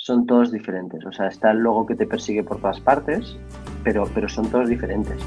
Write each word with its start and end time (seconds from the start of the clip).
son 0.00 0.26
todos 0.26 0.50
diferentes. 0.50 1.04
O 1.04 1.12
sea, 1.12 1.28
está 1.28 1.50
el 1.50 1.58
logo 1.58 1.86
que 1.86 1.94
te 1.94 2.06
persigue 2.06 2.42
por 2.42 2.58
todas 2.58 2.80
partes, 2.80 3.36
pero, 3.84 4.08
pero 4.14 4.30
son 4.30 4.50
todos 4.50 4.66
diferentes. 4.68 5.18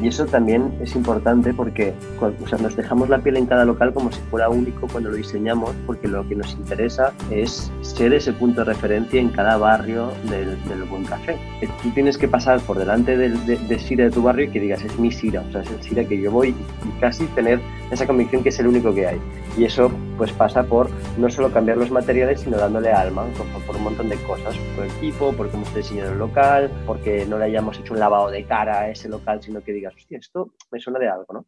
Y 0.00 0.06
eso 0.06 0.24
también 0.24 0.72
es 0.80 0.94
importante 0.94 1.52
porque 1.52 1.92
o 2.20 2.46
sea, 2.46 2.58
nos 2.58 2.76
dejamos 2.76 3.08
la 3.08 3.18
piel 3.18 3.36
en 3.36 3.46
cada 3.46 3.64
local 3.64 3.92
como 3.92 4.10
si 4.12 4.20
fuera 4.30 4.48
único 4.48 4.86
cuando 4.86 5.10
lo 5.10 5.16
diseñamos, 5.16 5.74
porque 5.84 6.06
lo 6.06 6.26
que 6.28 6.36
nos 6.36 6.52
interesa 6.54 7.12
es 7.30 7.72
ser 7.82 8.14
ese 8.14 8.32
punto 8.32 8.60
de 8.60 8.66
referencia 8.66 9.20
en 9.20 9.30
cada 9.30 9.56
barrio 9.56 10.12
del, 10.30 10.56
buen 10.84 11.04
café. 11.04 11.36
Tú 11.82 11.90
tienes 11.90 12.16
que 12.16 12.28
pasar 12.28 12.60
por 12.60 12.78
delante 12.78 13.16
del, 13.16 13.44
de, 13.46 13.56
de 13.56 13.78
Sira 13.80 14.04
de 14.04 14.10
tu 14.12 14.22
barrio 14.22 14.46
y 14.46 14.50
que 14.50 14.60
digas, 14.60 14.82
es 14.84 14.96
mi 14.98 15.10
Sira, 15.10 15.42
o 15.46 15.52
sea, 15.52 15.62
es 15.62 15.70
el 15.70 15.82
Sira 15.82 16.04
que 16.04 16.20
yo 16.20 16.30
voy 16.30 16.50
y 16.50 17.00
casi 17.00 17.26
tener 17.26 17.60
esa 17.90 18.06
convicción 18.06 18.42
que 18.42 18.50
es 18.50 18.58
el 18.58 18.66
único 18.66 18.94
que 18.94 19.06
hay. 19.06 19.20
Y 19.58 19.64
eso 19.64 19.90
pues 20.16 20.32
pasa 20.32 20.62
por 20.62 20.88
no 21.18 21.28
solo 21.28 21.52
cambiar 21.52 21.76
los 21.76 21.90
materiales, 21.90 22.40
sino 22.40 22.56
dándole 22.56 22.92
alma, 22.92 23.24
por, 23.66 23.76
un 23.76 23.82
montón 23.82 24.08
de 24.08 24.16
cosas, 24.22 24.56
por 24.76 24.84
el 24.84 24.90
equipo, 24.92 25.32
por 25.32 25.50
cómo 25.50 25.64
está 25.64 25.78
diseñado 25.78 26.12
el 26.12 26.18
local, 26.18 26.70
porque 26.86 27.26
no 27.26 27.38
le 27.38 27.46
hayamos 27.46 27.78
hecho 27.78 27.94
un 27.94 28.00
lavado 28.00 28.30
de 28.30 28.44
cara 28.44 28.80
a 28.80 28.90
ese 28.90 29.08
local, 29.08 29.42
sino 29.42 29.62
que 29.62 29.72
digas, 29.72 29.94
hostia, 29.96 30.18
esto 30.18 30.50
me 30.70 30.78
suena 30.78 30.98
de 30.98 31.08
algo, 31.08 31.26
¿no? 31.32 31.44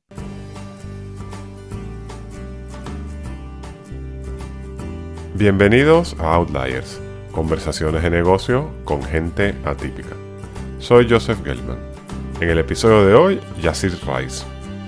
Bienvenidos 5.35 6.15
a 6.21 6.35
Outliers, 6.35 7.01
conversaciones 7.33 8.03
de 8.03 8.11
negocio 8.11 8.69
con 8.85 9.03
gente 9.03 9.55
atípica. 9.65 10.15
Soy 10.79 11.09
Joseph 11.09 11.43
Gelman. 11.45 11.79
En 12.41 12.51
el 12.51 12.59
episodio 12.59 13.07
de 13.07 13.15
hoy, 13.15 13.41
Yacir 13.61 13.93
Rice, 14.07 14.45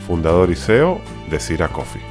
fundador 0.06 0.50
y 0.50 0.56
CEO 0.56 1.00
de 1.30 1.40
Cira 1.40 1.68
Coffee. 1.68 2.02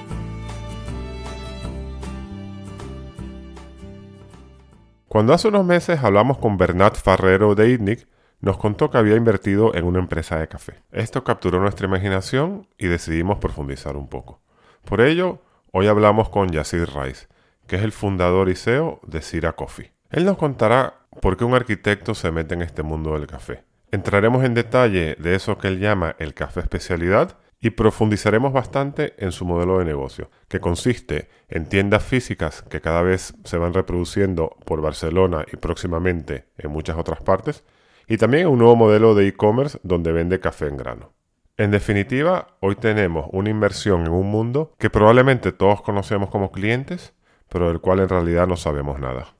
Cuando 5.08 5.34
hace 5.34 5.48
unos 5.48 5.66
meses 5.66 6.03
hablamos 6.03 6.39
con 6.39 6.58
Bernat 6.58 6.95
Farrero 6.95 7.53
de 7.53 7.70
ITNIC, 7.70 8.08
nos 8.41 8.58
contó 8.58 8.89
que 8.89 8.98
había 8.98 9.16
invertido 9.16 9.75
en 9.75 9.86
una 9.86 10.00
empresa 10.00 10.38
de 10.38 10.47
café. 10.47 10.81
Esto 10.92 11.23
capturó 11.23 11.59
nuestra 11.59 11.88
imaginación 11.88 12.67
y 12.78 12.88
decidimos 12.88 13.38
profundizar 13.38 13.95
un 13.95 14.09
poco. 14.09 14.42
Por 14.83 15.02
ello, 15.02 15.39
hoy 15.72 15.88
hablamos 15.88 16.30
con 16.30 16.50
Yacir 16.50 16.89
Rice, 16.89 17.27
que 17.67 17.75
es 17.75 17.83
el 17.83 17.92
fundador 17.92 18.50
y 18.50 18.55
CEO 18.55 19.00
de 19.05 19.22
Cira 19.22 19.53
Coffee. 19.53 19.94
Él 20.09 20.25
nos 20.25 20.38
contará 20.38 21.05
por 21.22 21.38
qué 21.38 21.45
un 21.45 21.53
arquitecto 21.53 22.16
se 22.16 22.31
mete 22.31 22.55
en 22.55 22.64
este 22.64 22.83
mundo 22.83 23.14
del 23.14 23.27
café. 23.27 23.64
Entraremos 23.92 24.44
en 24.44 24.55
detalle 24.55 25.16
de 25.20 25.36
eso 25.36 25.58
que 25.58 25.67
él 25.67 25.80
llama 25.80 26.16
el 26.17 26.33
café 26.33 26.61
especialidad 26.61 27.38
y 27.64 27.69
profundizaremos 27.69 28.52
bastante 28.52 29.14
en 29.17 29.31
su 29.31 29.45
modelo 29.45 29.80
de 29.80 29.86
negocio, 29.86 30.30
que 30.50 30.59
consiste 30.59 31.30
en 31.47 31.70
tiendas 31.70 32.03
físicas 32.03 32.61
que 32.64 32.81
cada 32.81 33.02
vez 33.02 33.33
se 33.45 33.58
van 33.58 33.73
reproduciendo 33.73 34.58
por 34.66 34.81
Barcelona 34.81 35.45
y 35.52 35.55
próximamente 35.55 36.50
en 36.58 36.72
muchas 36.72 36.97
otras 36.97 37.22
partes, 37.22 37.64
y 38.05 38.17
también 38.17 38.47
un 38.47 38.59
nuevo 38.59 38.75
modelo 38.75 39.16
de 39.16 39.30
e-commerce 39.30 39.80
donde 39.81 40.11
vende 40.11 40.42
café 40.42 40.67
en 40.67 40.75
grano. 40.75 41.14
En 41.55 41.72
definitiva, 41.72 42.58
hoy 42.59 42.75
tenemos 42.75 43.30
una 43.31 43.50
inversión 43.50 44.02
en 44.08 44.11
un 44.11 44.30
mundo 44.30 44.73
que 44.77 44.89
probablemente 44.89 45.53
todos 45.53 45.81
conocemos 45.81 46.30
como 46.30 46.52
clientes, 46.52 47.14
pero 47.48 47.70
del 47.70 47.80
cual 47.80 48.02
en 48.02 48.09
realidad 48.09 48.45
no 48.45 48.58
sabemos 48.58 49.00
nada. 49.00 49.38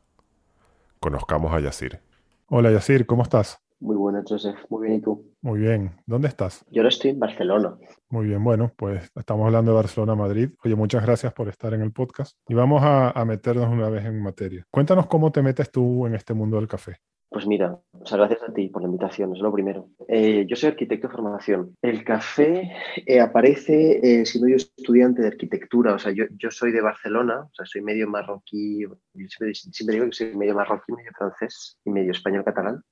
Conozcamos 1.02 1.54
a 1.54 1.60
Yacir. 1.60 2.00
Hola 2.48 2.72
Yacir, 2.72 3.06
¿cómo 3.06 3.24
estás? 3.24 3.63
Muy 3.84 3.98
bueno, 3.98 4.24
Joseph. 4.26 4.56
Muy 4.70 4.88
bien, 4.88 5.00
¿y 5.00 5.02
tú? 5.02 5.30
Muy 5.42 5.60
bien. 5.60 5.92
¿Dónde 6.06 6.30
estás? 6.30 6.64
Yo 6.72 6.82
ahora 6.82 6.88
estoy 6.88 7.12
en 7.12 7.20
Barcelona. 7.20 7.76
Muy 8.10 8.28
bien, 8.28 8.42
bueno, 8.42 8.72
pues 8.78 9.12
estamos 9.14 9.46
hablando 9.46 9.72
de 9.72 9.76
Barcelona-Madrid. 9.76 10.52
Oye, 10.64 10.76
muchas 10.76 11.04
gracias 11.04 11.34
por 11.34 11.50
estar 11.50 11.74
en 11.74 11.82
el 11.82 11.92
podcast 11.92 12.38
y 12.48 12.54
vamos 12.54 12.82
a, 12.82 13.10
a 13.10 13.26
meternos 13.26 13.68
una 13.68 13.90
vez 13.90 14.06
en 14.06 14.24
materia. 14.24 14.66
Cuéntanos 14.72 15.08
cómo 15.08 15.34
te 15.34 15.42
metes 15.42 15.70
tú 15.70 16.08
en 16.08 16.16
este 16.16 16.34
mundo 16.34 16.56
del 16.56 16.70
café. 16.70 16.96
Pues 17.34 17.48
mira, 17.48 17.80
gracias 17.92 18.44
a 18.44 18.54
ti 18.54 18.68
por 18.68 18.84
la 18.84 18.88
invitación, 18.88 19.34
es 19.34 19.40
lo 19.40 19.52
primero. 19.52 19.90
Eh, 20.08 20.46
yo 20.48 20.56
soy 20.56 20.70
arquitecto 20.70 21.08
de 21.08 21.14
formación. 21.14 21.76
El 21.82 22.04
café 22.04 22.72
eh, 23.08 23.20
aparece 23.20 24.00
eh, 24.04 24.26
siendo 24.28 24.50
yo 24.50 24.58
estudiante 24.58 25.24
de 25.24 25.30
arquitectura, 25.30 25.96
o 25.96 26.00
sea, 26.00 26.12
yo, 26.12 26.26
yo, 26.38 26.52
soy 26.52 26.72
de 26.72 26.82
Barcelona, 26.82 27.42
o 27.42 27.54
sea, 27.56 27.66
soy 27.66 27.82
medio 27.82 28.08
marroquí, 28.08 28.86
siempre, 29.16 29.56
siempre 29.56 29.96
digo 29.96 30.06
que 30.06 30.12
soy 30.12 30.36
medio 30.36 30.54
marroquí, 30.54 30.94
medio 30.94 31.12
francés 31.18 31.80
y 31.84 31.90
medio 31.90 32.12
español-catalán. 32.12 32.84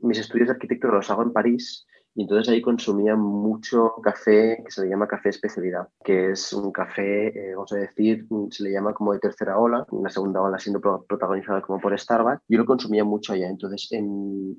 mis 0.00 0.18
estudios 0.18 0.48
de 0.48 0.54
arquitectura 0.54 0.94
los 0.94 1.10
hago 1.10 1.24
en 1.24 1.32
París 1.34 1.86
y 2.14 2.22
entonces 2.22 2.52
ahí 2.52 2.60
consumía 2.60 3.16
mucho 3.16 3.94
café 4.02 4.62
que 4.64 4.70
se 4.70 4.82
le 4.82 4.90
llama 4.90 5.06
café 5.06 5.30
especialidad, 5.30 5.88
que 6.04 6.32
es 6.32 6.52
un 6.52 6.70
café, 6.70 7.28
eh, 7.28 7.54
vamos 7.54 7.72
a 7.72 7.76
decir, 7.76 8.26
se 8.50 8.64
le 8.64 8.72
llama 8.72 8.92
como 8.92 9.12
de 9.14 9.18
tercera 9.18 9.58
ola, 9.58 9.86
una 9.90 10.10
segunda 10.10 10.42
ola 10.42 10.58
siendo 10.58 10.80
protagonizada 10.80 11.62
como 11.62 11.80
por 11.80 11.98
Starbucks. 11.98 12.42
Yo 12.48 12.58
lo 12.58 12.66
consumía 12.66 13.04
mucho 13.04 13.32
allá, 13.32 13.48
entonces 13.48 13.88
en, 13.92 14.56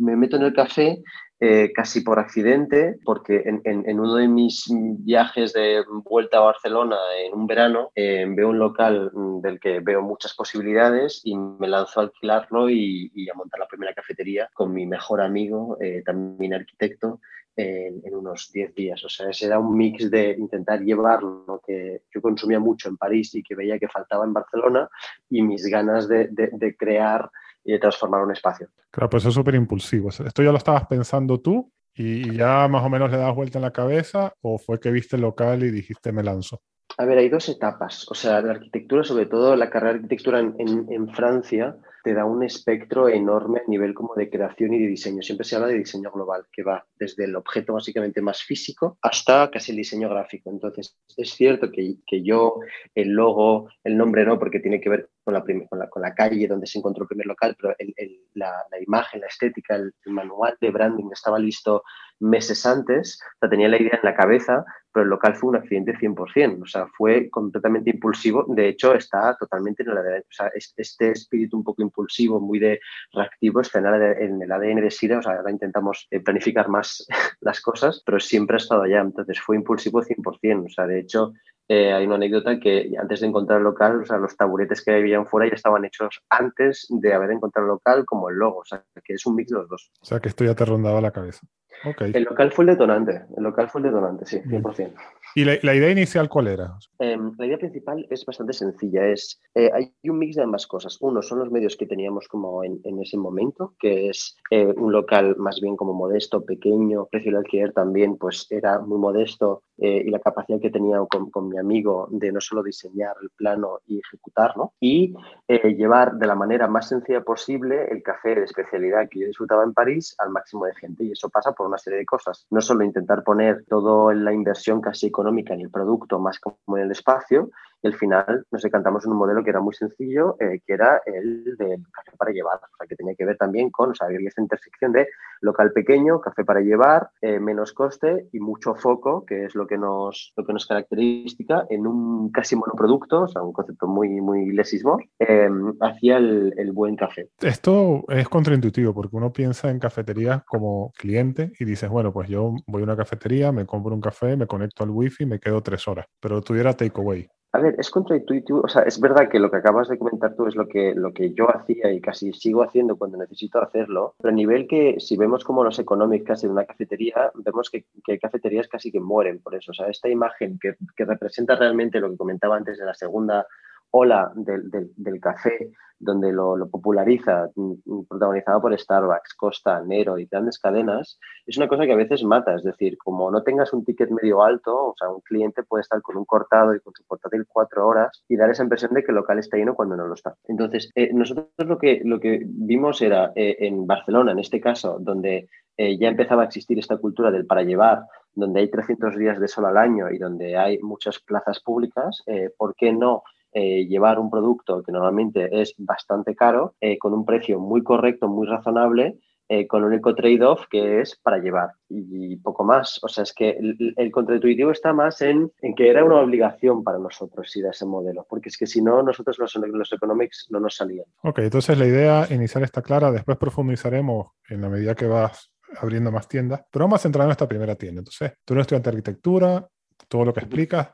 me, 0.00 0.16
meto 0.16 0.36
en 0.36 0.42
el 0.42 0.54
café 0.54 1.02
eh, 1.44 1.72
casi 1.74 2.02
por 2.02 2.20
accidente, 2.20 3.00
porque 3.04 3.42
en, 3.44 3.60
en, 3.64 3.98
uno 3.98 4.14
de 4.14 4.28
mis 4.28 4.70
viajes 5.00 5.52
de 5.52 5.82
vuelta 6.08 6.36
a 6.36 6.42
Barcelona 6.42 6.96
en 7.18 7.34
un 7.34 7.48
verano, 7.48 7.90
eh, 7.96 8.24
veo 8.28 8.50
un 8.50 8.60
local 8.60 9.10
del 9.42 9.58
que 9.58 9.80
veo 9.80 10.02
muchas 10.02 10.34
posibilidades 10.34 11.20
y 11.24 11.36
me 11.36 11.66
lanzo 11.66 11.98
a 11.98 12.04
alquilarlo 12.04 12.70
y, 12.70 13.10
a 13.28 13.34
montar 13.34 13.58
la 13.58 13.66
primera 13.66 13.92
cafetería 13.92 14.50
con 14.54 14.72
mi 14.72 14.86
mejor 14.86 15.20
amigo, 15.20 15.76
eh, 15.80 16.04
también 16.06 16.54
arquitecto, 16.54 17.18
en, 17.56 18.14
unos 18.14 18.52
10 18.52 18.76
días. 18.76 19.04
O 19.04 19.08
sea, 19.08 19.28
ese 19.30 19.46
era 19.46 19.58
un 19.58 19.76
mix 19.76 20.12
de 20.12 20.36
intentar 20.38 20.80
llevar 20.80 21.24
lo 21.24 21.60
que 21.66 22.02
yo 22.14 22.22
consumía 22.22 22.60
mucho 22.60 22.88
en 22.88 22.96
París 22.96 23.34
y 23.34 23.42
que 23.42 23.56
veía 23.56 23.80
que 23.80 23.88
faltaba 23.88 24.24
en 24.24 24.32
Barcelona 24.32 24.88
y 25.28 25.42
mis 25.42 25.66
ganas 25.66 26.06
de, 26.06 26.28
de 26.30 26.76
crear 26.76 27.28
y 27.64 27.72
de 27.72 27.78
transformar 27.78 28.22
un 28.22 28.32
espacio. 28.32 28.68
Claro, 28.90 29.10
pues 29.10 29.24
es 29.24 29.34
súper 29.34 29.54
impulsivo. 29.54 30.08
Esto 30.08 30.42
ya 30.42 30.50
lo 30.50 30.58
estabas 30.58 30.86
pensando 30.86 31.40
tú 31.40 31.70
y 31.94 32.36
ya 32.36 32.68
más 32.68 32.84
o 32.84 32.88
menos 32.88 33.10
le 33.10 33.18
das 33.18 33.34
vuelta 33.34 33.58
en 33.58 33.62
la 33.62 33.72
cabeza 33.72 34.34
o 34.40 34.58
fue 34.58 34.80
que 34.80 34.90
viste 34.90 35.16
el 35.16 35.22
local 35.22 35.62
y 35.62 35.70
dijiste 35.70 36.12
me 36.12 36.22
lanzo. 36.22 36.62
A 36.98 37.04
ver, 37.04 37.18
hay 37.18 37.28
dos 37.28 37.48
etapas. 37.48 38.06
O 38.10 38.14
sea, 38.14 38.40
la 38.42 38.52
arquitectura, 38.52 39.04
sobre 39.04 39.26
todo 39.26 39.56
la 39.56 39.70
carrera 39.70 39.92
de 39.92 39.98
arquitectura 39.98 40.40
en, 40.40 40.54
en, 40.58 40.86
en 40.92 41.08
Francia, 41.08 41.76
te 42.02 42.14
da 42.14 42.24
un 42.24 42.42
espectro 42.42 43.08
enorme 43.08 43.60
a 43.60 43.70
nivel 43.70 43.94
como 43.94 44.14
de 44.14 44.28
creación 44.28 44.74
y 44.74 44.78
de 44.80 44.88
diseño. 44.88 45.22
Siempre 45.22 45.44
se 45.44 45.56
habla 45.56 45.68
de 45.68 45.78
diseño 45.78 46.10
global, 46.10 46.46
que 46.52 46.62
va 46.62 46.84
desde 46.98 47.24
el 47.24 47.36
objeto 47.36 47.74
básicamente 47.74 48.20
más 48.20 48.42
físico 48.42 48.98
hasta 49.02 49.50
casi 49.50 49.72
el 49.72 49.78
diseño 49.78 50.08
gráfico. 50.08 50.50
Entonces, 50.50 50.96
es 51.16 51.30
cierto 51.30 51.70
que, 51.70 51.96
que 52.06 52.22
yo, 52.22 52.60
el 52.94 53.10
logo, 53.10 53.68
el 53.84 53.96
nombre 53.96 54.24
no, 54.24 54.38
porque 54.38 54.60
tiene 54.60 54.80
que 54.80 54.88
ver 54.88 55.10
con 55.24 55.34
la, 55.34 55.42
con 55.42 55.78
la, 55.78 55.88
con 55.88 56.02
la 56.02 56.14
calle 56.14 56.48
donde 56.48 56.66
se 56.66 56.78
encontró 56.78 57.04
el 57.04 57.08
primer 57.08 57.26
local, 57.26 57.56
pero 57.60 57.74
el, 57.78 57.94
la, 58.34 58.52
imagen, 58.80 59.20
la 59.20 59.28
estética, 59.28 59.76
el, 59.76 59.92
manual 60.06 60.56
de 60.60 60.70
branding 60.70 61.10
estaba 61.12 61.38
listo 61.38 61.82
meses 62.20 62.64
antes, 62.66 63.20
o 63.22 63.38
sea, 63.40 63.50
tenía 63.50 63.68
la 63.68 63.80
idea 63.80 63.98
en 64.00 64.04
la 64.04 64.14
cabeza, 64.14 64.64
pero 64.92 65.04
el 65.04 65.10
local 65.10 65.34
fue 65.34 65.50
un 65.50 65.56
accidente 65.56 65.94
100%, 65.94 66.62
o 66.62 66.66
sea, 66.66 66.86
fue 66.86 67.30
completamente 67.30 67.90
impulsivo, 67.90 68.44
de 68.48 68.68
hecho 68.68 68.94
está 68.94 69.36
totalmente 69.36 69.82
en 69.82 69.90
el 69.90 69.98
ADN, 69.98 70.20
o 70.20 70.32
sea, 70.32 70.50
este 70.54 71.10
espíritu 71.10 71.56
un 71.56 71.64
poco 71.64 71.82
impulsivo, 71.82 72.40
muy 72.40 72.58
de 72.58 72.80
reactivo, 73.12 73.60
está 73.60 73.78
en 73.78 74.42
el, 74.42 74.52
ADN 74.52 74.82
de 74.82 74.90
Sira, 74.90 75.18
o 75.18 75.22
sea, 75.22 75.32
ahora 75.32 75.50
intentamos 75.50 76.06
eh, 76.10 76.20
planificar 76.20 76.68
más 76.68 77.06
las 77.40 77.60
cosas, 77.60 78.02
pero 78.04 78.20
siempre 78.20 78.56
ha 78.56 78.58
estado 78.58 78.82
allá, 78.82 79.00
entonces 79.00 79.40
fue 79.40 79.56
impulsivo 79.56 80.02
100%, 80.02 80.66
o 80.66 80.68
sea, 80.68 80.86
de 80.86 81.00
hecho, 81.00 81.32
eh, 81.68 81.92
hay 81.92 82.06
una 82.06 82.16
anécdota 82.16 82.58
que 82.58 82.92
antes 82.98 83.20
de 83.20 83.26
encontrar 83.26 83.58
el 83.58 83.64
local, 83.64 84.02
o 84.02 84.06
sea, 84.06 84.18
los 84.18 84.36
taburetes 84.36 84.84
que 84.84 84.92
habían 84.92 85.26
fuera 85.26 85.48
ya 85.48 85.54
estaban 85.54 85.84
hechos 85.84 86.20
antes 86.28 86.86
de 86.90 87.14
haber 87.14 87.30
encontrado 87.30 87.66
el 87.66 87.72
local, 87.72 88.04
como 88.04 88.28
el 88.30 88.36
logo, 88.36 88.58
o 88.58 88.64
sea, 88.64 88.84
que 89.04 89.14
es 89.14 89.26
un 89.26 89.36
mix 89.36 89.50
de 89.50 89.58
los 89.58 89.68
dos. 89.68 89.90
O 90.00 90.04
sea, 90.04 90.20
que 90.20 90.28
esto 90.28 90.44
ya 90.44 90.54
te 90.54 90.64
rondaba 90.64 91.00
la 91.00 91.10
cabeza. 91.10 91.46
Okay. 91.84 92.12
El 92.14 92.24
local 92.24 92.52
fue 92.52 92.64
el 92.64 92.70
detonante, 92.72 93.22
el 93.36 93.42
local 93.42 93.68
fue 93.68 93.80
el 93.80 93.86
detonante, 93.86 94.26
sí, 94.26 94.40
100%. 94.40 94.92
¿Y 95.34 95.44
la, 95.44 95.58
la 95.62 95.74
idea 95.74 95.90
inicial 95.90 96.28
cuál 96.28 96.48
era? 96.48 96.76
Eh, 96.98 97.16
la 97.38 97.46
idea 97.46 97.58
principal 97.58 98.06
es 98.10 98.24
bastante 98.26 98.52
sencilla, 98.52 99.06
es, 99.06 99.40
eh, 99.54 99.70
hay 99.72 99.92
un 100.04 100.18
mix 100.18 100.36
de 100.36 100.42
ambas 100.42 100.66
cosas. 100.66 100.98
Uno 101.00 101.22
son 101.22 101.38
los 101.38 101.50
medios 101.50 101.76
que 101.76 101.86
teníamos 101.86 102.28
como 102.28 102.62
en, 102.64 102.80
en 102.84 103.00
ese 103.00 103.16
momento, 103.16 103.74
que 103.78 104.10
es 104.10 104.36
eh, 104.50 104.66
un 104.76 104.92
local 104.92 105.34
más 105.38 105.60
bien 105.60 105.76
como 105.76 105.94
modesto, 105.94 106.44
pequeño, 106.44 107.06
precio 107.06 107.32
del 107.32 107.38
alquiler 107.38 107.72
también 107.72 108.16
pues 108.18 108.46
era 108.50 108.78
muy 108.80 108.98
modesto 108.98 109.62
y 109.78 110.10
la 110.10 110.20
capacidad 110.20 110.60
que 110.60 110.70
tenía 110.70 110.98
con, 111.10 111.30
con, 111.30 111.48
mi 111.52 111.58
amigo 111.58 112.08
de 112.10 112.32
no 112.32 112.40
solo 112.40 112.62
diseñar 112.62 113.14
el 113.22 113.30
plano 113.30 113.80
y 113.86 114.00
ejecutarlo, 114.00 114.72
y 114.80 115.14
llevar 115.48 116.14
de 116.14 116.26
la 116.26 116.34
manera 116.34 116.66
más 116.66 116.88
sencilla 116.88 117.20
posible 117.22 117.86
el 117.90 118.02
café 118.02 118.34
de 118.34 118.44
especialidad 118.44 119.08
que 119.10 119.20
yo 119.20 119.26
disfrutaba 119.26 119.64
en 119.64 119.74
París 119.74 120.14
al 120.18 120.30
máximo 120.30 120.64
de 120.64 120.74
gente. 120.74 121.04
Y 121.04 121.12
eso 121.12 121.28
pasa 121.28 121.52
por 121.52 121.66
una 121.66 121.78
serie 121.78 121.98
de 122.00 122.06
cosas. 122.06 122.46
No 122.50 122.60
solo 122.60 122.84
intentar 122.84 123.22
poner 123.22 123.64
toda 123.68 124.14
la 124.14 124.32
inversión 124.32 124.80
casi 124.80 125.06
económica 125.06 125.54
en 125.54 125.60
el 125.60 125.70
producto 125.70 126.18
más 126.18 126.40
como 126.40 126.78
en 126.78 126.84
el 126.84 126.90
espacio, 126.90 127.50
y 127.82 127.86
al 127.88 127.94
final 127.94 128.46
nos 128.50 128.62
decantamos 128.62 129.04
en 129.04 129.12
un 129.12 129.18
modelo 129.18 129.42
que 129.42 129.50
era 129.50 129.60
muy 129.60 129.74
sencillo, 129.74 130.36
eh, 130.40 130.60
que 130.64 130.72
era 130.72 131.02
el 131.04 131.56
del 131.56 131.84
café 131.90 132.16
para 132.16 132.32
llevar, 132.32 132.56
o 132.56 132.76
sea, 132.78 132.86
que 132.86 132.96
tenía 132.96 133.14
que 133.14 133.24
ver 133.24 133.36
también 133.36 133.70
con, 133.70 133.90
o 133.90 133.94
sea, 133.94 134.06
había 134.06 134.20
esta 134.28 134.40
intersección 134.40 134.92
de 134.92 135.08
local 135.40 135.72
pequeño, 135.72 136.20
café 136.20 136.44
para 136.44 136.60
llevar, 136.60 137.10
eh, 137.20 137.40
menos 137.40 137.72
coste 137.72 138.28
y 138.32 138.38
mucho 138.38 138.74
foco, 138.74 139.24
que 139.26 139.44
es 139.46 139.54
lo 139.54 139.66
que 139.66 139.76
nos, 139.76 140.32
lo 140.36 140.44
que 140.44 140.52
nos 140.52 140.66
caracteriza 140.66 141.66
en 141.68 141.86
un 141.86 142.30
casi 142.30 142.54
monoproducto, 142.54 143.22
o 143.22 143.28
sea, 143.28 143.42
un 143.42 143.52
concepto 143.52 143.88
muy, 143.88 144.20
muy 144.20 144.52
lesismos, 144.52 145.02
em, 145.18 145.74
hacia 145.80 146.18
el, 146.18 146.54
el 146.56 146.72
buen 146.72 146.94
café. 146.94 147.30
Esto 147.40 148.04
es 148.08 148.28
contraintuitivo 148.28 148.94
porque 148.94 149.16
uno 149.16 149.32
piensa 149.32 149.70
en 149.70 149.80
cafeterías 149.80 150.44
como 150.44 150.92
cliente 150.96 151.52
y 151.58 151.64
dices, 151.64 151.90
bueno, 151.90 152.12
pues 152.12 152.28
yo 152.28 152.54
voy 152.66 152.82
a 152.82 152.84
una 152.84 152.96
cafetería, 152.96 153.50
me 153.50 153.66
compro 153.66 153.94
un 153.94 154.00
café, 154.00 154.36
me 154.36 154.46
conecto 154.46 154.84
al 154.84 154.90
wifi, 154.90 155.26
me 155.26 155.40
quedo 155.40 155.60
tres 155.62 155.88
horas, 155.88 156.06
pero 156.20 156.40
tuviera 156.40 156.74
takeaway. 156.74 157.28
A 157.54 157.58
ver, 157.58 157.74
es 157.78 157.90
contraintuitivo, 157.90 158.62
o 158.62 158.68
sea, 158.68 158.80
es 158.82 158.98
verdad 158.98 159.28
que 159.28 159.38
lo 159.38 159.50
que 159.50 159.58
acabas 159.58 159.86
de 159.88 159.98
comentar 159.98 160.34
tú 160.34 160.46
es 160.46 160.56
lo 160.56 160.66
que, 160.66 160.94
lo 160.94 161.12
que 161.12 161.34
yo 161.34 161.54
hacía 161.54 161.92
y 161.92 162.00
casi 162.00 162.32
sigo 162.32 162.62
haciendo 162.62 162.96
cuando 162.96 163.18
necesito 163.18 163.60
hacerlo, 163.60 164.14
pero 164.18 164.32
a 164.32 164.34
nivel 164.34 164.66
que 164.66 164.96
si 164.98 165.18
vemos 165.18 165.44
como 165.44 165.62
los 165.62 165.78
económicos 165.78 166.26
casi 166.26 166.46
de 166.46 166.52
una 166.52 166.64
cafetería, 166.64 167.30
vemos 167.34 167.68
que, 167.68 167.84
que, 168.02 168.12
hay 168.12 168.18
cafeterías 168.18 168.68
casi 168.68 168.90
que 168.90 169.00
mueren 169.00 169.38
por 169.40 169.54
eso, 169.54 169.72
o 169.72 169.74
sea, 169.74 169.88
esta 169.88 170.08
imagen 170.08 170.58
que, 170.58 170.76
que 170.96 171.04
representa 171.04 171.54
realmente 171.54 172.00
lo 172.00 172.10
que 172.10 172.16
comentaba 172.16 172.56
antes 172.56 172.78
de 172.78 172.86
la 172.86 172.94
segunda 172.94 173.46
ola 173.92 174.32
del, 174.34 174.70
del, 174.96 175.20
café, 175.20 175.70
donde 175.98 176.32
lo, 176.32 176.68
populariza, 176.68 177.48
mm, 177.54 178.02
protagonizado 178.08 178.60
por 178.60 178.76
Starbucks, 178.76 179.34
Costa, 179.34 179.82
Nero 179.86 180.18
y 180.18 180.26
grandes 180.26 180.58
cadenas, 180.58 181.18
es 181.46 181.56
una 181.58 181.68
cosa 181.68 181.84
que 181.84 181.92
a 181.92 181.96
veces 181.96 182.24
mata. 182.24 182.54
Es 182.54 182.64
decir, 182.64 182.96
como 182.98 183.30
no 183.30 183.42
tengas 183.42 183.72
un 183.72 183.84
ticket 183.84 184.10
medio 184.10 184.42
alto, 184.42 184.88
o 184.88 184.94
sea, 184.98 185.10
un 185.10 185.20
cliente 185.20 185.62
puede 185.62 185.82
estar 185.82 186.00
con 186.02 186.16
un 186.16 186.24
cortado 186.24 186.74
y 186.74 186.80
con 186.80 186.92
su 186.94 187.04
portátil 187.04 187.44
cuatro 187.46 187.86
horas 187.86 188.24
y 188.28 188.36
dar 188.36 188.50
esa 188.50 188.62
impresión 188.62 188.92
de 188.94 189.04
que 189.04 189.12
el 189.12 189.16
local 189.16 189.38
está 189.38 189.58
lleno 189.58 189.74
cuando 189.74 189.96
no 189.96 190.06
lo 190.06 190.14
está. 190.14 190.34
Entonces, 190.48 190.90
eh, 190.94 191.10
nosotros 191.12 191.48
lo 191.58 191.78
que, 191.78 192.00
lo 192.04 192.18
que 192.18 192.40
vimos 192.44 193.00
era 193.02 193.32
eh, 193.36 193.56
en 193.60 193.86
Barcelona, 193.86 194.32
en 194.32 194.38
este 194.38 194.60
caso, 194.60 194.98
donde 195.00 195.48
eh, 195.76 195.98
ya 195.98 196.08
empezaba 196.08 196.42
a 196.42 196.46
existir 196.46 196.78
esta 196.78 196.96
cultura 196.96 197.30
del 197.30 197.46
para 197.46 197.62
llevar, 197.62 198.04
donde 198.34 198.60
hay 198.60 198.70
300 198.70 199.16
días 199.16 199.38
de 199.38 199.48
sol 199.48 199.66
al 199.66 199.76
año 199.76 200.10
y 200.10 200.18
donde 200.18 200.56
hay 200.56 200.78
muchas 200.78 201.18
plazas 201.20 201.60
públicas, 201.60 202.24
¿por 202.56 202.74
qué 202.74 202.90
no? 202.90 203.22
Eh, 203.54 203.86
llevar 203.86 204.18
un 204.18 204.30
producto 204.30 204.82
que 204.82 204.92
normalmente 204.92 205.48
es 205.60 205.74
bastante 205.76 206.34
caro 206.34 206.74
eh, 206.80 206.96
con 206.98 207.12
un 207.12 207.26
precio 207.26 207.60
muy 207.60 207.82
correcto, 207.82 208.26
muy 208.26 208.46
razonable, 208.46 209.18
eh, 209.46 209.66
con 209.66 209.84
un 209.84 209.92
eco 209.92 210.14
trade-off 210.14 210.66
que 210.70 211.02
es 211.02 211.20
para 211.22 211.36
llevar 211.36 211.72
y, 211.90 212.36
poco 212.36 212.64
más. 212.64 212.98
O 213.02 213.08
sea, 213.08 213.24
es 213.24 213.34
que 213.34 213.50
el, 213.50 213.92
el 213.98 214.10
contraintuitivo 214.10 214.70
está 214.70 214.94
más 214.94 215.20
en, 215.20 215.52
en, 215.60 215.74
que 215.74 215.90
era 215.90 216.02
una 216.02 216.20
obligación 216.20 216.82
para 216.82 216.98
nosotros 216.98 217.54
ir 217.54 217.66
a 217.66 217.70
ese 217.72 217.84
modelo, 217.84 218.24
porque 218.26 218.48
es 218.48 218.56
que 218.56 218.66
si 218.66 218.80
no, 218.80 219.02
nosotros 219.02 219.38
los, 219.38 219.54
los 219.54 219.92
economics 219.92 220.46
no 220.48 220.58
nos 220.58 220.76
salían. 220.76 221.04
Ok, 221.22 221.40
entonces 221.40 221.76
la 221.76 221.86
idea 221.86 222.26
inicial 222.30 222.64
está 222.64 222.80
clara, 222.80 223.10
después 223.10 223.36
profundizaremos 223.36 224.28
en 224.48 224.62
la 224.62 224.70
medida 224.70 224.94
que 224.94 225.06
vas 225.06 225.52
abriendo 225.78 226.10
más 226.10 226.26
tiendas, 226.26 226.64
pero 226.70 226.86
vamos 226.86 227.00
a 227.00 227.02
centrar 227.02 227.26
en 227.26 227.32
esta 227.32 227.48
primera 227.48 227.74
tienda. 227.74 227.98
Entonces, 227.98 228.32
tú 228.46 228.54
eres 228.54 228.62
estudiante 228.62 228.90
de 228.90 228.96
arquitectura, 228.96 229.68
todo 230.08 230.24
lo 230.24 230.32
que 230.32 230.40
explicas, 230.40 230.88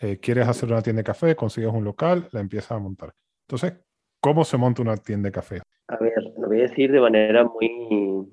eh, 0.00 0.18
quieres 0.18 0.48
hacer 0.48 0.70
una 0.70 0.82
tienda 0.82 1.00
de 1.00 1.04
café, 1.04 1.36
consigues 1.36 1.72
un 1.72 1.84
local, 1.84 2.28
la 2.32 2.40
empiezas 2.40 2.72
a 2.72 2.78
montar. 2.78 3.14
Entonces, 3.46 3.74
¿cómo 4.20 4.44
se 4.44 4.56
monta 4.56 4.82
una 4.82 4.96
tienda 4.96 5.28
de 5.28 5.32
café? 5.32 5.62
A 5.88 5.96
ver, 5.96 6.32
lo 6.38 6.48
voy 6.48 6.60
a 6.60 6.62
decir 6.62 6.90
de 6.90 7.00
manera 7.00 7.44
muy, 7.44 8.26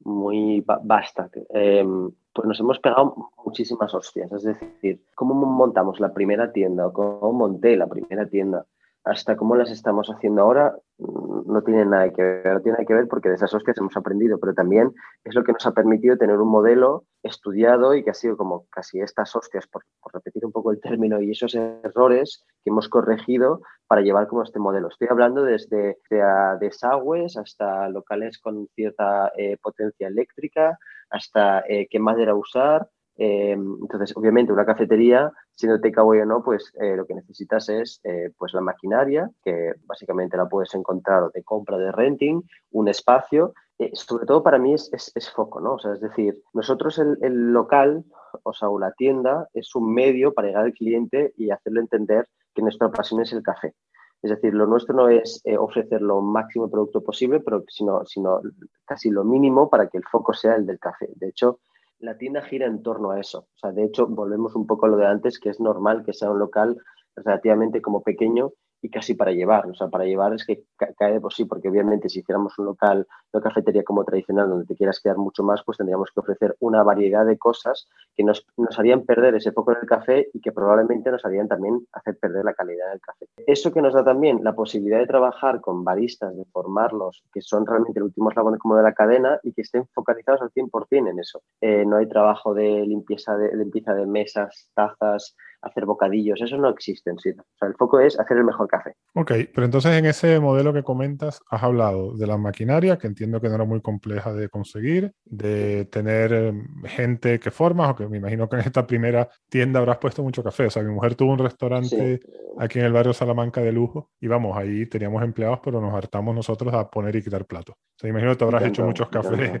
muy 0.00 0.64
vasta. 0.84 1.28
Eh, 1.54 1.84
pues 2.32 2.46
nos 2.46 2.60
hemos 2.60 2.78
pegado 2.78 3.32
muchísimas 3.44 3.92
hostias. 3.94 4.32
Es 4.32 4.44
decir, 4.44 5.04
¿cómo 5.14 5.34
montamos 5.34 6.00
la 6.00 6.12
primera 6.12 6.52
tienda 6.52 6.86
o 6.86 6.92
cómo 6.92 7.32
monté 7.32 7.76
la 7.76 7.88
primera 7.88 8.26
tienda? 8.26 8.66
Hasta 9.04 9.36
cómo 9.36 9.56
las 9.56 9.70
estamos 9.70 10.08
haciendo 10.08 10.42
ahora 10.42 10.76
mm, 10.98 11.52
no 11.52 11.62
tiene 11.62 11.84
nada 11.86 12.10
que 12.12 12.22
ver, 12.22 12.54
no 12.54 12.60
tiene 12.60 12.84
que 12.86 12.94
ver 12.94 13.08
porque 13.08 13.28
de 13.28 13.36
esas 13.36 13.52
hostias 13.54 13.78
hemos 13.78 13.96
aprendido, 13.96 14.38
pero 14.38 14.54
también 14.54 14.92
es 15.24 15.34
lo 15.34 15.42
que 15.42 15.52
nos 15.52 15.66
ha 15.66 15.72
permitido 15.72 16.16
tener 16.16 16.38
un 16.38 16.50
modelo 16.50 17.04
estudiado 17.22 17.94
y 17.94 18.04
que 18.04 18.10
ha 18.10 18.14
sido 18.14 18.36
como 18.36 18.66
casi 18.70 19.00
estas 19.00 19.34
hostias, 19.34 19.66
por, 19.66 19.84
repetir 20.12 20.44
un 20.44 20.52
poco 20.52 20.70
el 20.70 20.80
término, 20.80 21.20
y 21.20 21.30
esos 21.30 21.54
errores 21.54 22.44
que 22.62 22.70
hemos 22.70 22.88
corregido 22.88 23.60
para 23.86 24.02
llevar 24.02 24.26
como 24.28 24.42
este 24.42 24.58
modelo. 24.58 24.88
Estoy 24.88 25.08
hablando 25.10 25.44
desde, 25.44 25.98
desde 26.10 26.58
desagües 26.60 27.36
hasta 27.36 27.88
locales 27.88 28.38
con 28.38 28.68
cierta 28.74 29.32
eh, 29.36 29.56
potencia 29.62 30.08
eléctrica, 30.08 30.78
hasta 31.10 31.60
eh, 31.68 31.88
qué 31.90 31.98
madera 31.98 32.34
usar, 32.34 32.88
eh, 33.22 33.52
entonces, 33.52 34.16
obviamente, 34.16 34.50
una 34.50 34.64
cafetería, 34.64 35.30
siendo 35.54 35.78
takeaway 35.78 36.20
o 36.20 36.24
no, 36.24 36.42
pues 36.42 36.72
eh, 36.80 36.96
lo 36.96 37.04
que 37.04 37.14
necesitas 37.14 37.68
es 37.68 38.00
eh, 38.02 38.30
pues 38.38 38.54
la 38.54 38.62
maquinaria, 38.62 39.30
que 39.44 39.74
básicamente 39.84 40.38
la 40.38 40.48
puedes 40.48 40.74
encontrar 40.74 41.30
de 41.30 41.44
compra, 41.44 41.76
de 41.76 41.92
renting, 41.92 42.40
un 42.70 42.88
espacio. 42.88 43.52
Eh, 43.78 43.90
sobre 43.92 44.24
todo 44.24 44.42
para 44.42 44.58
mí 44.58 44.72
es, 44.72 44.88
es, 44.94 45.12
es, 45.14 45.30
foco, 45.30 45.60
¿no? 45.60 45.74
O 45.74 45.78
sea, 45.78 45.92
es 45.92 46.00
decir, 46.00 46.42
nosotros 46.54 46.98
el, 46.98 47.18
el 47.20 47.52
local, 47.52 48.06
o 48.42 48.54
sea, 48.54 48.70
o 48.70 48.78
la 48.78 48.92
tienda, 48.92 49.50
es 49.52 49.74
un 49.74 49.92
medio 49.92 50.32
para 50.32 50.48
llegar 50.48 50.64
al 50.64 50.72
cliente 50.72 51.34
y 51.36 51.50
hacerle 51.50 51.80
entender 51.80 52.26
que 52.54 52.62
nuestra 52.62 52.90
pasión 52.90 53.20
es 53.20 53.34
el 53.34 53.42
café. 53.42 53.74
Es 54.22 54.30
decir, 54.30 54.54
lo 54.54 54.66
nuestro 54.66 54.94
no 54.94 55.10
es 55.10 55.42
eh, 55.44 55.58
ofrecer 55.58 56.00
lo 56.00 56.22
máximo 56.22 56.70
producto 56.70 57.02
posible, 57.02 57.40
pero 57.40 57.64
sino, 57.68 58.04
sino 58.06 58.40
casi 58.86 59.10
lo 59.10 59.24
mínimo 59.24 59.68
para 59.68 59.88
que 59.88 59.98
el 59.98 60.04
foco 60.04 60.32
sea 60.32 60.56
el 60.56 60.64
del 60.64 60.78
café. 60.78 61.10
De 61.16 61.28
hecho, 61.28 61.60
la 62.00 62.16
tienda 62.16 62.42
gira 62.42 62.66
en 62.66 62.82
torno 62.82 63.10
a 63.10 63.20
eso. 63.20 63.40
O 63.54 63.58
sea, 63.58 63.72
de 63.72 63.84
hecho, 63.84 64.06
volvemos 64.06 64.54
un 64.56 64.66
poco 64.66 64.86
a 64.86 64.88
lo 64.88 64.96
de 64.96 65.06
antes, 65.06 65.38
que 65.38 65.50
es 65.50 65.60
normal 65.60 66.02
que 66.04 66.12
sea 66.12 66.30
un 66.30 66.38
local 66.38 66.76
relativamente 67.14 67.80
como 67.80 68.02
pequeño 68.02 68.52
y 68.82 68.90
casi 68.90 69.14
para 69.14 69.32
llevar. 69.32 69.68
O 69.68 69.74
sea, 69.74 69.88
para 69.88 70.04
llevar 70.04 70.34
es 70.34 70.44
que 70.44 70.64
cae 70.76 71.12
de 71.12 71.20
por 71.20 71.32
sí, 71.32 71.44
porque 71.44 71.68
obviamente 71.68 72.08
si 72.08 72.20
hiciéramos 72.20 72.58
un 72.58 72.66
local, 72.66 73.06
una 73.32 73.42
cafetería 73.42 73.82
como 73.84 74.04
tradicional, 74.04 74.48
donde 74.48 74.66
te 74.66 74.76
quieras 74.76 75.00
quedar 75.00 75.18
mucho 75.18 75.42
más, 75.42 75.62
pues 75.64 75.78
tendríamos 75.78 76.10
que 76.12 76.20
ofrecer 76.20 76.56
una 76.60 76.82
variedad 76.82 77.26
de 77.26 77.38
cosas 77.38 77.88
que 78.16 78.24
nos, 78.24 78.46
nos 78.56 78.78
harían 78.78 79.02
perder 79.02 79.34
ese 79.34 79.52
foco 79.52 79.72
en 79.72 79.78
el 79.82 79.88
café 79.88 80.28
y 80.32 80.40
que 80.40 80.52
probablemente 80.52 81.10
nos 81.10 81.24
harían 81.24 81.48
también 81.48 81.86
hacer 81.92 82.18
perder 82.18 82.44
la 82.44 82.54
calidad 82.54 82.90
del 82.90 83.00
café. 83.00 83.26
Eso 83.46 83.72
que 83.72 83.82
nos 83.82 83.94
da 83.94 84.04
también 84.04 84.40
la 84.42 84.54
posibilidad 84.54 84.98
de 84.98 85.06
trabajar 85.06 85.60
con 85.60 85.84
baristas, 85.84 86.36
de 86.36 86.44
formarlos, 86.46 87.22
que 87.32 87.40
son 87.40 87.66
realmente 87.66 87.98
el 87.98 88.04
último 88.04 88.30
eslabón 88.30 88.58
como 88.58 88.76
de 88.76 88.82
la 88.82 88.94
cadena 88.94 89.38
y 89.42 89.52
que 89.52 89.62
estén 89.62 89.86
focalizados 89.94 90.42
al 90.42 90.50
100% 90.50 91.10
en 91.10 91.18
eso. 91.18 91.42
Eh, 91.60 91.84
no 91.86 91.96
hay 91.96 92.08
trabajo 92.08 92.54
de 92.54 92.84
limpieza 92.86 93.36
de, 93.36 93.56
limpieza 93.56 93.94
de 93.94 94.06
mesas, 94.06 94.70
tazas, 94.74 95.36
hacer 95.62 95.84
bocadillos, 95.84 96.40
eso 96.40 96.56
no 96.56 96.68
existe 96.68 97.10
en 97.10 97.18
sí. 97.18 97.30
O 97.30 97.56
sea, 97.58 97.68
el 97.68 97.74
foco 97.74 98.00
es 98.00 98.18
hacer 98.18 98.38
el 98.38 98.44
mejor 98.44 98.68
café. 98.68 98.94
Ok, 99.14 99.32
pero 99.54 99.64
entonces 99.64 99.92
en 99.92 100.06
ese 100.06 100.40
modelo 100.40 100.72
que 100.72 100.82
comentas, 100.82 101.42
has 101.50 101.62
hablado 101.62 102.16
de 102.16 102.26
la 102.26 102.36
maquinaria, 102.38 102.96
que 102.98 103.06
entiendo 103.06 103.40
que 103.40 103.48
no 103.48 103.56
era 103.56 103.64
muy 103.64 103.80
compleja 103.80 104.32
de 104.32 104.48
conseguir, 104.48 105.12
de 105.24 105.84
tener 105.86 106.32
em, 106.32 106.66
gente 106.84 107.38
que 107.38 107.50
formas, 107.50 107.90
o 107.90 107.96
que 107.96 108.08
me 108.08 108.18
imagino 108.18 108.48
que 108.48 108.56
en 108.56 108.62
esta 108.62 108.86
primera 108.86 109.28
tienda 109.48 109.80
habrás 109.80 109.98
puesto 109.98 110.22
mucho 110.22 110.42
café. 110.42 110.66
O 110.66 110.70
sea, 110.70 110.82
mi 110.82 110.92
mujer 110.92 111.14
tuvo 111.14 111.32
un 111.32 111.38
restaurante 111.38 112.20
sí. 112.22 112.32
aquí 112.58 112.78
en 112.78 112.86
el 112.86 112.92
barrio 112.92 113.12
Salamanca 113.12 113.60
de 113.60 113.72
lujo, 113.72 114.10
y 114.20 114.28
vamos, 114.28 114.56
ahí 114.56 114.86
teníamos 114.86 115.22
empleados, 115.22 115.60
pero 115.62 115.80
nos 115.80 115.94
hartamos 115.94 116.34
nosotros 116.34 116.72
a 116.74 116.88
poner 116.88 117.16
y 117.16 117.22
quitar 117.22 117.44
platos. 117.46 117.76
O 117.76 117.98
sea, 117.98 118.10
imagino 118.10 118.32
que 118.32 118.36
te 118.38 118.44
habrás 118.44 118.64
hecho 118.64 118.84
muchos 118.84 119.08
cafés. 119.08 119.60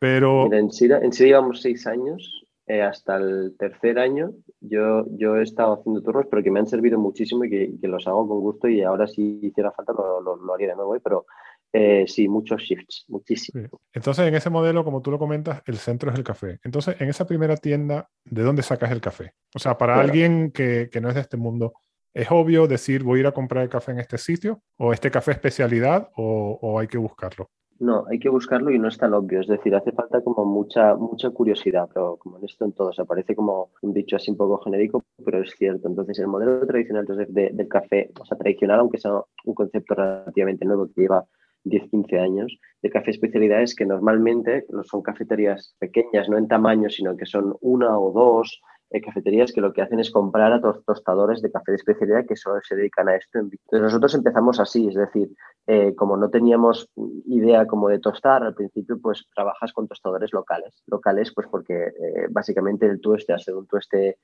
Pero... 0.00 0.44
Mira, 0.44 0.58
en 0.58 0.72
Sira, 0.72 0.98
en 0.98 1.12
Sira 1.12 1.28
llevamos 1.28 1.60
seis 1.60 1.86
años 1.86 2.46
eh, 2.70 2.82
hasta 2.82 3.16
el 3.16 3.56
tercer 3.58 3.98
año 3.98 4.32
yo, 4.60 5.04
yo 5.10 5.36
he 5.36 5.42
estado 5.42 5.74
haciendo 5.74 6.02
turnos, 6.02 6.26
pero 6.30 6.42
que 6.42 6.52
me 6.52 6.60
han 6.60 6.68
servido 6.68 6.98
muchísimo 6.98 7.44
y 7.44 7.50
que, 7.50 7.72
que 7.80 7.88
los 7.88 8.06
hago 8.06 8.28
con 8.28 8.40
gusto 8.40 8.68
y 8.68 8.82
ahora 8.82 9.08
si 9.08 9.40
hiciera 9.42 9.72
falta 9.72 9.92
lo, 9.92 10.20
lo, 10.20 10.36
lo 10.36 10.54
haría 10.54 10.68
de 10.68 10.76
nuevo, 10.76 10.96
pero 11.02 11.26
eh, 11.72 12.04
sí, 12.06 12.28
muchos 12.28 12.62
shifts, 12.62 13.06
muchísimo. 13.08 13.68
Sí. 13.68 13.76
Entonces, 13.92 14.26
en 14.28 14.34
ese 14.34 14.50
modelo, 14.50 14.84
como 14.84 15.02
tú 15.02 15.10
lo 15.10 15.18
comentas, 15.18 15.62
el 15.66 15.78
centro 15.78 16.10
es 16.10 16.16
el 16.16 16.24
café. 16.24 16.60
Entonces, 16.62 17.00
en 17.00 17.08
esa 17.08 17.26
primera 17.26 17.56
tienda, 17.56 18.08
¿de 18.24 18.42
dónde 18.42 18.62
sacas 18.62 18.90
el 18.90 19.00
café? 19.00 19.34
O 19.54 19.58
sea, 19.58 19.76
para 19.76 19.94
claro. 19.94 20.08
alguien 20.08 20.52
que, 20.52 20.88
que 20.92 21.00
no 21.00 21.08
es 21.08 21.16
de 21.16 21.22
este 21.22 21.36
mundo, 21.36 21.72
¿es 22.14 22.28
obvio 22.30 22.66
decir 22.66 23.02
voy 23.02 23.18
a 23.18 23.20
ir 23.20 23.26
a 23.26 23.32
comprar 23.32 23.64
el 23.64 23.68
café 23.68 23.92
en 23.92 24.00
este 24.00 24.18
sitio? 24.18 24.62
¿O 24.78 24.92
este 24.92 25.10
café 25.10 25.32
especialidad? 25.32 26.10
¿O, 26.16 26.58
o 26.60 26.78
hay 26.78 26.86
que 26.86 26.98
buscarlo? 26.98 27.50
No, 27.80 28.04
hay 28.10 28.18
que 28.18 28.28
buscarlo 28.28 28.70
y 28.70 28.78
no 28.78 28.88
es 28.88 28.98
tan 28.98 29.14
obvio. 29.14 29.40
Es 29.40 29.46
decir, 29.46 29.74
hace 29.74 29.90
falta 29.92 30.20
como 30.20 30.44
mucha, 30.44 30.94
mucha 30.96 31.30
curiosidad, 31.30 31.88
pero 31.92 32.18
como 32.18 32.36
en 32.36 32.44
esto 32.44 32.66
en 32.66 32.72
todo, 32.72 32.88
o 32.88 32.92
sea, 32.92 33.06
parece 33.06 33.34
como 33.34 33.70
un 33.80 33.94
dicho 33.94 34.16
así 34.16 34.30
un 34.30 34.36
poco 34.36 34.58
genérico, 34.58 35.02
pero 35.24 35.42
es 35.42 35.50
cierto. 35.56 35.88
Entonces, 35.88 36.18
el 36.18 36.26
modelo 36.26 36.66
tradicional 36.66 37.06
de, 37.06 37.50
del 37.50 37.68
café, 37.68 38.10
o 38.20 38.24
sea, 38.26 38.36
tradicional, 38.36 38.80
aunque 38.80 38.98
sea 38.98 39.12
un 39.46 39.54
concepto 39.54 39.94
relativamente 39.94 40.66
nuevo 40.66 40.88
que 40.88 41.00
lleva 41.00 41.24
10, 41.64 41.88
15 41.90 42.18
años, 42.18 42.58
de 42.82 42.90
café 42.90 43.12
especialidades 43.12 43.74
que 43.74 43.86
normalmente 43.86 44.66
no 44.68 44.84
son 44.84 45.00
cafeterías 45.00 45.74
pequeñas, 45.78 46.28
no 46.28 46.36
en 46.36 46.48
tamaño, 46.48 46.90
sino 46.90 47.16
que 47.16 47.24
son 47.24 47.56
una 47.62 47.98
o 47.98 48.12
dos, 48.12 48.60
eh, 48.90 49.00
cafeterías 49.00 49.52
que 49.52 49.60
lo 49.60 49.72
que 49.72 49.82
hacen 49.82 50.00
es 50.00 50.10
comprar 50.10 50.52
a 50.52 50.60
tostadores 50.60 51.40
de 51.42 51.52
café 51.52 51.70
de 51.72 51.76
especialidad 51.76 52.26
que 52.26 52.34
solo 52.34 52.60
se 52.62 52.74
dedican 52.74 53.08
a 53.08 53.14
esto. 53.14 53.38
Entonces 53.38 53.80
nosotros 53.80 54.14
empezamos 54.14 54.58
así, 54.58 54.88
es 54.88 54.94
decir, 54.94 55.30
eh, 55.68 55.94
como 55.94 56.16
no 56.16 56.28
teníamos 56.28 56.90
idea 57.26 57.66
como 57.66 57.88
de 57.88 58.00
tostar 58.00 58.42
al 58.42 58.54
principio, 58.54 58.98
pues 59.00 59.26
trabajas 59.32 59.72
con 59.72 59.86
tostadores 59.86 60.32
locales. 60.32 60.82
Locales, 60.88 61.32
pues 61.32 61.46
porque 61.48 61.74
eh, 61.74 62.26
básicamente 62.30 62.86
el 62.86 63.00
tueste, 63.00 63.32
al 63.32 63.40
ser 63.40 63.54
un 63.54 63.66
tueste 63.66 64.18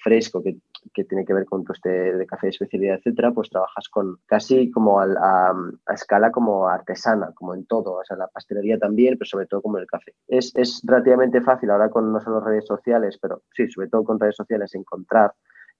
fresco 0.00 0.44
que, 0.44 0.58
que, 0.94 1.02
tiene 1.02 1.24
que 1.24 1.34
ver 1.34 1.44
con 1.44 1.64
tueste 1.64 1.88
de 1.88 2.26
café 2.26 2.46
de 2.46 2.50
especialidad, 2.50 2.98
etcétera, 2.98 3.32
pues 3.32 3.50
trabajas 3.50 3.88
con 3.88 4.18
casi 4.26 4.70
como 4.70 5.00
a, 5.00 5.06
a, 5.06 5.92
escala 5.92 6.30
como 6.30 6.68
artesana, 6.68 7.32
como 7.34 7.52
en 7.52 7.66
todo, 7.66 7.94
o 7.94 8.04
sea, 8.04 8.16
la 8.16 8.28
pastelería 8.28 8.78
también, 8.78 9.18
pero 9.18 9.26
sobre 9.26 9.46
todo 9.46 9.62
como 9.62 9.78
el 9.78 9.86
café. 9.86 10.14
Es, 10.28 10.52
es 10.54 10.82
relativamente 10.84 11.40
fácil 11.40 11.70
ahora 11.70 11.90
con 11.90 12.12
no 12.12 12.20
solo 12.20 12.38
redes 12.38 12.66
sociales, 12.66 13.18
pero 13.20 13.42
sí, 13.56 13.68
sobre 13.68 13.88
todo 13.88 13.95
con 14.04 14.20
redes 14.20 14.36
sociales 14.36 14.74
encontrar 14.74 15.32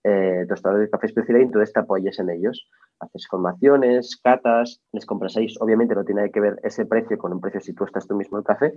eh, 0.03 0.45
tostadores 0.47 0.87
de 0.87 0.89
café 0.89 1.07
especial 1.07 1.39
y 1.39 1.43
entonces 1.43 1.73
te 1.73 1.79
apoyes 1.79 2.17
en 2.19 2.29
ellos. 2.29 2.69
Haces 2.99 3.27
formaciones, 3.29 4.19
catas, 4.23 4.81
les 4.91 5.05
compras 5.05 5.35
ahí. 5.37 5.47
Obviamente 5.59 5.93
no 5.95 6.05
tiene 6.05 6.31
que 6.31 6.39
ver 6.39 6.59
ese 6.63 6.85
precio 6.85 7.17
con 7.17 7.33
un 7.33 7.41
precio 7.41 7.59
si 7.59 7.73
tú 7.73 7.83
estás 7.83 8.07
tú 8.07 8.15
mismo 8.15 8.37
el 8.37 8.43
café, 8.43 8.73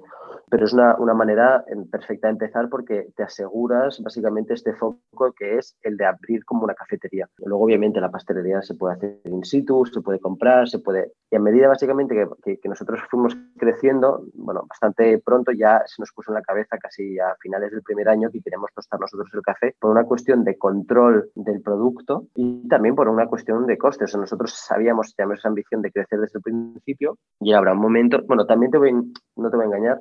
pero 0.50 0.64
es 0.64 0.72
una, 0.72 0.96
una 0.96 1.14
manera 1.14 1.64
perfecta 1.90 2.26
de 2.26 2.32
empezar 2.32 2.68
porque 2.68 3.08
te 3.16 3.22
aseguras 3.22 4.00
básicamente 4.02 4.54
este 4.54 4.74
foco 4.74 5.00
que 5.36 5.58
es 5.58 5.76
el 5.82 5.96
de 5.96 6.04
abrir 6.04 6.44
como 6.44 6.64
una 6.64 6.74
cafetería. 6.74 7.28
Luego, 7.38 7.64
obviamente, 7.64 8.00
la 8.00 8.10
pastelería 8.10 8.60
se 8.62 8.74
puede 8.74 8.94
hacer 8.94 9.20
in 9.24 9.44
situ, 9.44 9.86
se 9.86 10.00
puede 10.00 10.18
comprar, 10.18 10.68
se 10.68 10.80
puede... 10.80 11.12
Y 11.30 11.36
a 11.36 11.40
medida 11.40 11.68
básicamente 11.68 12.14
que, 12.42 12.68
nosotros 12.68 13.00
fuimos 13.10 13.36
creciendo, 13.56 14.24
bueno, 14.40 14.64
bastante 14.68 15.18
pronto 15.18 15.52
ya 15.52 15.82
se 15.86 16.00
nos 16.00 16.12
puso 16.12 16.30
en 16.30 16.36
la 16.36 16.42
cabeza 16.42 16.78
casi 16.78 17.18
a 17.18 17.36
finales 17.40 17.70
del 17.70 17.82
primer 17.82 18.08
año 18.08 18.30
que 18.30 18.40
queremos 18.40 18.70
tostar 18.74 19.00
nosotros 19.00 19.28
el 19.32 19.42
café 19.42 19.74
por 19.78 19.90
una 19.90 20.04
cuestión 20.04 20.44
de 20.44 20.58
control 20.58 21.30
del 21.34 21.62
producto 21.62 22.26
y 22.34 22.68
también 22.68 22.94
por 22.94 23.08
una 23.08 23.26
cuestión 23.26 23.66
de 23.66 23.78
costes. 23.78 24.16
nosotros 24.16 24.52
sabíamos, 24.52 25.14
teníamos 25.14 25.38
esa 25.38 25.48
ambición 25.48 25.82
de 25.82 25.92
crecer 25.92 26.20
desde 26.20 26.38
el 26.38 26.42
principio 26.42 27.18
y 27.40 27.52
habrá 27.52 27.72
un 27.72 27.80
momento, 27.80 28.20
bueno, 28.26 28.46
también 28.46 28.72
te 28.72 28.78
voy, 28.78 28.92
no 28.92 29.50
te 29.50 29.56
voy 29.56 29.64
a 29.64 29.68
engañar, 29.68 30.00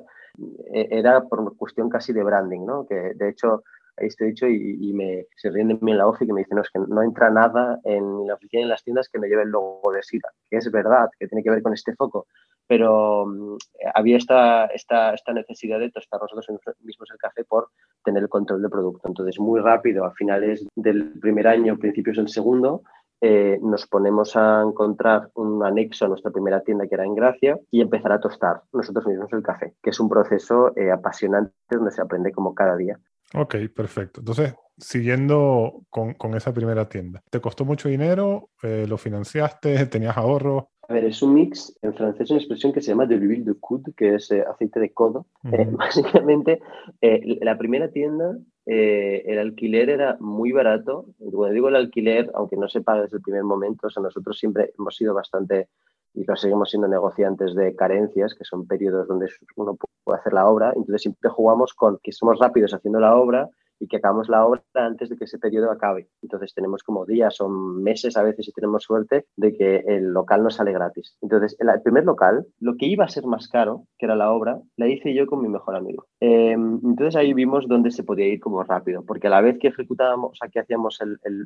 e-, 0.72 0.88
era 0.90 1.22
por 1.22 1.56
cuestión 1.56 1.88
casi 1.88 2.12
de 2.12 2.22
branding, 2.22 2.64
¿no? 2.64 2.86
Que 2.86 3.12
de 3.14 3.28
hecho 3.28 3.62
estoy 4.06 4.28
dicho 4.28 4.46
y, 4.46 4.92
me, 4.92 5.26
se 5.36 5.50
ríen 5.50 5.68
de 5.68 5.78
mí 5.80 5.92
en 5.92 5.98
la 5.98 6.06
oficina 6.06 6.32
y 6.32 6.34
me 6.34 6.40
dicen, 6.40 6.56
no, 6.56 6.62
es 6.62 6.70
que 6.70 6.78
no 6.78 7.02
entra 7.02 7.30
nada 7.30 7.78
en 7.84 8.26
la 8.26 8.34
oficina 8.34 8.62
en 8.62 8.68
las 8.68 8.82
tiendas 8.82 9.08
que 9.08 9.18
no 9.18 9.26
lleve 9.26 9.42
el 9.42 9.50
logo 9.50 9.92
de 9.92 10.02
SIDA, 10.02 10.30
que 10.48 10.56
es 10.56 10.70
verdad, 10.70 11.08
que 11.18 11.28
tiene 11.28 11.42
que 11.42 11.50
ver 11.50 11.62
con 11.62 11.72
este 11.72 11.94
foco, 11.94 12.26
pero 12.66 13.26
mm, 13.26 13.56
había 13.94 14.16
esta, 14.16 14.66
esta, 14.66 15.14
esta 15.14 15.32
necesidad 15.32 15.78
de 15.80 15.90
tostar 15.90 16.20
nosotros 16.20 16.76
mismos 16.80 17.08
el 17.10 17.18
café 17.18 17.44
por 17.44 17.68
tener 18.04 18.22
el 18.22 18.28
control 18.28 18.62
del 18.62 18.70
producto. 18.70 19.08
Entonces, 19.08 19.38
muy 19.38 19.60
rápido, 19.60 20.04
a 20.04 20.12
finales 20.12 20.66
del 20.76 21.18
primer 21.20 21.48
año, 21.48 21.76
principios 21.78 22.16
del 22.16 22.28
segundo, 22.28 22.82
eh, 23.22 23.58
nos 23.60 23.86
ponemos 23.86 24.34
a 24.34 24.62
encontrar 24.62 25.30
un 25.34 25.62
anexo 25.62 26.06
a 26.06 26.08
nuestra 26.08 26.30
primera 26.30 26.62
tienda 26.62 26.86
que 26.86 26.94
era 26.94 27.04
en 27.04 27.14
Gracia 27.14 27.58
y 27.70 27.82
empezar 27.82 28.12
a 28.12 28.20
tostar 28.20 28.62
nosotros 28.72 29.06
mismos 29.06 29.30
el 29.32 29.42
café, 29.42 29.74
que 29.82 29.90
es 29.90 30.00
un 30.00 30.08
proceso 30.08 30.74
eh, 30.74 30.90
apasionante 30.90 31.52
donde 31.70 31.90
se 31.90 32.00
aprende 32.00 32.32
como 32.32 32.54
cada 32.54 32.76
día. 32.76 32.98
Ok, 33.34 33.56
perfecto. 33.74 34.20
Entonces, 34.20 34.54
siguiendo 34.76 35.82
con, 35.88 36.14
con 36.14 36.34
esa 36.34 36.52
primera 36.52 36.88
tienda, 36.88 37.22
¿te 37.30 37.40
costó 37.40 37.64
mucho 37.64 37.88
dinero? 37.88 38.50
Eh, 38.62 38.86
¿Lo 38.88 38.98
financiaste? 38.98 39.86
¿Tenías 39.86 40.16
ahorro? 40.16 40.70
A 40.88 40.92
ver, 40.94 41.04
es 41.04 41.22
un 41.22 41.34
mix, 41.34 41.78
en 41.82 41.94
francés 41.94 42.30
una 42.30 42.40
expresión 42.40 42.72
que 42.72 42.80
se 42.80 42.88
llama 42.88 43.06
de 43.06 43.16
l'huile 43.16 43.44
de 43.44 43.54
coude, 43.60 43.92
que 43.96 44.16
es 44.16 44.28
eh, 44.32 44.42
aceite 44.42 44.80
de 44.80 44.92
codo. 44.92 45.26
Eh, 45.52 45.68
básicamente, 45.70 46.60
la 47.00 47.56
primera 47.56 47.92
tienda, 47.92 48.36
el 48.66 49.38
alquiler 49.38 49.90
era 49.90 50.16
muy 50.18 50.50
barato. 50.50 51.06
Cuando 51.18 51.54
digo 51.54 51.68
el 51.68 51.76
alquiler, 51.76 52.30
aunque 52.34 52.56
no 52.56 52.68
se 52.68 52.80
paga 52.80 53.02
desde 53.02 53.18
el 53.18 53.22
primer 53.22 53.44
momento, 53.44 53.86
o 53.86 53.90
sea, 53.90 54.02
nosotros 54.02 54.36
siempre 54.36 54.72
hemos 54.76 54.96
sido 54.96 55.14
bastante 55.14 55.68
y 56.14 56.24
seguimos 56.36 56.70
siendo 56.70 56.88
negociantes 56.88 57.54
de 57.54 57.74
carencias, 57.74 58.34
que 58.34 58.44
son 58.44 58.66
periodos 58.66 59.08
donde 59.08 59.28
uno 59.56 59.76
puede 60.04 60.18
hacer 60.18 60.32
la 60.32 60.46
obra. 60.46 60.72
Entonces 60.74 61.02
siempre 61.02 61.30
jugamos 61.30 61.74
con 61.74 61.98
que 62.02 62.12
somos 62.12 62.38
rápidos 62.38 62.74
haciendo 62.74 63.00
la 63.00 63.16
obra 63.16 63.48
y 63.80 63.88
que 63.88 63.96
acabamos 63.96 64.28
la 64.28 64.44
obra 64.44 64.62
antes 64.74 65.08
de 65.08 65.16
que 65.16 65.24
ese 65.24 65.38
periodo 65.38 65.70
acabe. 65.70 66.08
Entonces 66.22 66.52
tenemos 66.54 66.82
como 66.82 67.06
días 67.06 67.40
o 67.40 67.48
meses 67.48 68.16
a 68.16 68.22
veces, 68.22 68.46
si 68.46 68.52
tenemos 68.52 68.84
suerte, 68.84 69.24
de 69.36 69.54
que 69.54 69.76
el 69.86 70.12
local 70.12 70.42
no 70.42 70.50
sale 70.50 70.72
gratis. 70.72 71.16
Entonces, 71.22 71.56
el 71.58 71.82
primer 71.82 72.04
local, 72.04 72.46
lo 72.60 72.76
que 72.76 72.86
iba 72.86 73.06
a 73.06 73.08
ser 73.08 73.24
más 73.24 73.48
caro, 73.48 73.84
que 73.98 74.04
era 74.04 74.14
la 74.14 74.30
obra, 74.30 74.60
la 74.76 74.86
hice 74.86 75.14
yo 75.14 75.26
con 75.26 75.40
mi 75.40 75.48
mejor 75.48 75.76
amigo. 75.76 76.06
Em, 76.20 76.78
entonces 76.84 77.16
ahí 77.16 77.32
vimos 77.32 77.66
dónde 77.66 77.90
se 77.90 78.04
podía 78.04 78.26
ir 78.26 78.38
como 78.38 78.62
rápido, 78.62 79.02
porque 79.04 79.28
a 79.28 79.30
la 79.30 79.40
vez 79.40 79.58
que 79.58 79.68
ejecutábamos, 79.68 80.32
o 80.32 80.34
sea, 80.34 80.50
que 80.50 80.60
hacíamos 80.60 80.98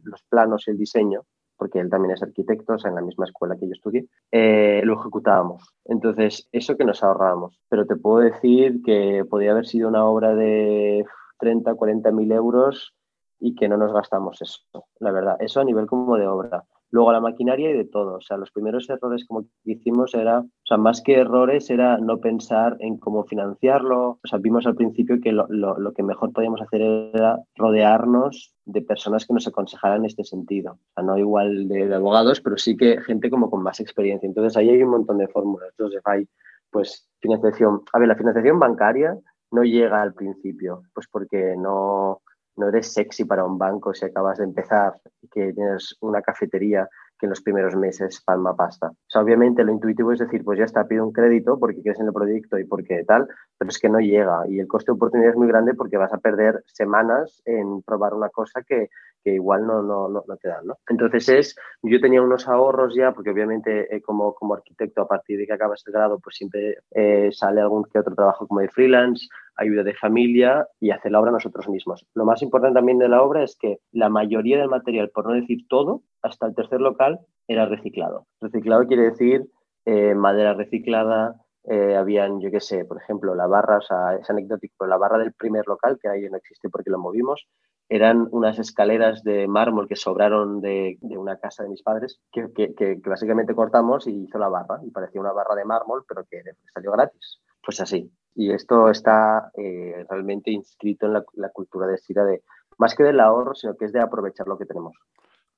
los 0.03 0.23
planos 0.25 0.67
y 0.67 0.73
el 0.73 0.79
diseño, 0.79 1.23
porque 1.57 1.81
él 1.81 1.91
también 1.91 2.13
es 2.13 2.23
arquitecto, 2.23 2.75
o 2.75 2.79
sea, 2.79 2.91
en 2.91 2.97
la 2.97 3.03
misma 3.03 3.27
escuela 3.27 3.57
que 3.57 3.67
yo 3.67 3.73
estudié, 3.73 4.07
eh, 4.33 4.83
lo 4.85 4.99
ejecutábamos. 5.01 5.75
Entonces, 5.85 6.49
eso 6.53 6.77
que 6.77 6.85
nos 6.85 7.03
ahorrábamos. 7.03 7.61
Pero 7.69 7.87
te 7.87 7.97
puedo 7.97 8.19
decir 8.19 8.83
que 8.83 9.25
podía 9.29 9.53
haber 9.53 9.67
sido 9.67 9.89
una 9.89 10.05
obra 10.05 10.35
de 10.35 11.05
30, 11.39 11.75
40 11.75 12.11
mil 12.13 12.33
euros 12.33 12.95
y 13.39 13.55
que 13.55 13.69
no 13.69 13.77
nos 13.77 13.93
gastamos 13.93 14.41
eso, 14.41 14.61
la 15.01 15.13
verdad. 15.13 15.37
Eso 15.41 15.61
a 15.61 15.65
nivel 15.65 15.87
como 15.87 16.17
de 16.17 16.27
obra. 16.27 16.65
Luego 16.95 17.11
la 17.11 17.21
maquinaria 17.21 17.73
y 17.73 17.77
de 17.77 17.87
todo. 17.87 18.19
O 18.19 18.21
sea, 18.21 18.37
los 18.37 18.53
primeros 18.53 18.89
errores 18.89 19.25
como 19.27 19.43
que 19.43 19.73
hicimos 19.73 20.15
era, 20.15 20.39
o 20.39 20.49
sea, 20.65 20.77
más 20.77 21.03
que 21.03 21.17
errores 21.17 21.69
era 21.69 21.99
no 21.99 22.21
pensar 22.21 22.77
en 22.79 22.99
cómo 22.99 23.25
financiarlo. 23.25 24.21
O 24.23 24.27
sea, 24.29 24.39
vimos 24.39 24.65
al 24.65 24.77
principio 24.77 25.21
que 25.21 25.33
lo, 25.33 25.49
lo, 25.49 25.93
que 25.93 26.05
mejor 26.05 26.33
podíamos 26.33 26.63
hacer 26.63 26.83
era 26.83 27.41
rodearnos 27.57 28.55
de 28.65 28.81
personas 28.83 29.27
que 29.27 29.35
nos 29.35 29.49
aconsejaran 29.49 30.05
este 30.05 30.23
sentido. 30.23 30.75
O 30.75 30.93
sea, 30.95 31.03
no 31.03 31.19
igual 31.19 31.67
de, 31.67 31.93
abogados, 31.93 32.41
pero 32.41 32.57
sí 32.59 32.77
que 32.77 33.01
gente 33.01 33.29
como 33.29 33.51
con 33.51 33.65
más 33.65 33.81
experiencia. 33.81 34.29
Entonces 34.29 34.57
ahí 34.57 34.71
hay 34.71 34.85
un 34.85 34.91
montón 34.91 35.19
de 35.19 35.27
fórmulas. 35.27 35.71
Entonces 35.71 36.01
hay, 36.05 36.29
pues, 36.71 37.11
financiación. 37.19 37.83
A 37.93 37.99
ver, 37.99 38.07
la 38.07 38.15
financiación 38.15 38.61
bancaria 38.61 39.19
no 39.51 39.65
llega 39.65 40.01
al 40.01 40.15
principio, 40.15 40.83
pues 40.95 41.09
porque 41.11 41.57
no, 41.59 42.23
no 42.57 42.69
eres 42.69 42.93
sexy 42.93 43.25
para 43.25 43.45
un 43.45 43.59
banco 43.59 43.95
si 43.95 44.05
acabas 44.05 44.39
de 44.39 44.45
empezar 44.45 44.95
y 45.23 45.29
que 45.29 45.53
tienes 45.53 45.97
una 46.01 46.23
cafetería 46.23 46.89
que 47.19 47.27
en 47.27 47.31
los 47.31 47.43
primeros 47.43 47.77
meses 47.77 48.23
palma 48.25 48.57
pasta. 48.57 48.89
O 48.89 48.97
sea, 49.09 49.23
obviamente 49.23 49.65
lo 49.65 49.73
intuitivo 49.73 50.13
es 50.13 50.19
decir, 50.19 50.45
pues 50.45 50.59
ya 50.59 50.65
está, 50.65 50.87
pido 50.87 51.05
un 51.05 51.13
crédito 51.13 51.59
porque 51.59 51.81
quieres 51.81 52.01
en 52.01 52.07
el 52.07 52.13
proyecto 52.13 52.59
y 52.59 52.65
porque 52.65 53.05
tal, 53.05 53.29
pero 53.59 53.69
es 53.69 53.79
que 53.79 53.89
no 53.89 54.01
llega 54.01 54.47
y 54.49 54.59
el 54.59 54.69
coste 54.69 54.91
de 54.91 54.97
oportunidad 54.97 55.31
es 55.31 55.37
muy 55.37 55.49
grande 55.49 55.75
porque 55.75 55.97
vas 55.97 56.13
a 56.13 56.19
perder 56.19 56.63
semanas 56.67 57.43
en 57.45 57.83
probar 57.83 58.15
una 58.15 58.29
cosa 58.31 58.63
que, 58.63 58.89
que 59.25 59.33
igual 59.35 59.67
no, 59.67 59.83
no, 59.83 60.09
no, 60.09 60.37
te 60.37 60.49
dan. 60.49 60.67
¿no? 60.67 60.79
Entonces 60.89 61.29
es, 61.31 61.57
yo 61.83 61.99
tenía 62.01 62.23
unos 62.23 62.47
ahorros 62.47 62.95
ya, 62.95 63.13
porque 63.13 63.31
obviamente 63.31 63.95
eh, 63.95 64.03
como, 64.03 64.35
como 64.35 64.55
arquitecto 64.55 65.03
a 65.03 65.09
partir 65.09 65.39
de 65.39 65.47
que 65.47 65.55
acabas 65.55 65.83
el 65.87 65.93
grado, 65.93 66.21
pues 66.21 66.37
siempre 66.37 66.77
eh, 66.91 67.31
sale 67.33 67.63
algún 67.63 67.85
que 67.85 67.99
otro 67.99 68.15
trabajo 68.15 68.47
como 68.47 68.61
de 68.61 68.69
freelance, 68.69 69.27
ayuda 69.57 69.83
de 69.83 69.95
familia 69.95 70.69
y 70.79 70.91
hacer 70.91 71.11
la 71.11 71.21
obra 71.21 71.31
nosotros 71.31 71.69
mismos. 71.69 72.07
Lo 72.15 72.27
más 72.27 72.43
importante 72.43 72.75
también 72.75 72.99
de 72.99 73.09
la 73.09 73.23
obra 73.23 73.43
es 73.43 73.57
que 73.57 73.79
la 73.93 74.11
mayoría 74.11 74.59
del 74.59 74.69
material, 74.69 75.11
por 75.11 75.27
no 75.27 75.33
decir 75.33 75.67
todo, 75.69 76.03
hasta 76.23 76.47
el 76.47 76.55
tercer 76.55 76.81
local 76.81 77.21
era 77.49 77.67
reciclado. 77.67 78.27
Reciclado 78.41 78.87
quiere 78.87 79.05
decir 79.05 79.47
eh, 79.87 80.15
madera 80.15 80.55
reciclada, 80.55 81.41
habían, 81.67 82.43
yo 82.43 82.51
qué 82.51 82.61
sé, 82.61 82.85
por 82.85 82.99
ejemplo, 82.99 83.35
la 83.35 83.47
barra, 83.47 83.79
o 83.79 83.81
sea, 83.81 84.17
es 84.21 84.29
anecdótico, 84.29 84.87
la 84.87 84.99
barra 84.99 85.17
del 85.17 85.33
primer 85.33 85.67
local, 85.67 85.99
que 85.99 86.11
ahí 86.11 86.29
no 86.29 86.37
existe 86.37 86.69
porque 86.69 86.91
lo 86.91 86.99
movimos, 86.99 87.49
eran 87.89 88.29
unas 88.31 88.59
escaleras 88.59 89.23
de 89.23 89.47
mármol 89.47 89.89
que 89.89 89.97
sobraron 89.97 90.61
de, 90.61 90.99
una 91.03 91.37
casa 91.39 91.63
de 91.63 91.69
mis 91.69 91.83
padres, 91.83 92.21
que, 92.33 92.49
que, 92.53 93.01
básicamente 93.05 93.55
cortamos 93.55 94.07
y 94.07 94.25
hizo 94.25 94.39
la 94.39 94.49
barra, 94.49 94.81
y 94.83 94.91
parecía 94.91 95.21
una 95.21 95.33
barra 95.33 95.55
de 95.55 95.65
mármol, 95.65 96.05
pero 96.09 96.25
que 96.25 96.43
salió 96.73 96.93
gratis. 96.93 97.41
Pues 97.65 97.81
así. 97.81 98.11
Y 98.35 98.53
esto 98.53 98.91
está 98.91 99.51
eh, 99.57 100.05
realmente 100.09 100.51
inscrito 100.51 101.07
en 101.07 101.13
la, 101.13 101.49
cultura 101.51 101.87
de 101.87 101.99
Sira, 101.99 102.25
de, 102.25 102.43
más 102.79 102.95
que 102.95 103.05
del 103.05 103.21
ahorro, 103.21 103.55
sino 103.55 103.77
que 103.77 103.85
es 103.85 103.93
de 103.93 104.01
aprovechar 104.01 104.47
lo 104.47 104.59
que 104.59 104.67
tenemos. 104.67 104.97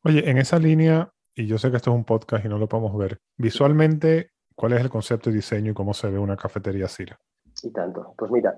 Oye, 0.04 0.28
en 0.28 0.38
esa 0.38 0.58
línea, 0.58 1.10
y 1.34 1.46
yo 1.46 1.58
sé 1.58 1.70
que 1.70 1.78
esto 1.78 1.90
es 1.90 1.96
un 1.96 2.04
podcast 2.04 2.44
y 2.44 2.48
no 2.48 2.58
lo 2.58 2.68
podemos 2.68 2.96
ver, 2.96 3.18
visualmente, 3.36 4.32
¿cuál 4.54 4.74
es 4.74 4.80
el 4.82 4.90
concepto 4.90 5.30
de 5.30 5.36
diseño 5.36 5.70
y 5.72 5.74
cómo 5.74 5.94
se 5.94 6.10
ve 6.10 6.18
una 6.18 6.36
cafetería 6.36 6.86
Sira? 6.86 7.18
Y 7.62 7.72
tanto. 7.72 8.14
Pues 8.18 8.30
mira, 8.30 8.54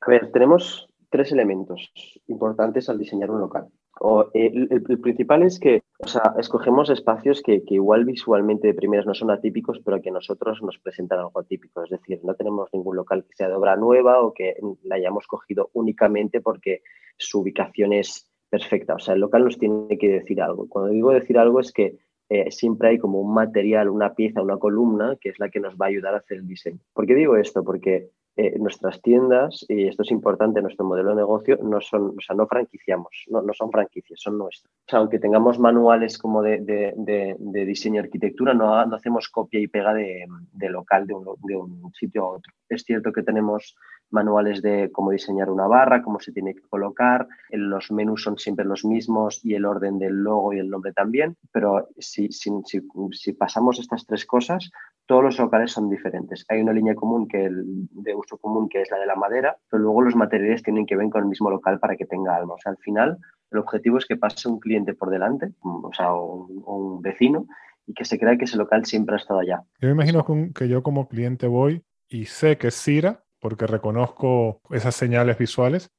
a 0.00 0.10
ver, 0.10 0.30
tenemos 0.32 0.88
tres 1.14 1.30
elementos 1.30 1.92
importantes 2.26 2.88
al 2.88 2.98
diseñar 2.98 3.30
un 3.30 3.38
local. 3.38 3.68
O, 4.00 4.30
eh, 4.34 4.50
el, 4.52 4.82
principal 5.00 5.44
es 5.44 5.60
que 5.60 5.84
o 6.00 6.08
sea, 6.08 6.34
escogemos 6.40 6.90
espacios 6.90 7.40
que, 7.40 7.64
que, 7.64 7.76
igual 7.76 8.04
visualmente 8.04 8.66
de 8.66 8.74
primeras 8.74 9.06
no 9.06 9.14
son 9.14 9.30
atípicos, 9.30 9.80
pero 9.84 10.02
que 10.02 10.08
a 10.08 10.12
nosotros 10.12 10.60
nos 10.60 10.76
presentan 10.80 11.20
algo 11.20 11.38
atípico. 11.38 11.84
Es 11.84 11.90
decir, 11.90 12.18
no 12.24 12.34
tenemos 12.34 12.68
ningún 12.72 12.96
local 12.96 13.22
que 13.22 13.36
sea 13.36 13.48
de 13.48 13.54
obra 13.54 13.76
nueva 13.76 14.22
o 14.22 14.34
que 14.34 14.56
la 14.82 14.96
hayamos 14.96 15.28
cogido 15.28 15.70
únicamente 15.74 16.40
porque 16.40 16.82
su 17.16 17.42
ubicación 17.42 17.92
es 17.92 18.28
perfecta. 18.50 18.96
O 18.96 18.98
sea, 18.98 19.14
el 19.14 19.20
local 19.20 19.44
nos 19.44 19.56
tiene 19.56 19.96
que 19.96 20.08
decir 20.08 20.42
algo. 20.42 20.68
Cuando 20.68 20.90
digo 20.90 21.12
decir 21.12 21.38
algo 21.38 21.60
es 21.60 21.70
que 21.70 21.96
eh, 22.28 22.50
siempre 22.50 22.88
hay 22.88 22.98
como 22.98 23.20
un 23.20 23.32
material, 23.32 23.88
una 23.88 24.16
pieza, 24.16 24.42
una 24.42 24.58
columna 24.58 25.16
que 25.20 25.28
es 25.28 25.38
la 25.38 25.48
que 25.48 25.60
nos 25.60 25.76
va 25.76 25.86
a 25.86 25.90
ayudar 25.90 26.14
a 26.14 26.18
hacer 26.18 26.38
el 26.38 26.48
diseño. 26.48 26.80
¿Por 26.92 27.06
qué 27.06 27.14
digo 27.14 27.36
esto? 27.36 27.62
Porque 27.62 28.10
eh, 28.36 28.58
nuestras 28.58 29.00
tiendas, 29.00 29.64
y 29.68 29.86
esto 29.86 30.02
es 30.02 30.10
importante, 30.10 30.60
nuestro 30.60 30.84
modelo 30.84 31.10
de 31.10 31.16
negocio, 31.16 31.56
no 31.62 31.80
son, 31.80 32.14
o 32.18 32.20
sea, 32.20 32.34
no 32.34 32.46
franquiciamos, 32.46 33.26
no, 33.28 33.42
no 33.42 33.52
son 33.52 33.70
franquicias, 33.70 34.20
son 34.20 34.38
nuestras. 34.38 34.72
Aunque 34.92 35.20
tengamos 35.20 35.58
manuales 35.58 36.18
como 36.18 36.42
de, 36.42 36.60
de, 36.60 37.36
de, 37.38 37.64
diseño 37.64 37.96
y 37.96 38.04
arquitectura, 38.04 38.52
no, 38.52 38.84
no, 38.86 38.96
hacemos 38.96 39.28
copia 39.28 39.60
y 39.60 39.68
pega 39.68 39.94
de, 39.94 40.26
local 40.68 41.06
de 41.06 41.14
un, 41.14 41.24
de 41.42 41.56
un 41.56 41.92
sitio 41.94 42.24
a 42.24 42.28
otro. 42.30 42.52
Es 42.68 42.82
cierto 42.82 43.12
que 43.12 43.22
tenemos 43.22 43.76
manuales 44.10 44.62
de 44.62 44.90
cómo 44.92 45.10
diseñar 45.10 45.50
una 45.50 45.66
barra, 45.66 46.02
cómo 46.02 46.20
se 46.20 46.32
tiene 46.32 46.54
que 46.54 46.62
colocar, 46.62 47.26
los 47.50 47.90
menús 47.90 48.22
son 48.22 48.38
siempre 48.38 48.64
los 48.64 48.84
mismos 48.84 49.44
y 49.44 49.54
el 49.54 49.66
orden 49.66 49.98
del 49.98 50.14
logo 50.14 50.52
y 50.52 50.58
el 50.60 50.70
nombre 50.70 50.92
también, 50.92 51.36
pero 51.52 51.88
si, 51.98 52.30
si, 52.30 52.50
si, 52.64 53.32
pasamos 53.32 53.78
estas 53.80 54.06
tres 54.06 54.24
cosas, 54.24 54.70
todos 55.06 55.22
los 55.22 55.38
locales 55.38 55.72
son 55.72 55.90
diferentes. 55.90 56.44
Hay 56.48 56.60
una 56.60 56.72
línea 56.72 56.94
común 56.94 57.28
que 57.28 57.44
el, 57.44 57.64
de 57.90 58.14
uso 58.14 58.38
común 58.38 58.68
que 58.68 58.82
es 58.82 58.90
la 58.90 58.98
de 58.98 59.06
la 59.06 59.16
madera, 59.16 59.56
pero 59.70 59.82
luego 59.82 60.02
los 60.02 60.16
materiales 60.16 60.62
tienen 60.62 60.86
que 60.86 60.96
ver 60.96 61.10
con 61.10 61.22
el 61.22 61.28
mismo 61.28 61.50
local 61.50 61.78
para 61.78 61.96
que 61.96 62.06
tenga 62.06 62.36
alma. 62.36 62.54
O 62.54 62.58
sea, 62.58 62.72
al 62.72 62.78
final 62.78 63.18
el 63.50 63.58
objetivo 63.58 63.98
es 63.98 64.06
que 64.06 64.16
pase 64.16 64.48
un 64.48 64.58
cliente 64.58 64.94
por 64.94 65.10
delante, 65.10 65.52
o 65.62 65.90
sea, 65.92 66.14
un, 66.14 66.62
un 66.66 67.02
vecino, 67.02 67.46
y 67.86 67.94
que 67.94 68.04
se 68.04 68.18
crea 68.18 68.36
que 68.36 68.44
ese 68.44 68.56
local 68.56 68.84
siempre 68.84 69.14
ha 69.14 69.18
estado 69.18 69.40
allá. 69.40 69.62
Yo 69.80 69.88
me 69.88 69.94
imagino 69.94 70.24
que 70.54 70.68
yo 70.68 70.82
como 70.82 71.08
cliente 71.08 71.46
voy 71.46 71.84
y 72.08 72.26
sé 72.26 72.56
que 72.58 72.68
es 72.68 72.74
Cira 72.74 73.24
porque 73.40 73.66
reconozco 73.66 74.62
esas 74.70 74.94
señales 74.94 75.36
visuales, 75.36 75.90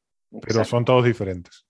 pero 0.41 0.63
son 0.63 0.83
todos 0.83 1.05
diferentes. 1.05 1.67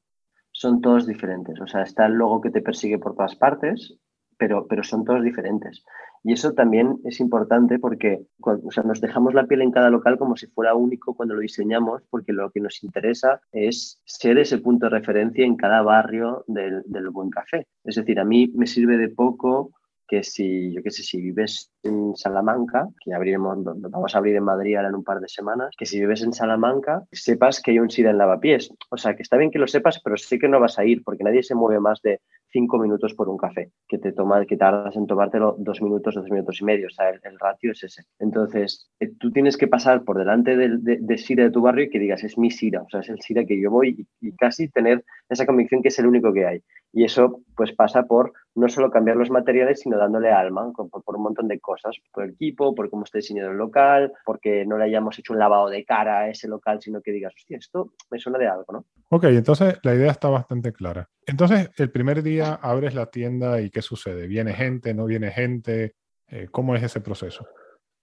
Son 0.53 0.79
todos 0.79 1.05
diferentes. 1.05 1.59
O 1.59 1.67
sea, 1.67 1.81
está 1.81 2.05
el 2.05 2.13
logo 2.13 2.39
que 2.39 2.49
te 2.49 2.61
persigue 2.61 2.97
por 2.97 3.13
todas 3.13 3.35
partes, 3.35 3.97
pero, 4.37 4.67
pero 4.67 4.83
son 4.83 5.05
todos 5.05 5.23
diferentes. 5.23 5.83
Y 6.27 6.33
eso 6.33 6.53
también 6.53 6.97
es 7.03 7.19
importante 7.19 7.77
porque 7.77 8.25
o 8.39 8.71
sea, 8.71 8.81
nos 8.83 8.99
dejamos 8.99 9.35
la 9.35 9.45
piel 9.45 9.61
en 9.61 9.69
cada 9.69 9.91
local 9.91 10.17
como 10.17 10.35
si 10.35 10.47
fuera 10.47 10.73
único 10.73 11.13
cuando 11.13 11.35
lo 11.35 11.41
diseñamos, 11.41 12.01
porque 12.09 12.33
lo 12.33 12.49
que 12.49 12.61
nos 12.61 12.83
interesa 12.83 13.41
es 13.51 14.01
ser 14.05 14.39
ese 14.39 14.57
punto 14.57 14.87
de 14.87 14.97
referencia 14.97 15.45
en 15.45 15.55
cada 15.55 15.83
barrio 15.83 16.43
del, 16.47 16.83
buen 17.11 17.29
café. 17.29 17.67
Es 17.83 17.95
decir, 17.95 18.19
a 18.19 18.25
mí 18.25 18.51
me 18.55 18.65
sirve 18.65 18.97
de 18.97 19.09
poco 19.09 19.71
que 20.07 20.23
si, 20.23 20.73
yo 20.73 20.81
qué 20.81 20.89
sé, 20.89 21.03
si 21.03 21.21
vives 21.21 21.71
en 21.83 22.15
Salamanca, 22.15 22.87
que 23.03 23.13
abriremos, 23.13 23.63
vamos 23.63 24.15
a 24.15 24.17
abrir 24.17 24.35
en 24.35 24.43
Madrid 24.43 24.75
ahora 24.77 24.89
en 24.89 24.95
un 24.95 25.03
par 25.03 25.19
de 25.19 25.27
semanas, 25.27 25.75
que 25.77 25.85
si 25.85 25.99
vives 25.99 26.23
en 26.23 26.33
Salamanca, 26.33 27.03
sepas 27.11 27.61
que 27.61 27.71
hay 27.71 27.79
un 27.79 27.91
SIDA 27.91 28.09
en 28.09 28.17
lavapiés. 28.17 28.71
O 28.89 28.97
sea, 28.97 29.15
que 29.15 29.21
está 29.21 29.37
bien 29.37 29.51
que 29.51 29.59
lo 29.59 29.67
sepas, 29.67 30.01
pero 30.03 30.17
sí 30.17 30.39
que 30.39 30.47
no 30.47 30.59
vas 30.59 30.79
a 30.79 30.85
ir, 30.85 31.03
porque 31.03 31.23
nadie 31.23 31.43
se 31.43 31.53
mueve 31.53 31.79
más 31.79 32.01
de 32.01 32.21
cinco 32.55 32.79
minutos 32.79 33.13
por 33.13 33.27
un 33.27 33.35
café, 33.37 33.71
que 33.85 33.97
te 33.97 34.13
toma, 34.13 34.45
que 34.45 34.55
tardas 34.55 34.95
en 34.95 35.07
tomártelo 35.07 35.57
dos 35.59 35.81
minutos, 35.81 36.15
dos 36.15 36.29
minutos 36.29 36.61
y 36.61 36.63
medio. 36.63 36.87
O 36.87 36.89
sea, 36.89 37.09
el, 37.09 37.37
ratio 37.37 37.73
es 37.73 37.83
ese. 37.83 38.03
Entonces, 38.17 38.89
eh, 39.01 39.11
tú 39.19 39.29
tienes 39.31 39.57
que 39.57 39.67
pasar 39.67 40.05
por 40.05 40.17
delante 40.17 40.55
del 40.55 40.81
de, 40.81 40.99
de, 41.01 41.35
de 41.35 41.51
tu 41.51 41.61
barrio 41.61 41.83
y 41.83 41.89
que 41.89 41.99
digas, 41.99 42.23
es 42.23 42.37
mi 42.37 42.49
SIDA, 42.49 42.81
o 42.83 42.89
sea, 42.89 43.01
es 43.01 43.09
el 43.09 43.19
SIDA 43.19 43.43
que 43.43 43.61
yo 43.61 43.69
voy 43.69 44.07
y 44.21 44.31
casi 44.37 44.69
tener 44.69 45.03
esa 45.27 45.45
convicción 45.45 45.81
que 45.81 45.89
es 45.89 45.99
el 45.99 46.07
único 46.07 46.31
que 46.31 46.45
hay. 46.45 46.61
Y 46.93 47.03
eso 47.03 47.41
pues 47.57 47.73
pasa 47.73 48.03
por 48.03 48.31
no 48.55 48.69
solo 48.69 48.89
cambiar 48.89 49.17
los 49.17 49.29
materiales, 49.29 49.81
sino 49.81 49.97
dándole 49.97 50.31
alma 50.31 50.71
por, 50.73 51.15
un 51.15 51.23
montón 51.23 51.47
de 51.47 51.59
cosas, 51.59 51.97
por 52.11 52.23
el 52.23 52.31
equipo, 52.31 52.73
por 52.73 52.89
cómo 52.89 53.03
está 53.03 53.17
diseñado 53.17 53.51
el 53.51 53.57
local, 53.57 54.13
porque 54.25 54.65
no 54.65 54.77
le 54.77 54.85
hayamos 54.85 55.19
hecho 55.19 55.33
un 55.33 55.39
lavado 55.39 55.69
de 55.69 55.83
cara 55.83 56.19
a 56.19 56.29
ese 56.29 56.47
local, 56.47 56.81
sino 56.81 57.01
que 57.01 57.11
digas, 57.11 57.33
hostia, 57.35 57.57
esto 57.57 57.91
me 58.09 58.17
suena 58.17 58.39
de 58.39 58.47
algo, 58.47 58.65
¿no? 58.71 58.85
Ok, 59.09 59.25
entonces 59.25 59.77
la 59.83 59.93
idea 59.93 60.11
está 60.11 60.29
bastante 60.29 60.71
clara. 60.71 61.09
Entonces, 61.25 61.69
el 61.77 61.91
primer 61.91 62.23
día 62.23 62.53
abres 62.61 62.95
la 62.95 63.07
tienda 63.07 63.61
y 63.61 63.69
¿qué 63.69 63.81
sucede? 63.81 64.27
¿Viene 64.27 64.53
gente? 64.53 64.93
¿No 64.93 65.05
viene 65.05 65.31
gente? 65.31 65.95
Eh, 66.27 66.47
¿Cómo 66.49 66.75
es 66.75 66.83
ese 66.83 67.01
proceso? 67.01 67.45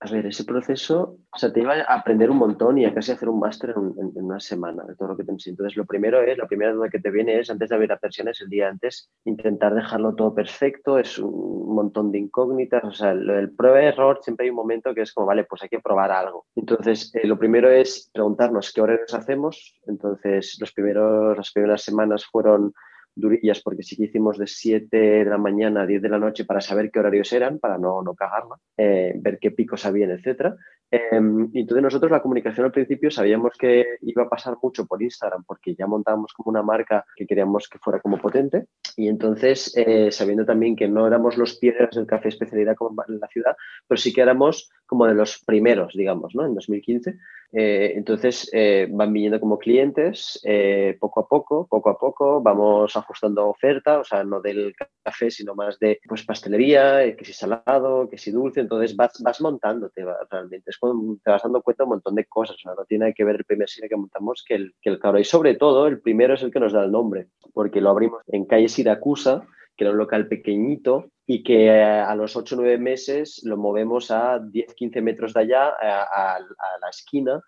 A 0.04 0.10
ver, 0.10 0.26
ese 0.26 0.44
proceso, 0.44 1.16
o 1.30 1.38
sea, 1.38 1.52
te 1.52 1.60
iba 1.60 1.74
a 1.74 1.94
aprender 1.94 2.28
un 2.28 2.38
montón 2.38 2.76
y 2.76 2.84
a 2.84 2.92
casi 2.92 3.12
hacer 3.12 3.28
un 3.28 3.38
máster 3.38 3.70
en, 3.70 4.10
una 4.16 4.40
semana 4.40 4.82
de 4.82 4.96
todo 4.96 5.10
lo 5.10 5.16
que 5.16 5.22
te 5.22 5.30
Entonces, 5.30 5.76
lo 5.76 5.86
primero 5.86 6.20
es, 6.20 6.36
la 6.38 6.48
primera 6.48 6.72
duda 6.72 6.88
que 6.88 6.98
te 6.98 7.12
viene 7.12 7.38
es, 7.38 7.50
antes 7.50 7.68
de 7.68 7.74
abrir 7.76 7.90
la 7.90 7.98
persianas, 7.98 8.40
el 8.40 8.48
día 8.48 8.68
antes, 8.68 9.12
intentar 9.24 9.74
dejarlo 9.74 10.16
todo 10.16 10.34
perfecto, 10.34 10.98
es 10.98 11.20
un 11.20 11.72
montón 11.72 12.10
de 12.10 12.18
incógnitas, 12.18 12.82
o 12.82 12.90
sea, 12.90 13.12
el, 13.12 13.30
el 13.30 13.54
prueba-error, 13.54 14.18
siempre 14.22 14.44
hay 14.44 14.50
un 14.50 14.56
momento 14.56 14.92
que 14.92 15.02
es 15.02 15.12
como, 15.12 15.28
vale, 15.28 15.44
pues 15.44 15.62
hay 15.62 15.68
que 15.68 15.78
probar 15.78 16.10
algo. 16.10 16.46
Entonces, 16.56 17.14
eh, 17.14 17.24
lo 17.24 17.38
primero 17.38 17.70
es 17.70 18.10
preguntarnos 18.12 18.72
qué 18.72 18.80
horarios 18.80 19.14
hacemos. 19.14 19.78
Entonces, 19.86 20.56
los 20.58 20.72
primeros, 20.72 21.36
las 21.36 21.52
primeras 21.52 21.82
semanas 21.82 22.26
fueron 22.26 22.74
durillas 23.14 23.60
porque 23.62 23.82
sí 23.82 23.96
que 23.96 24.04
hicimos 24.04 24.38
de 24.38 24.46
7 24.46 24.96
de 24.96 25.24
la 25.24 25.38
mañana 25.38 25.82
a 25.82 25.86
10 25.86 26.02
de 26.02 26.08
la 26.08 26.18
noche 26.18 26.44
para 26.44 26.60
saber 26.60 26.90
qué 26.90 27.00
horarios 27.00 27.32
eran, 27.32 27.58
para 27.58 27.78
no, 27.78 28.02
no 28.02 28.14
cagarla, 28.14 28.56
eh, 28.76 29.12
ver 29.16 29.38
qué 29.38 29.50
picos 29.50 29.84
habían, 29.84 30.10
etc. 30.10 30.54
Eh, 30.90 31.20
y 31.52 31.60
entonces 31.60 31.82
nosotros 31.82 32.10
la 32.10 32.20
comunicación 32.20 32.66
al 32.66 32.72
principio 32.72 33.10
sabíamos 33.10 33.52
que 33.58 33.84
iba 34.02 34.24
a 34.24 34.28
pasar 34.28 34.56
mucho 34.62 34.86
por 34.86 35.02
Instagram 35.02 35.44
porque 35.44 35.74
ya 35.74 35.86
montábamos 35.86 36.32
como 36.34 36.50
una 36.50 36.62
marca 36.62 37.04
que 37.16 37.26
queríamos 37.26 37.68
que 37.68 37.78
fuera 37.78 37.98
como 38.00 38.18
potente 38.18 38.66
y 38.96 39.08
entonces 39.08 39.72
eh, 39.76 40.10
sabiendo 40.10 40.44
también 40.44 40.76
que 40.76 40.88
no 40.88 41.06
éramos 41.06 41.38
los 41.38 41.56
piedras 41.58 41.94
del 41.94 42.06
café 42.06 42.28
especialidad 42.28 42.76
como 42.76 43.02
en 43.08 43.20
la 43.20 43.28
ciudad, 43.28 43.56
pero 43.88 43.98
sí 43.98 44.12
que 44.12 44.20
éramos 44.20 44.70
como 44.92 45.06
de 45.06 45.14
los 45.14 45.42
primeros, 45.46 45.94
digamos, 45.94 46.34
¿no? 46.34 46.44
En 46.44 46.54
2015. 46.54 47.16
Eh, 47.50 47.94
entonces 47.96 48.50
eh, 48.52 48.86
van 48.90 49.10
viniendo 49.10 49.40
como 49.40 49.58
clientes 49.58 50.38
eh, 50.44 50.98
poco 51.00 51.20
a 51.20 51.26
poco, 51.26 51.66
poco 51.66 51.88
a 51.88 51.98
poco, 51.98 52.42
vamos 52.42 52.94
ajustando 52.94 53.48
oferta, 53.48 54.00
o 54.00 54.04
sea, 54.04 54.22
no 54.22 54.42
del 54.42 54.74
café, 55.02 55.30
sino 55.30 55.54
más 55.54 55.78
de 55.78 55.98
pues 56.06 56.24
pastelería, 56.24 57.16
que 57.16 57.24
si 57.24 57.32
salado, 57.32 58.06
que 58.10 58.18
si 58.18 58.30
dulce, 58.32 58.60
entonces 58.60 58.94
vas, 58.94 59.12
vas 59.22 59.40
montándote 59.40 60.04
realmente, 60.30 60.70
es 60.70 60.76
cuando 60.76 61.16
te 61.24 61.30
vas 61.30 61.42
dando 61.42 61.62
cuenta 61.62 61.84
de 61.84 61.86
un 61.86 61.94
montón 61.96 62.14
de 62.14 62.26
cosas, 62.26 62.56
o 62.56 62.58
sea, 62.58 62.74
no 62.76 62.84
tiene 62.84 63.14
que 63.14 63.24
ver 63.24 63.36
el 63.36 63.44
primer 63.44 63.70
cine 63.70 63.88
que 63.88 63.96
montamos 63.96 64.44
que 64.46 64.56
el, 64.56 64.74
que 64.82 64.90
el 64.90 64.98
cabro, 64.98 65.20
y 65.20 65.24
sobre 65.24 65.54
todo 65.54 65.86
el 65.86 66.02
primero 66.02 66.34
es 66.34 66.42
el 66.42 66.52
que 66.52 66.60
nos 66.60 66.74
da 66.74 66.84
el 66.84 66.92
nombre, 66.92 67.28
porque 67.54 67.80
lo 67.80 67.88
abrimos 67.88 68.20
en 68.26 68.44
calle 68.44 68.68
Siracusa, 68.68 69.46
que 69.74 69.84
era 69.84 69.92
un 69.92 69.98
local 69.98 70.28
pequeñito 70.28 71.11
y 71.26 71.42
que 71.42 71.70
a 71.70 72.14
los 72.14 72.36
8 72.36 72.54
o 72.54 72.58
9 72.58 72.78
meses 72.78 73.40
lo 73.44 73.56
movemos 73.56 74.10
a 74.10 74.38
10, 74.38 74.74
15 74.74 75.02
metros 75.02 75.34
de 75.34 75.40
allá, 75.40 75.68
a, 75.68 76.38
la 76.80 76.88
esquina, 76.90 77.40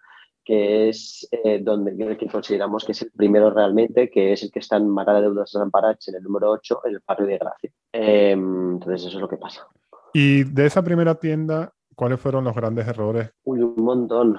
que 0.44 0.90
es 0.90 1.26
eh, 1.30 1.60
donde 1.62 2.18
consideramos 2.30 2.84
que 2.84 2.92
es 2.92 3.02
el 3.02 3.10
primero 3.10 3.50
realmente, 3.50 4.10
que 4.10 4.32
es 4.32 4.42
el 4.42 4.52
que 4.52 4.58
está 4.58 4.76
en 4.76 4.88
Mara 4.88 5.14
de 5.14 5.22
Deudas 5.22 5.50
de 5.52 5.58
Zamparach, 5.58 6.08
en 6.08 6.16
el 6.16 6.22
número 6.22 6.50
8, 6.50 6.82
en 6.84 6.94
el 6.94 7.02
barrio 7.06 7.26
de 7.26 7.38
Gracia. 7.38 7.70
Eh, 7.92 8.30
entonces, 8.32 9.06
eso 9.06 9.16
es 9.16 9.22
lo 9.22 9.28
que 9.28 9.38
pasa. 9.38 9.66
Y 10.12 10.44
de 10.44 10.66
esa 10.66 10.82
primera 10.82 11.14
tienda, 11.14 11.72
¿Cuáles 11.94 12.20
fueron 12.20 12.44
los 12.44 12.54
grandes 12.54 12.86
errores? 12.88 13.30
Uy, 13.44 13.62
un 13.62 13.84
montón. 13.84 14.36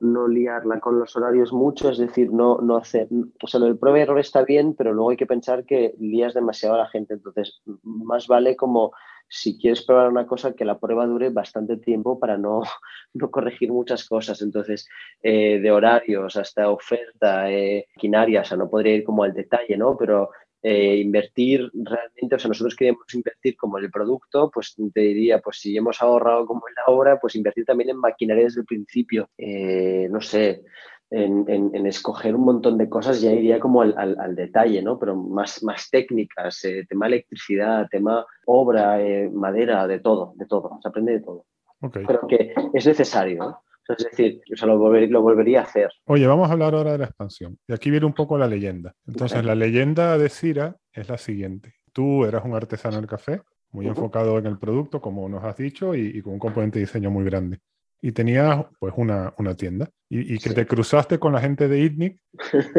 No 0.00 0.28
liarla 0.28 0.80
con 0.80 0.98
los 0.98 1.14
horarios 1.16 1.52
mucho, 1.52 1.90
es 1.90 1.98
decir, 1.98 2.32
no, 2.32 2.58
no 2.58 2.76
hacer. 2.76 3.08
O 3.42 3.46
sea, 3.46 3.60
del 3.60 3.78
prueba 3.78 4.00
error 4.00 4.18
está 4.18 4.42
bien, 4.42 4.74
pero 4.74 4.92
luego 4.92 5.10
hay 5.10 5.16
que 5.16 5.26
pensar 5.26 5.64
que 5.64 5.94
lías 5.98 6.34
demasiado 6.34 6.74
a 6.74 6.78
la 6.78 6.88
gente. 6.88 7.14
Entonces, 7.14 7.60
más 7.82 8.26
vale 8.26 8.56
como 8.56 8.92
si 9.28 9.58
quieres 9.58 9.84
probar 9.84 10.08
una 10.08 10.26
cosa, 10.26 10.54
que 10.54 10.64
la 10.64 10.78
prueba 10.78 11.06
dure 11.06 11.30
bastante 11.30 11.76
tiempo 11.76 12.18
para 12.18 12.38
no, 12.38 12.62
no 13.14 13.30
corregir 13.30 13.72
muchas 13.72 14.08
cosas. 14.08 14.40
Entonces, 14.42 14.88
eh, 15.22 15.58
de 15.60 15.70
horarios 15.70 16.36
hasta 16.36 16.70
oferta, 16.70 17.50
eh, 17.50 17.86
o 17.96 18.44
sea, 18.44 18.56
no 18.56 18.70
podría 18.70 18.94
ir 18.94 19.04
como 19.04 19.24
al 19.24 19.32
detalle, 19.32 19.76
¿no? 19.76 19.96
Pero 19.96 20.30
eh, 20.62 20.96
invertir 20.96 21.70
realmente, 21.74 22.34
o 22.34 22.38
sea, 22.38 22.48
nosotros 22.48 22.74
queremos 22.74 23.12
invertir 23.14 23.56
como 23.56 23.78
en 23.78 23.84
el 23.84 23.90
producto, 23.90 24.50
pues 24.52 24.74
te 24.92 25.00
diría, 25.00 25.40
pues 25.40 25.58
si 25.58 25.76
hemos 25.76 26.02
ahorrado 26.02 26.46
como 26.46 26.68
en 26.68 26.74
la 26.74 26.92
obra, 26.92 27.20
pues 27.20 27.36
invertir 27.36 27.64
también 27.64 27.90
en 27.90 27.98
maquinaria 27.98 28.44
desde 28.44 28.60
el 28.60 28.66
principio, 28.66 29.28
eh, 29.38 30.08
no 30.10 30.20
sé, 30.20 30.64
en, 31.08 31.44
en, 31.48 31.86
escoger 31.86 32.34
un 32.34 32.44
montón 32.44 32.78
de 32.78 32.88
cosas, 32.88 33.20
ya 33.20 33.30
iría 33.30 33.60
como 33.60 33.82
al, 33.82 33.94
al, 33.96 34.34
detalle, 34.34 34.82
¿no? 34.82 34.98
Pero 34.98 35.14
más, 35.14 35.62
más 35.62 35.88
técnicas, 35.88 36.64
eh, 36.64 36.84
tema 36.88 37.06
electricidad, 37.06 37.86
tema 37.88 38.26
obra, 38.46 38.98
madera, 39.32 39.86
de 39.86 40.00
todo, 40.00 40.32
de 40.36 40.46
todo, 40.46 40.80
se 40.82 40.88
aprende 40.88 41.12
de 41.12 41.20
todo. 41.20 41.44
Pero 41.92 42.26
que 42.26 42.54
es 42.74 42.86
necesario, 42.86 43.38
¿no? 43.38 43.62
Es 43.88 44.04
decir, 44.10 44.40
o 44.62 44.66
lo, 44.66 45.06
lo, 45.06 45.22
volvería 45.22 45.60
a 45.60 45.64
hacer. 45.64 45.90
Oye, 46.06 46.26
vamos 46.26 46.48
a 46.48 46.52
hablar 46.52 46.74
ahora 46.74 46.92
de 46.92 46.98
la 46.98 47.04
expansión. 47.04 47.58
Y 47.68 47.72
aquí 47.72 47.90
viene 47.90 48.06
un 48.06 48.12
poco 48.12 48.36
la 48.36 48.46
leyenda. 48.46 48.94
Entonces, 49.06 49.44
la 49.44 49.54
leyenda 49.54 50.18
de 50.18 50.28
Cira 50.28 50.76
es 50.92 51.08
la 51.08 51.18
siguiente. 51.18 51.74
Tú 51.92 52.24
eras 52.24 52.44
un 52.44 52.54
artesano 52.54 52.96
del 52.96 53.06
café, 53.06 53.42
muy 53.70 53.86
enfocado 53.86 54.38
en 54.38 54.46
el 54.46 54.58
producto, 54.58 55.00
como 55.00 55.28
nos 55.28 55.44
has 55.44 55.56
dicho, 55.56 55.94
y, 55.94 56.20
con 56.22 56.34
un 56.34 56.38
componente 56.38 56.78
de 56.78 56.86
diseño 56.86 57.10
muy 57.10 57.24
grande. 57.24 57.60
Y 58.02 58.12
tenías 58.12 58.66
pues 58.78 58.92
una, 58.96 59.32
una 59.38 59.54
tienda. 59.54 59.88
Y, 60.08 60.38
que 60.38 60.50
te 60.50 60.66
cruzaste 60.66 61.18
con 61.18 61.32
la 61.32 61.40
gente 61.40 61.66
de 61.68 61.80
ITNIC 61.80 62.20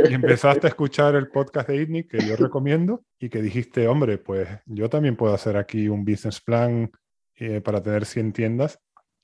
y 0.09 0.13
empezaste 0.13 0.67
a 0.67 0.69
escuchar 0.69 1.15
el 1.15 1.29
podcast 1.29 1.67
de 1.69 1.81
ITNIC 1.81 2.11
que 2.11 2.25
yo 2.25 2.35
recomiendo 2.35 3.03
y 3.19 3.29
que 3.29 3.41
dijiste, 3.41 3.87
hombre, 3.87 4.17
pues 4.17 4.47
yo 4.65 4.89
también 4.89 5.15
puedo 5.15 5.33
hacer 5.33 5.57
aquí 5.57 5.89
un 5.89 6.05
business 6.05 6.39
plan 6.39 6.89
eh, 7.35 7.59
para 7.61 7.81
tener 7.81 8.05
100 8.05 8.31
tiendas 8.31 8.79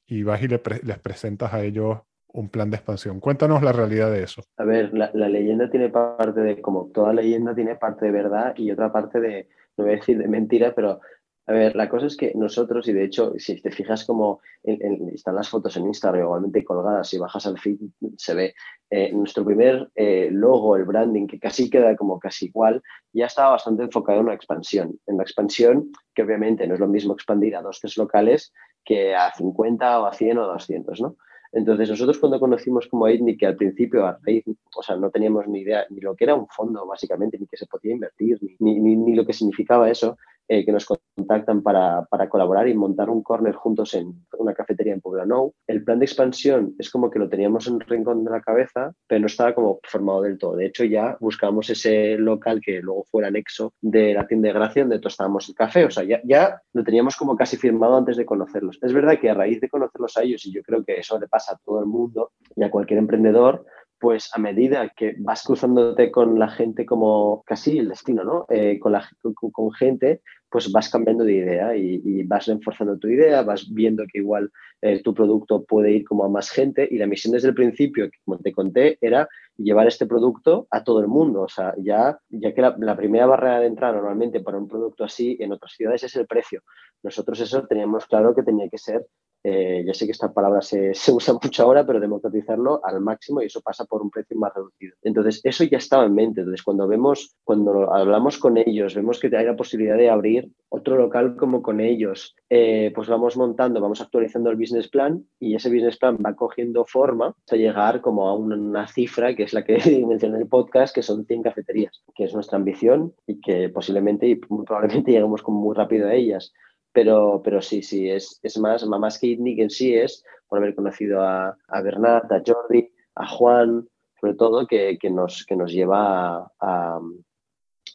y 0.07 0.23
vas 0.23 0.41
y 0.41 0.47
les 0.47 0.99
presentas 0.99 1.53
a 1.53 1.63
ellos 1.63 1.99
un 2.33 2.49
plan 2.49 2.69
de 2.69 2.77
expansión. 2.77 3.19
Cuéntanos 3.19 3.61
la 3.61 3.71
realidad 3.71 4.11
de 4.11 4.23
eso. 4.23 4.41
A 4.57 4.65
ver, 4.65 4.91
la, 4.93 5.11
leyenda 5.13 5.69
tiene 5.69 5.89
parte 5.89 6.41
de, 6.41 6.61
como 6.61 6.87
toda 6.87 7.13
leyenda 7.13 7.53
tiene 7.53 7.75
parte 7.75 8.05
de 8.05 8.11
verdad 8.11 8.53
y 8.57 8.71
otra 8.71 8.91
parte 8.91 9.19
de, 9.19 9.47
no 9.77 9.85
voy 9.85 9.93
a 9.93 9.97
decir 9.97 10.17
de 10.17 10.27
mentira, 10.27 10.73
pero 10.75 10.99
A 11.45 11.51
ver, 11.51 11.75
la 11.75 11.89
cosa 11.89 12.07
es 12.07 12.15
que 12.15 12.31
nosotros, 12.35 12.87
y 12.87 12.93
de 12.93 13.03
hecho, 13.03 13.33
si 13.37 13.61
te 13.61 13.69
fijas 13.69 14.05
como 14.05 14.39
están 14.63 15.35
las 15.35 15.49
fotos 15.49 15.75
en 15.75 15.87
Instagram 15.87 16.23
igualmente 16.23 16.63
colgadas, 16.63 17.09
si 17.09 17.17
bajas 17.17 17.45
al 17.45 17.59
feed 17.59 17.79
se 18.15 18.33
ve 18.33 18.53
eh, 18.89 19.11
nuestro 19.11 19.43
primer 19.43 19.89
eh, 19.93 20.29
logo, 20.31 20.77
el 20.77 20.85
branding, 20.85 21.27
que 21.27 21.39
casi 21.39 21.69
queda 21.69 21.97
como 21.97 22.17
casi 22.17 22.45
igual, 22.45 22.81
ya 23.11 23.25
estaba 23.25 23.51
bastante 23.51 23.83
enfocado 23.83 24.19
en 24.19 24.25
una 24.25 24.35
expansión. 24.35 24.97
En 25.05 25.17
la 25.17 25.23
expansión, 25.23 25.91
que 26.15 26.23
obviamente 26.23 26.65
no 26.65 26.75
es 26.75 26.79
lo 26.79 26.87
mismo 26.87 27.13
expandir 27.13 27.57
a 27.57 27.61
dos, 27.61 27.81
tres 27.81 27.97
locales 27.97 28.53
que 28.83 29.15
a 29.15 29.31
50 29.33 29.99
o 29.99 30.05
a 30.05 30.13
100 30.13 30.37
o 30.37 30.43
a 30.43 30.53
200, 30.53 31.01
¿no? 31.01 31.15
Entonces, 31.53 31.89
nosotros 31.89 32.17
cuando 32.17 32.39
conocimos 32.39 32.87
como 32.87 33.05
Aidni, 33.05 33.37
que 33.37 33.45
al 33.45 33.55
principio 33.55 34.05
a 34.05 34.19
raíz, 34.23 34.43
o 34.75 34.81
sea, 34.81 34.95
no 34.95 35.11
teníamos 35.11 35.47
ni 35.47 35.61
idea 35.61 35.85
ni 35.89 36.01
lo 36.01 36.15
que 36.15 36.23
era 36.25 36.35
un 36.35 36.47
fondo, 36.47 36.85
básicamente, 36.85 37.37
ni 37.37 37.45
que 37.45 37.57
se 37.57 37.67
podía 37.67 37.93
invertir, 37.93 38.39
ni, 38.59 38.79
ni, 38.79 38.95
ni 38.95 39.15
lo 39.15 39.25
que 39.25 39.33
significaba 39.33 39.89
eso, 39.89 40.17
eh, 40.49 40.65
que 40.65 40.73
nos 40.73 40.85
contactan 40.85 41.63
para, 41.63 42.03
para, 42.05 42.27
colaborar 42.27 42.67
y 42.67 42.73
montar 42.73 43.09
un 43.09 43.23
corner 43.23 43.55
juntos 43.55 43.93
en 43.93 44.13
una 44.37 44.53
cafetería 44.53 44.93
en 44.93 44.99
Puebla. 44.99 45.25
El 45.67 45.83
plan 45.85 45.99
de 45.99 46.05
expansión 46.05 46.75
es 46.77 46.89
como 46.89 47.09
que 47.09 47.17
lo 47.17 47.29
teníamos 47.29 47.67
en 47.67 47.75
un 47.75 47.79
rincón 47.79 48.25
de 48.25 48.31
la 48.31 48.41
cabeza, 48.41 48.93
pero 49.07 49.21
no 49.21 49.27
estaba 49.27 49.55
como 49.55 49.79
formado 49.83 50.23
del 50.23 50.37
todo. 50.37 50.57
De 50.57 50.65
hecho, 50.65 50.83
ya 50.83 51.15
buscábamos 51.19 51.69
ese 51.69 52.17
local 52.17 52.59
que 52.63 52.81
luego 52.81 53.05
fuera 53.05 53.29
anexo 53.29 53.73
de 53.79 54.13
la 54.13 54.27
tienda 54.27 54.49
de 54.49 54.53
Gracia 54.53 54.83
donde 54.83 54.99
tostábamos 54.99 55.47
el 55.47 55.55
café. 55.55 55.85
O 55.85 55.91
sea, 55.91 56.03
ya, 56.03 56.19
ya 56.25 56.61
lo 56.73 56.83
teníamos 56.83 57.15
como 57.15 57.37
casi 57.37 57.55
firmado 57.55 57.95
antes 57.95 58.17
de 58.17 58.25
conocerlos. 58.25 58.79
Es 58.81 58.91
verdad 58.91 59.19
que 59.19 59.29
a 59.29 59.33
raíz 59.33 59.61
de 59.61 59.69
conocerlos 59.69 60.17
a 60.17 60.23
ellos, 60.23 60.45
y 60.45 60.51
yo 60.51 60.61
creo 60.61 60.83
que 60.83 60.99
eso 60.99 61.17
le 61.19 61.27
pasa 61.27 61.42
a 61.49 61.57
todo 61.65 61.79
el 61.79 61.85
mundo 61.85 62.31
y 62.55 62.63
a 62.63 62.71
cualquier 62.71 62.99
emprendedor, 62.99 63.65
pues 64.03 64.29
a 64.33 64.37
medida 64.37 64.91
que 64.97 65.15
vas 65.19 65.43
cruzándote 65.43 66.11
con 66.11 66.37
la 66.37 66.49
gente 66.49 66.85
como 66.85 67.41
casi 67.45 67.77
el 67.77 67.87
destino, 67.87 68.25
¿no? 68.25 68.45
Eh, 68.49 68.77
con, 68.77 68.91
la, 68.91 69.07
con, 69.21 69.71
gente, 69.71 70.19
pues 70.49 70.69
vas 70.73 70.89
cambiando 70.89 71.23
de 71.23 71.35
idea 71.35 71.75
y, 71.77 72.23
vas 72.23 72.47
reforzando 72.47 72.97
tu 72.97 73.07
idea, 73.07 73.43
vas 73.43 73.73
viendo 73.73 74.03
que 74.11 74.19
igual 74.19 74.51
eh, 74.81 75.01
tu 75.01 75.13
producto 75.13 75.63
puede 75.63 75.91
ir 75.91 76.03
como 76.03 76.25
a 76.25 76.29
más 76.29 76.49
gente 76.49 76.85
y 76.91 76.97
la 76.97 77.07
misión 77.07 77.31
desde 77.31 77.47
el 77.47 77.55
principio, 77.55 78.09
como 78.25 78.39
te 78.39 78.51
conté, 78.51 78.97
era 78.99 79.25
llevar 79.57 79.87
este 79.87 80.05
producto 80.05 80.67
a 80.71 80.83
todo 80.83 80.99
el 80.99 81.07
mundo. 81.07 81.41
O 81.43 81.47
sea, 81.47 81.73
ya, 81.77 82.19
ya 82.29 82.53
que 82.53 82.61
la, 82.61 82.75
la 82.79 82.95
primera 82.95 83.25
barrera 83.25 83.59
de 83.59 83.67
entrada 83.67 83.93
normalmente 83.93 84.41
para 84.41 84.57
un 84.57 84.67
producto 84.67 85.03
así 85.03 85.37
en 85.39 85.51
otras 85.51 85.73
ciudades 85.73 86.03
es 86.03 86.15
el 86.15 86.27
precio. 86.27 86.61
Nosotros 87.01 87.39
eso 87.39 87.65
teníamos 87.67 88.05
claro 88.05 88.33
que 88.33 88.43
tenía 88.43 88.69
que 88.69 88.77
ser 88.77 89.05
eh, 89.45 89.83
ya 89.85 89.93
sé 89.93 90.05
que 90.05 90.13
esta 90.13 90.31
palabra 90.31 90.61
se, 90.61 90.93
se, 90.93 91.11
usa 91.11 91.33
mucho 91.33 91.63
ahora, 91.63 91.85
pero 91.85 91.99
democratizarlo 91.99 92.79
al 92.83 93.01
máximo 93.01 93.41
y 93.41 93.45
eso 93.45 93.61
pasa 93.61 93.85
por 93.85 94.01
un 94.01 94.09
precio 94.09 94.37
más 94.37 94.53
reducido. 94.53 94.95
Entonces, 95.01 95.41
eso 95.43 95.63
ya 95.65 95.77
estaba 95.77 96.05
en 96.05 96.15
mente. 96.15 96.41
Entonces, 96.41 96.63
cuando 96.63 96.87
vemos, 96.87 97.35
cuando 97.43 97.93
hablamos 97.93 98.37
con 98.37 98.57
ellos, 98.57 98.95
vemos 98.95 99.19
que 99.19 99.35
hay 99.35 99.45
la 99.45 99.55
posibilidad 99.55 99.97
de 99.97 100.09
abrir 100.09 100.49
otro 100.69 100.97
local 100.97 101.35
como 101.35 101.61
con 101.61 101.81
ellos, 101.81 102.35
eh, 102.49 102.91
pues 102.95 103.07
vamos 103.07 103.37
montando, 103.37 103.81
vamos 103.81 104.01
actualizando 104.01 104.49
el 104.49 104.55
business 104.55 104.87
plan 104.87 105.23
y 105.39 105.55
ese 105.55 105.69
business 105.69 105.97
plan 105.97 106.17
va 106.25 106.35
cogiendo 106.35 106.85
forma 106.85 107.35
hasta 107.37 107.57
llegar 107.57 108.01
como 108.01 108.27
a 108.27 108.35
una 108.35 108.87
cifra 108.87 109.35
que 109.35 109.42
es 109.43 109.53
la 109.53 109.63
que 109.63 109.75
mencioné 110.07 110.35
en 110.35 110.41
el 110.43 110.47
podcast, 110.47 110.93
que 110.93 111.01
son 111.01 111.25
100 111.25 111.43
cafeterías, 111.43 112.03
que 112.15 112.25
es 112.25 112.33
nuestra 112.33 112.57
ambición 112.57 113.13
y 113.27 113.39
que 113.41 113.69
posiblemente 113.69 114.27
y 114.27 114.35
probablemente 114.35 115.11
lleguemos 115.11 115.41
como 115.41 115.61
muy 115.61 115.75
rápido 115.75 116.07
a 116.07 116.13
ellas. 116.13 116.53
Pero, 116.91 117.41
pero 117.43 117.61
sí, 117.61 117.81
sí, 117.81 118.09
es, 118.09 118.39
es 118.43 118.57
más, 118.59 118.85
más 118.85 119.17
que 119.17 119.33
en 119.33 119.69
sí 119.69 119.95
es 119.95 120.23
por 120.47 120.59
haber 120.59 120.75
conocido 120.75 121.21
a, 121.23 121.57
a 121.67 121.81
Bernat, 121.81 122.31
a 122.31 122.43
Jordi, 122.45 122.87
a 123.15 123.27
Juan, 123.27 123.87
sobre 124.21 124.35
todo, 124.35 124.67
que, 124.67 124.97
que 124.99 125.09
nos, 125.09 125.43
que 125.45 125.55
nos 125.55 125.71
lleva 125.71 126.51
a, 126.59 126.99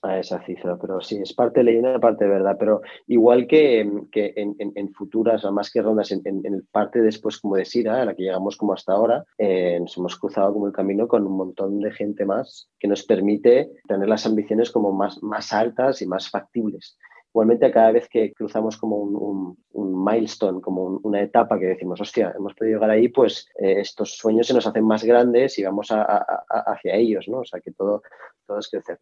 esa 0.02 0.42
cifra. 0.44 0.76
Pero 0.80 1.00
sí, 1.00 1.18
es 1.20 1.32
parte 1.32 1.62
leyenda, 1.62 1.98
parte 1.98 2.26
verdad. 2.26 2.56
Pero 2.58 2.80
igual 3.06 3.46
que, 3.46 3.90
que 4.10 4.32
en, 4.36 4.56
en, 4.58 4.92
futuras, 4.92 5.44
más 5.52 5.70
que 5.70 5.82
rondas, 5.82 6.12
en, 6.12 6.22
en, 6.24 6.66
parte 6.70 7.00
después 7.00 7.38
como 7.38 7.56
de 7.56 7.64
Sira, 7.64 8.02
a 8.02 8.04
la 8.04 8.14
que 8.14 8.22
llegamos 8.22 8.56
como 8.56 8.72
hasta 8.72 8.92
ahora, 8.92 9.24
eh, 9.38 9.78
nos 9.80 9.96
hemos 9.96 10.16
cruzado 10.18 10.52
como 10.52 10.66
el 10.66 10.72
camino 10.72 11.08
con 11.08 11.26
un 11.26 11.36
montón 11.36 11.80
de 11.80 11.92
gente 11.92 12.24
más 12.24 12.70
que 12.78 12.88
nos 12.88 13.04
permite 13.04 13.70
tener 13.86 14.08
las 14.08 14.26
ambiciones 14.26 14.70
como 14.70 14.92
más, 14.92 15.22
más 15.22 15.52
altas 15.52 16.02
y 16.02 16.06
más 16.06 16.30
factibles. 16.30 16.96
Igualmente, 17.34 17.70
cada 17.70 17.92
vez 17.92 18.08
que 18.08 18.32
cruzamos 18.32 18.78
como 18.78 18.96
un, 18.96 19.56
un, 19.72 20.04
milestone, 20.04 20.60
como 20.60 20.98
una 21.02 21.20
etapa 21.20 21.58
que 21.58 21.66
decimos, 21.66 22.00
hostia, 22.00 22.32
hemos 22.36 22.54
podido 22.54 22.78
llegar 22.78 22.90
ahí, 22.90 23.08
pues 23.08 23.48
eh, 23.60 23.80
estos 23.80 24.16
sueños 24.16 24.46
se 24.46 24.54
nos 24.54 24.66
hacen 24.66 24.84
más 24.84 25.04
grandes 25.04 25.58
y 25.58 25.64
vamos 25.64 25.90
a, 25.90 26.02
a, 26.02 26.44
hacia 26.48 26.94
ellos, 26.94 27.28
¿no? 27.28 27.40
O 27.40 27.44
sea, 27.44 27.60
que 27.60 27.72
todo, 27.72 28.02
todo 28.46 28.58
es 28.58 28.68
crecer. 28.68 28.98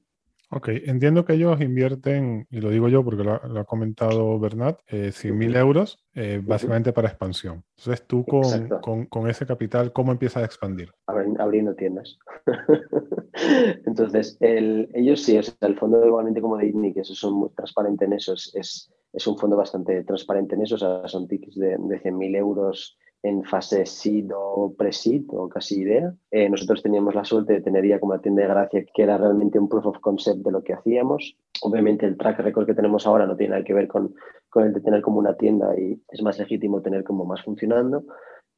Ok, 0.48 0.68
entiendo 0.68 1.24
que 1.24 1.32
ellos 1.32 1.60
invierten, 1.60 2.46
y 2.50 2.60
lo 2.60 2.70
digo 2.70 2.88
yo 2.88 3.04
porque 3.04 3.24
lo, 3.24 3.40
lo 3.48 3.60
ha 3.60 3.64
comentado 3.64 4.38
Bernat, 4.38 4.78
eh, 4.86 5.10
100.000 5.10 5.56
euros 5.56 6.04
eh, 6.14 6.40
básicamente 6.42 6.92
para 6.92 7.08
expansión. 7.08 7.64
Entonces 7.76 8.06
tú 8.06 8.24
con, 8.24 8.68
con, 8.80 9.06
con, 9.06 9.28
ese 9.28 9.44
capital, 9.44 9.92
¿cómo 9.92 10.12
empiezas 10.12 10.44
a 10.44 10.46
expandir? 10.46 10.92
Abriendo 11.06 11.74
tiendas. 11.74 12.18
Entonces, 13.86 14.36
el, 14.40 14.88
ellos 14.94 15.22
sí, 15.22 15.36
o 15.36 15.42
sea, 15.42 15.54
el 15.62 15.76
fondo 15.76 16.06
igualmente 16.06 16.40
como 16.40 16.56
de 16.56 16.66
ITNIC, 16.66 16.98
eso 16.98 17.14
son 17.14 17.34
muy 17.34 17.50
transparentes 17.50 18.06
en 18.06 18.12
eso, 18.12 18.34
es, 18.34 18.90
es, 19.12 19.26
un 19.26 19.36
fondo 19.36 19.56
bastante 19.56 20.04
transparente 20.04 20.54
en 20.54 20.62
eso, 20.62 20.76
o 20.76 20.78
sea, 20.78 21.08
son 21.08 21.26
tickets 21.26 21.56
de, 21.56 21.70
de 21.70 22.02
100.000 22.02 22.36
euros 22.36 22.96
en 23.28 23.42
fase 23.42 23.84
SID 23.86 24.30
o 24.34 24.74
pre-SID 24.76 25.24
o 25.32 25.48
casi 25.48 25.80
idea. 25.80 26.14
Eh, 26.30 26.48
nosotros 26.48 26.82
teníamos 26.82 27.14
la 27.14 27.24
suerte 27.24 27.54
de 27.54 27.60
tener 27.60 27.84
ya 27.86 27.98
como 27.98 28.14
la 28.14 28.20
tienda 28.20 28.42
de 28.42 28.48
gracia 28.48 28.84
que 28.94 29.02
era 29.02 29.18
realmente 29.18 29.58
un 29.58 29.68
proof 29.68 29.86
of 29.86 30.00
concept 30.00 30.44
de 30.44 30.52
lo 30.52 30.62
que 30.62 30.74
hacíamos. 30.74 31.36
Obviamente 31.62 32.06
el 32.06 32.16
track 32.16 32.38
record 32.40 32.66
que 32.66 32.74
tenemos 32.74 33.06
ahora 33.06 33.26
no 33.26 33.36
tiene 33.36 33.52
nada 33.52 33.64
que 33.64 33.74
ver 33.74 33.88
con, 33.88 34.14
con 34.48 34.64
el 34.64 34.72
de 34.72 34.80
tener 34.80 35.02
como 35.02 35.18
una 35.18 35.36
tienda 35.36 35.78
y 35.78 36.00
es 36.08 36.22
más 36.22 36.38
legítimo 36.38 36.82
tener 36.82 37.02
como 37.02 37.24
más 37.24 37.42
funcionando. 37.42 38.04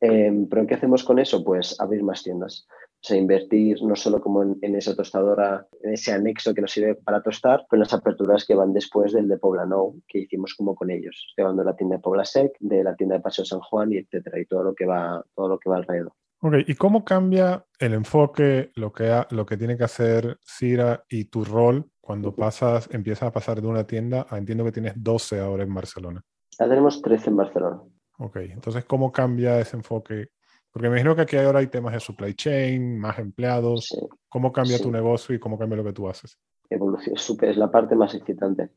Eh, 0.00 0.46
pero 0.48 0.66
¿qué 0.66 0.74
hacemos 0.74 1.04
con 1.04 1.18
eso? 1.18 1.44
Pues 1.44 1.78
abrir 1.80 2.02
más 2.02 2.22
tiendas. 2.22 2.66
O 3.00 3.06
sea, 3.06 3.16
invertir 3.16 3.80
no 3.82 3.94
solo 3.94 4.20
como 4.20 4.42
en, 4.42 4.58
en, 4.60 4.74
esa 4.74 4.94
tostadora, 4.96 5.66
en 5.82 5.92
ese 5.92 6.12
anexo 6.12 6.52
que 6.52 6.60
nos 6.60 6.72
sirve 6.72 6.96
para 6.96 7.22
tostar, 7.22 7.64
pero 7.70 7.78
en 7.78 7.86
las 7.86 7.94
aperturas 7.94 8.44
que 8.44 8.56
van 8.56 8.72
después 8.72 9.12
del 9.12 9.28
de 9.28 9.38
Pobla 9.38 9.66
Nou, 9.66 10.00
que 10.08 10.20
hicimos 10.20 10.54
como 10.54 10.74
con 10.74 10.90
ellos, 10.90 11.32
llevando 11.36 11.62
la 11.62 11.76
tienda 11.76 11.96
de 11.96 12.02
Pobla 12.02 12.24
Sec, 12.24 12.56
de 12.58 12.82
la 12.82 12.96
tienda 12.96 13.16
de 13.16 13.22
Paseo 13.22 13.44
San 13.44 13.60
Juan 13.60 13.92
y 13.92 13.98
etcétera, 13.98 14.40
y 14.40 14.46
todo 14.46 14.64
lo 14.64 14.74
que 14.74 14.84
va, 14.84 15.24
todo 15.34 15.48
lo 15.48 15.58
que 15.58 15.70
va 15.70 15.76
alrededor. 15.76 16.12
Ok, 16.40 16.54
¿y 16.66 16.74
cómo 16.74 17.04
cambia 17.04 17.64
el 17.78 17.94
enfoque, 17.94 18.70
lo 18.74 18.92
que, 18.92 19.10
ha, 19.10 19.26
lo 19.30 19.46
que 19.46 19.56
tiene 19.56 19.76
que 19.76 19.84
hacer 19.84 20.38
Cira 20.44 21.04
y 21.08 21.26
tu 21.26 21.44
rol 21.44 21.90
cuando 22.00 22.34
pasas, 22.34 22.88
empiezas 22.92 23.28
a 23.28 23.32
pasar 23.32 23.60
de 23.60 23.66
una 23.66 23.84
tienda 23.84 24.26
a 24.30 24.38
entiendo 24.38 24.64
que 24.64 24.72
tienes 24.72 24.94
12 24.96 25.40
ahora 25.40 25.62
en 25.62 25.74
Barcelona? 25.74 26.22
Ya 26.58 26.68
tenemos 26.68 27.02
13 27.02 27.30
en 27.30 27.36
Barcelona. 27.36 27.82
Ok, 28.18 28.36
entonces, 28.36 28.84
¿cómo 28.84 29.10
cambia 29.10 29.58
ese 29.60 29.76
enfoque 29.76 30.30
porque 30.72 30.88
me 30.88 30.96
imagino 30.96 31.16
que 31.16 31.22
aquí 31.22 31.36
ahora 31.36 31.60
hay 31.60 31.68
temas 31.68 31.92
de 31.92 32.00
supply 32.00 32.34
chain, 32.34 32.98
más 32.98 33.18
empleados. 33.18 33.86
Sí, 33.86 33.98
¿Cómo 34.28 34.52
cambia 34.52 34.76
sí. 34.76 34.82
tu 34.82 34.90
negocio 34.90 35.34
y 35.34 35.38
cómo 35.38 35.58
cambia 35.58 35.78
lo 35.78 35.84
que 35.84 35.92
tú 35.92 36.08
haces? 36.08 36.38
Evolución, 36.70 37.16
es 37.16 37.56
la 37.56 37.70
parte 37.70 37.96
más 37.96 38.14
excitante. 38.14 38.70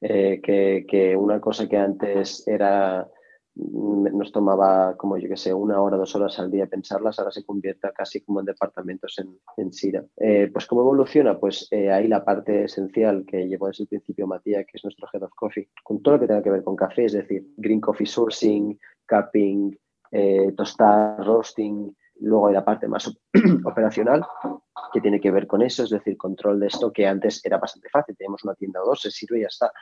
Eh, 0.00 0.40
que, 0.42 0.86
que, 0.88 1.16
una 1.16 1.40
cosa 1.40 1.68
que 1.68 1.76
antes 1.76 2.46
era 2.46 3.08
nos 3.54 4.32
tomaba 4.32 4.96
como 4.96 5.18
yo 5.18 5.28
que 5.28 5.36
sé 5.36 5.52
una 5.52 5.80
hora 5.80 5.98
dos 5.98 6.14
horas 6.16 6.38
al 6.38 6.50
día 6.50 6.66
pensarlas 6.66 7.18
ahora 7.18 7.30
se 7.30 7.44
convierte 7.44 7.88
casi 7.94 8.22
como 8.22 8.40
en 8.40 8.46
departamentos 8.46 9.18
en, 9.18 9.38
en 9.58 9.72
Sira 9.72 10.02
eh, 10.16 10.48
pues 10.50 10.66
cómo 10.66 10.80
evoluciona 10.80 11.38
pues 11.38 11.68
eh, 11.70 11.92
ahí 11.92 12.08
la 12.08 12.24
parte 12.24 12.64
esencial 12.64 13.24
que 13.26 13.46
llevó 13.46 13.66
desde 13.66 13.84
el 13.84 13.88
principio 13.88 14.26
Matías 14.26 14.64
que 14.64 14.78
es 14.78 14.84
nuestro 14.84 15.06
head 15.12 15.22
of 15.22 15.32
coffee 15.36 15.68
con 15.84 16.02
todo 16.02 16.14
lo 16.14 16.20
que 16.20 16.28
tenga 16.28 16.42
que 16.42 16.50
ver 16.50 16.64
con 16.64 16.76
café 16.76 17.04
es 17.04 17.12
decir 17.12 17.46
green 17.58 17.80
coffee 17.80 18.06
sourcing 18.06 18.78
cupping 19.06 19.76
eh, 20.14 20.52
tostar, 20.54 21.24
roasting, 21.24 21.96
luego 22.20 22.48
hay 22.48 22.54
la 22.54 22.64
parte 22.64 22.86
más 22.86 23.10
operacional 23.64 24.22
que 24.92 25.00
tiene 25.00 25.20
que 25.20 25.30
ver 25.30 25.46
con 25.46 25.62
eso, 25.62 25.84
es 25.84 25.90
decir, 25.90 26.18
control 26.18 26.60
de 26.60 26.66
esto 26.66 26.92
que 26.92 27.06
antes 27.06 27.42
era 27.44 27.56
bastante 27.56 27.88
fácil, 27.88 28.14
teníamos 28.16 28.44
una 28.44 28.54
tienda 28.54 28.82
o 28.82 28.86
dos, 28.86 29.00
se 29.00 29.10
sirve 29.10 29.38
y 29.38 29.40
ya 29.42 29.46
está. 29.46 29.72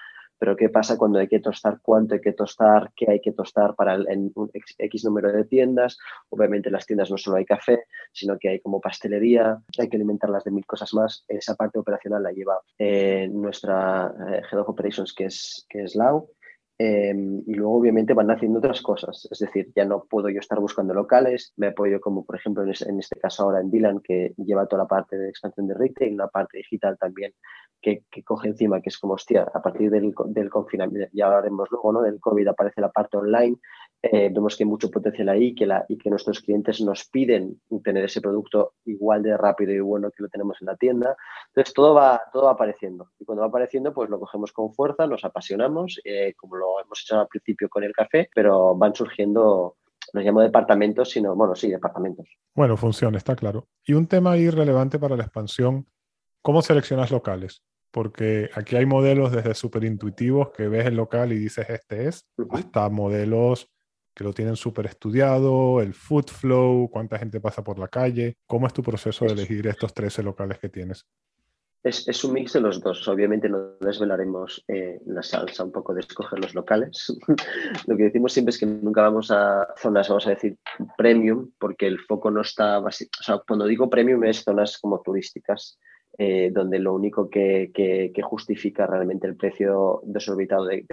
Pero 0.40 0.56
¿qué 0.56 0.70
pasa 0.70 0.96
cuando 0.96 1.18
hay 1.18 1.28
que 1.28 1.38
tostar? 1.40 1.80
¿Cuánto 1.82 2.14
hay 2.14 2.22
que 2.22 2.32
tostar? 2.32 2.90
¿Qué 2.96 3.10
hay 3.10 3.20
que 3.20 3.32
tostar 3.32 3.74
para 3.74 3.96
en 3.96 4.32
un 4.34 4.50
X 4.54 5.04
número 5.04 5.30
de 5.30 5.44
tiendas? 5.44 5.98
Obviamente 6.30 6.70
en 6.70 6.72
las 6.72 6.86
tiendas 6.86 7.10
no 7.10 7.18
solo 7.18 7.36
hay 7.36 7.44
café, 7.44 7.84
sino 8.10 8.38
que 8.38 8.48
hay 8.48 8.60
como 8.60 8.80
pastelería, 8.80 9.60
hay 9.78 9.88
que 9.90 9.98
alimentarlas 9.98 10.42
de 10.44 10.50
mil 10.50 10.64
cosas 10.64 10.94
más. 10.94 11.26
Esa 11.28 11.56
parte 11.56 11.78
operacional 11.78 12.22
la 12.22 12.32
lleva 12.32 12.58
eh, 12.78 13.28
nuestra 13.30 14.14
eh, 14.30 14.40
Head 14.50 14.60
of 14.60 14.70
Operations, 14.70 15.12
que 15.12 15.26
es, 15.26 15.66
que 15.68 15.82
es 15.82 15.94
Lau, 15.94 16.30
eh, 16.78 17.14
y 17.46 17.52
luego 17.52 17.76
obviamente 17.76 18.14
van 18.14 18.30
haciendo 18.30 18.58
otras 18.58 18.80
cosas, 18.80 19.28
es 19.30 19.38
decir, 19.38 19.70
ya 19.76 19.84
no 19.84 20.04
puedo 20.08 20.30
yo 20.30 20.40
estar 20.40 20.58
buscando 20.58 20.94
locales, 20.94 21.52
me 21.58 21.66
apoyo 21.66 22.00
como 22.00 22.24
por 22.24 22.36
ejemplo 22.36 22.62
en, 22.62 22.70
en 22.70 22.98
este 22.98 23.20
caso 23.20 23.42
ahora 23.42 23.60
en 23.60 23.70
Dylan 23.70 24.00
que 24.00 24.32
lleva 24.38 24.64
toda 24.64 24.84
la 24.84 24.88
parte 24.88 25.18
de 25.18 25.28
expansión 25.28 25.66
de 25.66 25.74
retail, 25.74 26.16
la 26.16 26.28
parte 26.28 26.56
digital 26.56 26.96
también 26.96 27.34
que, 27.80 28.04
coge 28.24 28.48
encima, 28.48 28.80
que 28.80 28.90
es 28.90 28.98
como, 28.98 29.14
hostia, 29.14 29.46
a 29.52 29.62
partir 29.62 29.90
del, 29.90 30.14
del 30.26 30.50
confinamiento, 30.50 31.10
ya 31.12 31.26
hablaremos 31.26 31.68
luego, 31.70 31.92
¿no? 31.92 32.02
Del 32.02 32.20
COVID 32.20 32.48
aparece 32.48 32.80
la 32.80 32.90
parte 32.90 33.16
online, 33.16 33.56
eh, 34.02 34.30
vemos 34.32 34.56
que 34.56 34.64
hay 34.64 34.68
mucho 34.68 34.90
potencial 34.90 35.28
ahí 35.28 35.54
que 35.54 35.66
la, 35.66 35.84
y 35.88 35.98
que 35.98 36.08
nuestros 36.08 36.40
clientes 36.40 36.80
nos 36.80 37.04
piden 37.08 37.60
tener 37.84 38.04
ese 38.04 38.20
producto 38.20 38.74
igual 38.86 39.22
de 39.22 39.36
rápido 39.36 39.72
y 39.72 39.80
bueno 39.80 40.10
que 40.10 40.22
lo 40.22 40.28
tenemos 40.28 40.56
en 40.60 40.66
la 40.66 40.76
tienda. 40.76 41.16
Entonces, 41.48 41.74
todo 41.74 41.94
va, 41.94 42.20
todo 42.32 42.44
va 42.44 42.52
apareciendo. 42.52 43.10
Y 43.18 43.24
cuando 43.24 43.42
va 43.42 43.48
apareciendo, 43.48 43.92
pues 43.92 44.08
lo 44.08 44.18
cogemos 44.18 44.52
con 44.52 44.72
fuerza, 44.72 45.06
nos 45.06 45.24
apasionamos, 45.24 46.00
eh, 46.04 46.34
como 46.36 46.56
lo 46.56 46.80
hemos 46.80 47.02
hecho 47.02 47.20
al 47.20 47.28
principio 47.28 47.68
con 47.68 47.84
el 47.84 47.92
café, 47.92 48.30
pero 48.34 48.74
van 48.74 48.94
surgiendo 48.94 49.76
los 50.12 50.24
llamo 50.24 50.40
departamentos, 50.40 51.10
sino, 51.10 51.36
bueno, 51.36 51.54
sí, 51.54 51.70
departamentos. 51.70 52.26
Bueno, 52.54 52.76
funciona, 52.76 53.18
está 53.18 53.36
claro. 53.36 53.68
Y 53.84 53.92
un 53.92 54.06
tema 54.06 54.32
ahí 54.32 54.50
relevante 54.50 54.98
para 54.98 55.16
la 55.16 55.24
expansión, 55.24 55.86
¿cómo 56.42 56.62
seleccionas 56.62 57.10
locales? 57.10 57.62
Porque 57.90 58.50
aquí 58.54 58.76
hay 58.76 58.86
modelos 58.86 59.32
desde 59.32 59.54
súper 59.54 59.84
intuitivos 59.84 60.50
que 60.50 60.68
ves 60.68 60.86
el 60.86 60.96
local 60.96 61.32
y 61.32 61.38
dices 61.38 61.68
este 61.68 62.08
es, 62.08 62.26
hasta 62.50 62.88
modelos 62.88 63.70
que 64.14 64.24
lo 64.24 64.32
tienen 64.32 64.56
súper 64.56 64.86
estudiado, 64.86 65.80
el 65.80 65.94
food 65.94 66.26
flow, 66.26 66.88
cuánta 66.90 67.18
gente 67.18 67.40
pasa 67.40 67.64
por 67.64 67.78
la 67.78 67.88
calle. 67.88 68.36
¿Cómo 68.46 68.66
es 68.66 68.72
tu 68.72 68.82
proceso 68.82 69.24
de 69.24 69.32
elegir 69.32 69.66
estos 69.66 69.94
13 69.94 70.22
locales 70.22 70.58
que 70.58 70.68
tienes? 70.68 71.06
Es, 71.82 72.24
un 72.24 72.34
mix 72.34 72.52
de 72.52 72.60
los 72.60 72.82
dos. 72.82 73.08
Obviamente 73.08 73.48
no 73.48 73.76
desvelaremos 73.80 74.62
eh, 74.68 75.00
la 75.06 75.22
salsa 75.22 75.64
un 75.64 75.72
poco 75.72 75.94
de 75.94 76.00
escoger 76.00 76.38
los 76.38 76.54
locales. 76.54 77.10
Lo 77.86 77.96
que 77.96 78.02
decimos 78.04 78.34
siempre 78.34 78.50
es 78.50 78.58
que 78.58 78.66
nunca 78.66 79.00
vamos 79.00 79.30
a 79.30 79.66
zonas, 79.78 80.08
vamos 80.08 80.26
a 80.26 80.30
decir, 80.30 80.58
premium, 80.98 81.50
porque 81.58 81.86
el 81.86 81.98
foco 82.00 82.30
no 82.30 82.42
está... 82.42 82.78
O 82.80 82.90
sea, 82.90 83.38
cuando 83.48 83.64
digo 83.64 83.88
premium 83.88 84.24
es 84.24 84.44
zonas 84.44 84.76
como 84.78 85.00
turísticas, 85.00 85.78
eh, 86.18 86.50
donde 86.52 86.78
lo 86.78 86.94
único 86.94 87.30
que, 87.30 88.12
justifica 88.22 88.86
realmente 88.86 89.26
el 89.26 89.36
precio 89.36 90.00
desorbitado 90.04 90.66
de, 90.66 90.84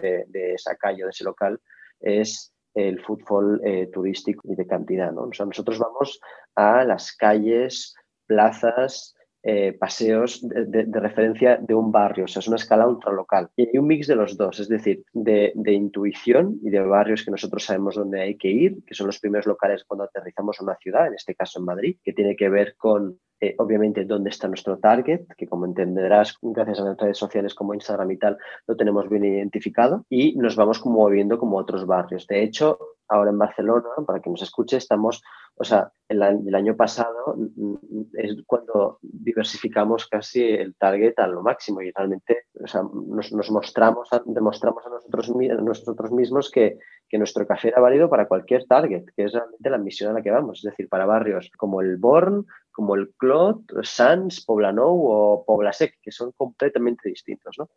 esa 0.53 0.75
calle 0.75 1.03
o 1.03 1.07
de 1.07 1.11
ese 1.11 1.23
local 1.23 1.59
es 1.99 2.53
el 2.73 3.01
fútbol 3.01 3.59
eh, 3.63 3.89
turístico 3.91 4.41
y 4.51 4.55
de 4.55 4.67
cantidad. 4.67 5.11
¿no? 5.11 5.23
O 5.23 5.33
sea, 5.33 5.45
nosotros 5.45 5.79
vamos 5.79 6.19
a 6.55 6.83
las 6.83 7.11
calles, 7.13 7.95
plazas, 8.27 9.16
eh, 9.49 9.71
paseos 9.79 10.41
de, 10.45 10.83
referencia 10.99 11.55
de 11.55 11.73
un 11.73 11.89
barrio, 11.89 12.25
o 12.25 12.27
sea, 12.27 12.41
es 12.41 12.49
una 12.49 12.57
escala 12.57 12.85
ultralocal. 12.85 13.47
Y 13.55 13.69
hay 13.69 13.77
un 13.77 13.87
mix 13.87 14.05
de 14.07 14.17
los 14.17 14.35
dos, 14.35 14.59
es 14.59 14.67
decir, 14.67 15.05
de, 15.13 15.53
intuición 15.71 16.59
y 16.61 16.69
de 16.69 16.81
barrios 16.81 17.23
que 17.23 17.31
nosotros 17.31 17.63
sabemos 17.63 17.95
dónde 17.95 18.21
hay 18.21 18.35
que 18.35 18.49
ir, 18.49 18.83
que 18.85 18.93
son 18.93 19.07
los 19.07 19.19
primeros 19.19 19.45
locales 19.45 19.85
cuando 19.85 20.03
aterrizamos 20.03 20.59
en 20.59 20.65
una 20.65 20.75
ciudad, 20.75 21.07
en 21.07 21.13
este 21.13 21.33
caso 21.33 21.59
en 21.59 21.65
Madrid, 21.65 21.95
que 22.03 22.11
tiene 22.11 22.35
que 22.35 22.49
ver 22.49 22.75
con 22.75 23.21
eh, 23.39 23.55
obviamente 23.59 24.03
dónde 24.03 24.31
está 24.31 24.49
nuestro 24.49 24.79
target, 24.79 25.21
que 25.37 25.47
como 25.47 25.65
entenderás, 25.65 26.35
gracias 26.41 26.81
a 26.81 26.83
las 26.83 26.97
redes 26.97 27.17
sociales 27.17 27.55
como 27.55 27.73
Instagram 27.73 28.11
y 28.11 28.17
tal, 28.17 28.37
lo 28.67 28.75
tenemos 28.75 29.07
bien 29.07 29.23
identificado 29.23 30.05
y 30.09 30.35
nos 30.35 30.57
vamos 30.57 30.79
como 30.79 30.97
moviendo 30.99 31.39
como 31.39 31.55
otros 31.55 31.85
barrios. 31.85 32.27
De 32.27 32.43
hecho, 32.43 32.96
ahora 33.07 33.31
en 33.31 33.37
Barcelona, 33.37 33.89
para 34.05 34.19
que 34.21 34.29
nos 34.29 34.41
escuche, 34.41 34.77
estamos 34.77 35.21
o 35.59 35.63
sea, 35.63 35.91
el, 36.07 36.21
año 36.21 36.75
pasado 36.75 37.35
mm, 37.35 37.71
mm, 37.71 38.05
es 38.13 38.35
cuando 38.45 38.99
diversificamos 39.01 40.07
casi 40.07 40.43
el 40.43 40.75
target 40.75 41.17
a 41.17 41.27
lo 41.27 41.41
máximo 41.41 41.81
y 41.81 41.91
realmente 41.91 42.45
o 42.63 42.67
sea, 42.67 42.83
nos, 42.83 43.51
mostramos, 43.51 44.07
demostramos 44.25 44.85
a 44.85 44.89
nosotros, 44.89 45.29
nosotros 45.29 46.11
mismos 46.11 46.51
que, 46.51 46.77
que, 47.09 47.17
nuestro 47.17 47.47
café 47.47 47.69
era 47.69 47.81
válido 47.81 48.07
para 48.07 48.27
cualquier 48.27 48.65
target, 48.65 49.05
que 49.15 49.23
es 49.23 49.33
realmente 49.33 49.69
la 49.69 49.79
misión 49.79 50.11
a 50.11 50.13
la 50.13 50.21
que 50.21 50.31
vamos, 50.31 50.59
es 50.59 50.71
decir, 50.71 50.87
para 50.89 51.07
barrios 51.07 51.49
como 51.57 51.81
el 51.81 51.97
Born, 51.97 52.45
como 52.71 52.93
el 52.93 53.11
Clot, 53.17 53.61
Sans, 53.81 54.45
Poblanou 54.45 55.07
o 55.07 55.43
Poblasec, 55.43 55.95
que 56.01 56.11
son 56.11 56.33
completamente 56.33 57.09
distintos, 57.09 57.55
¿no? 57.57 57.67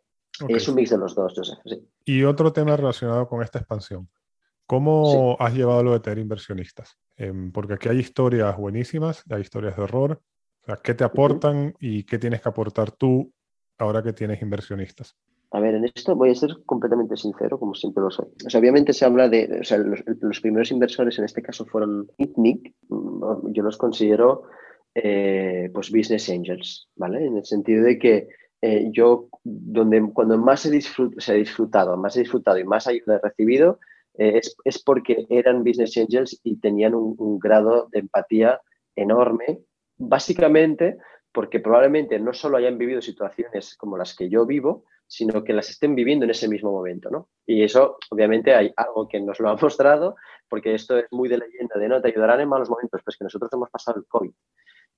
Es 0.47 0.67
un 0.67 0.75
mix 0.75 0.89
de 0.91 0.97
los 0.97 1.13
dos, 1.13 1.33
Joseph. 1.35 1.59
Sí. 1.65 1.87
Y 2.05 2.23
otro 2.23 2.53
tema 2.53 2.75
relacionado 2.75 3.27
con 3.27 3.43
esta 3.43 3.59
expansión. 3.59 4.07
¿Cómo 4.65 5.35
has 5.39 5.53
llevado 5.53 5.83
lo 5.83 5.93
de 5.93 5.99
tener 5.99 6.19
inversionistas? 6.19 6.97
Em, 7.17 7.51
porque 7.51 7.73
aquí 7.73 7.89
hay 7.89 7.99
historias 7.99 8.57
buenísimas, 8.57 9.23
hay 9.29 9.41
historias 9.41 9.75
de 9.75 9.83
horror. 9.83 10.21
O 10.63 10.65
sea, 10.65 10.77
¿Qué 10.77 10.93
te 10.93 11.03
aportan 11.03 11.73
y 11.79 12.03
qué 12.03 12.17
tienes 12.17 12.41
que 12.41 12.49
aportar 12.49 12.91
tú 12.91 13.31
ahora 13.77 14.01
que 14.01 14.13
tienes 14.13 14.41
inversionistas? 14.41 15.15
A 15.53 15.59
ver, 15.59 15.75
en 15.75 15.83
esto 15.83 16.15
voy 16.15 16.29
a 16.29 16.35
ser 16.35 16.51
completamente 16.65 17.17
sincero, 17.17 17.59
como 17.59 17.75
siempre 17.75 18.01
lo 18.01 18.09
soy. 18.09 18.27
O 18.45 18.49
sea, 18.49 18.59
obviamente 18.59 18.93
se 18.93 19.03
habla 19.03 19.27
de, 19.27 19.59
o 19.59 19.63
sea, 19.65 19.77
los, 19.79 20.39
primeros 20.39 20.71
inversores 20.71 21.19
en 21.19 21.25
este 21.25 21.41
caso 21.41 21.65
fueron 21.65 22.09
ITNIC, 22.17 22.73
mm, 22.87 23.51
yo 23.51 23.63
los 23.63 23.77
considero 23.77 24.43
eh, 24.95 25.69
pues 25.73 25.91
business 25.91 26.29
angels, 26.29 26.87
¿vale? 26.95 27.25
En 27.25 27.35
el 27.35 27.45
sentido 27.45 27.83
de 27.83 27.99
que 27.99 28.29
eh, 28.61 28.89
yo, 28.93 29.27
donde, 29.43 30.09
cuando 30.13 30.37
más 30.37 30.65
he, 30.65 30.81
se 30.81 31.31
ha 31.31 31.35
disfrutado, 31.35 31.97
más 31.97 32.15
he 32.15 32.21
disfrutado 32.21 32.57
y 32.57 32.63
más 32.63 32.87
ayuda 32.87 33.15
he 33.15 33.27
recibido, 33.27 33.79
eh, 34.21 34.39
es, 34.65 34.83
porque 34.83 35.25
eran 35.29 35.63
business 35.63 35.97
angels 35.97 36.39
y 36.43 36.57
tenían 36.57 36.93
un, 36.93 37.39
grado 37.39 37.87
de 37.91 38.01
empatía 38.01 38.61
enorme, 38.95 39.61
básicamente 39.97 40.99
porque 41.31 41.59
probablemente 41.59 42.19
no 42.19 42.31
solo 42.31 42.57
hayan 42.57 42.77
vivido 42.77 43.01
situaciones 43.01 43.75
como 43.77 43.97
las 43.97 44.15
que 44.15 44.29
yo 44.29 44.45
vivo, 44.45 44.83
sino 45.07 45.43
que 45.43 45.53
las 45.53 45.71
estén 45.71 45.95
viviendo 45.95 46.25
en 46.25 46.31
ese 46.31 46.47
mismo 46.47 46.71
momento, 46.71 47.09
¿no? 47.09 47.29
Y 47.47 47.63
eso, 47.63 47.97
obviamente, 48.11 48.53
hay 48.53 48.71
algo 48.77 49.07
que 49.07 49.19
nos 49.19 49.39
lo 49.39 49.49
ha 49.49 49.55
mostrado, 49.61 50.15
porque 50.47 50.75
esto 50.75 50.99
es 50.99 51.05
muy 51.09 51.27
de 51.27 51.39
leyenda, 51.39 51.79
de 51.79 51.89
no 51.89 51.99
te 51.99 52.09
ayudarán 52.09 52.41
en 52.41 52.49
malos 52.49 52.69
momentos, 52.69 53.01
pues 53.03 53.17
que 53.17 53.23
nosotros 53.23 53.49
hemos 53.53 53.71
pasado 53.71 53.97
el 53.97 54.05
COVID. 54.05 54.31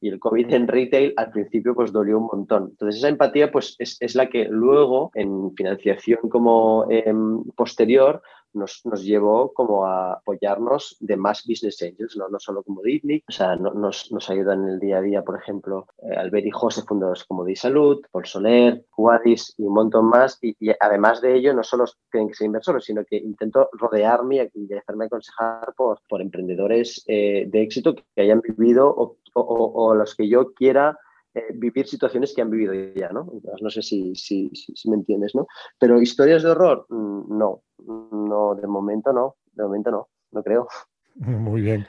Y 0.02 0.10
el 0.10 0.20
COVID 0.20 0.54
en 0.54 0.68
retail 0.68 1.14
al 1.16 1.32
principio 1.32 1.74
pues 1.74 1.94
dolió 1.94 2.18
un 2.18 2.26
montón. 2.26 2.72
Entonces 2.72 2.98
esa 3.00 3.08
empatía 3.08 3.54
pues 3.54 3.78
es, 3.80 4.16
la 4.16 4.30
que 4.30 4.50
luego 4.50 5.12
en 5.14 5.56
financiación 5.56 6.28
como 6.30 6.88
em, 6.90 7.42
posterior 7.56 8.22
nos, 8.54 8.84
llevó 9.04 9.54
como 9.54 9.86
a 9.86 10.14
apoyarnos 10.14 10.98
de 11.00 11.18
más 11.18 11.44
business 11.48 11.82
angels, 11.82 12.16
no, 12.18 12.30
no 12.30 12.40
solo 12.40 12.64
como 12.64 12.82
Ditnik, 12.82 13.24
o 13.28 13.32
sea, 13.32 13.56
nos, 13.56 14.12
nos, 14.12 14.30
ayudan 14.30 14.64
en 14.64 14.70
el 14.70 14.80
día 14.80 14.98
a 14.98 15.02
día, 15.02 15.24
por 15.24 15.38
ejemplo, 15.38 15.88
eh, 16.02 16.16
Albert 16.16 16.48
y 16.48 16.52
José, 16.52 16.84
fundadores 16.84 17.24
como 17.26 17.46
Di 17.46 17.56
Salud, 17.56 18.02
Paul 18.12 18.26
Soler, 18.26 18.86
Juadis 18.90 19.54
y 19.58 19.64
un 19.64 19.74
montón 19.74 20.06
más. 20.06 20.38
Y, 20.42 20.56
además 20.80 21.22
de 21.22 21.36
ello, 21.36 21.54
no 21.54 21.64
solo 21.64 21.86
tienen 22.12 22.30
que 22.30 22.36
ser 22.36 22.46
inversores, 22.46 22.86
sino 22.86 23.04
que 23.06 23.18
intento 23.18 23.70
rodearme 23.74 24.50
y 24.54 24.74
hacerme 24.74 25.06
aconsejar 25.06 25.74
por, 25.76 26.00
por 26.08 26.22
emprendedores 26.22 27.04
eh, 27.08 27.46
de 27.48 27.62
éxito 27.62 27.96
que 27.96 28.22
hayan 28.22 28.42
vivido 28.42 28.88
o, 28.90 29.18
o 29.34 29.96
los 29.96 30.16
que 30.16 30.28
yo 30.28 30.54
quiera 30.54 30.98
eh, 31.36 31.48
vivir 31.56 31.88
situaciones 31.88 32.32
que 32.36 32.44
han 32.44 32.52
vivido 32.52 32.74
ya, 32.94 33.10
¿no? 33.10 33.28
no 33.60 33.70
sé 33.72 33.82
si, 33.82 34.14
si, 34.14 34.52
si, 34.54 34.88
me 34.88 34.98
entiendes, 34.98 35.34
¿no? 35.34 35.48
Pero 35.80 36.00
historias 36.00 36.44
de 36.44 36.52
horror, 36.52 36.86
mm, 36.90 37.36
no, 37.36 37.64
no, 37.88 38.56
de 38.56 38.68
momento 38.68 39.14
no, 39.14 39.36
de 39.54 39.64
momento 39.64 39.92
no, 39.92 40.10
no 40.32 40.44
creo. 40.44 40.68
Muy 41.16 41.62
bien. 41.62 41.86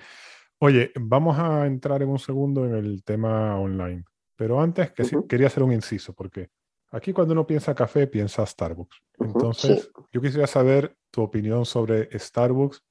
Oye, 0.59 0.93
vamos 0.99 1.39
a 1.39 1.67
entrar 1.67 2.03
en 2.03 2.09
un 2.09 2.19
segundo 2.19 2.65
en 2.65 2.75
el 2.75 3.05
tema 3.05 3.59
online, 3.59 4.05
pero 4.37 4.61
antes 4.61 4.93
que 4.93 5.05
quería 5.29 5.49
hacer 5.49 5.63
un 5.63 5.73
inciso, 5.73 6.15
porque 6.15 6.51
aquí 6.91 7.13
cuando 7.13 7.33
uno 7.33 7.47
piensa 7.47 7.75
café, 7.75 8.07
piensa 8.07 8.47
Starbucks. 8.47 8.97
Entonces, 9.19 9.91
yo 10.13 10.21
quisiera 10.21 10.47
saber 10.47 10.97
tu 11.11 11.23
opinión 11.23 11.67
sobre 11.67 12.09
Starbucks, 12.19 12.83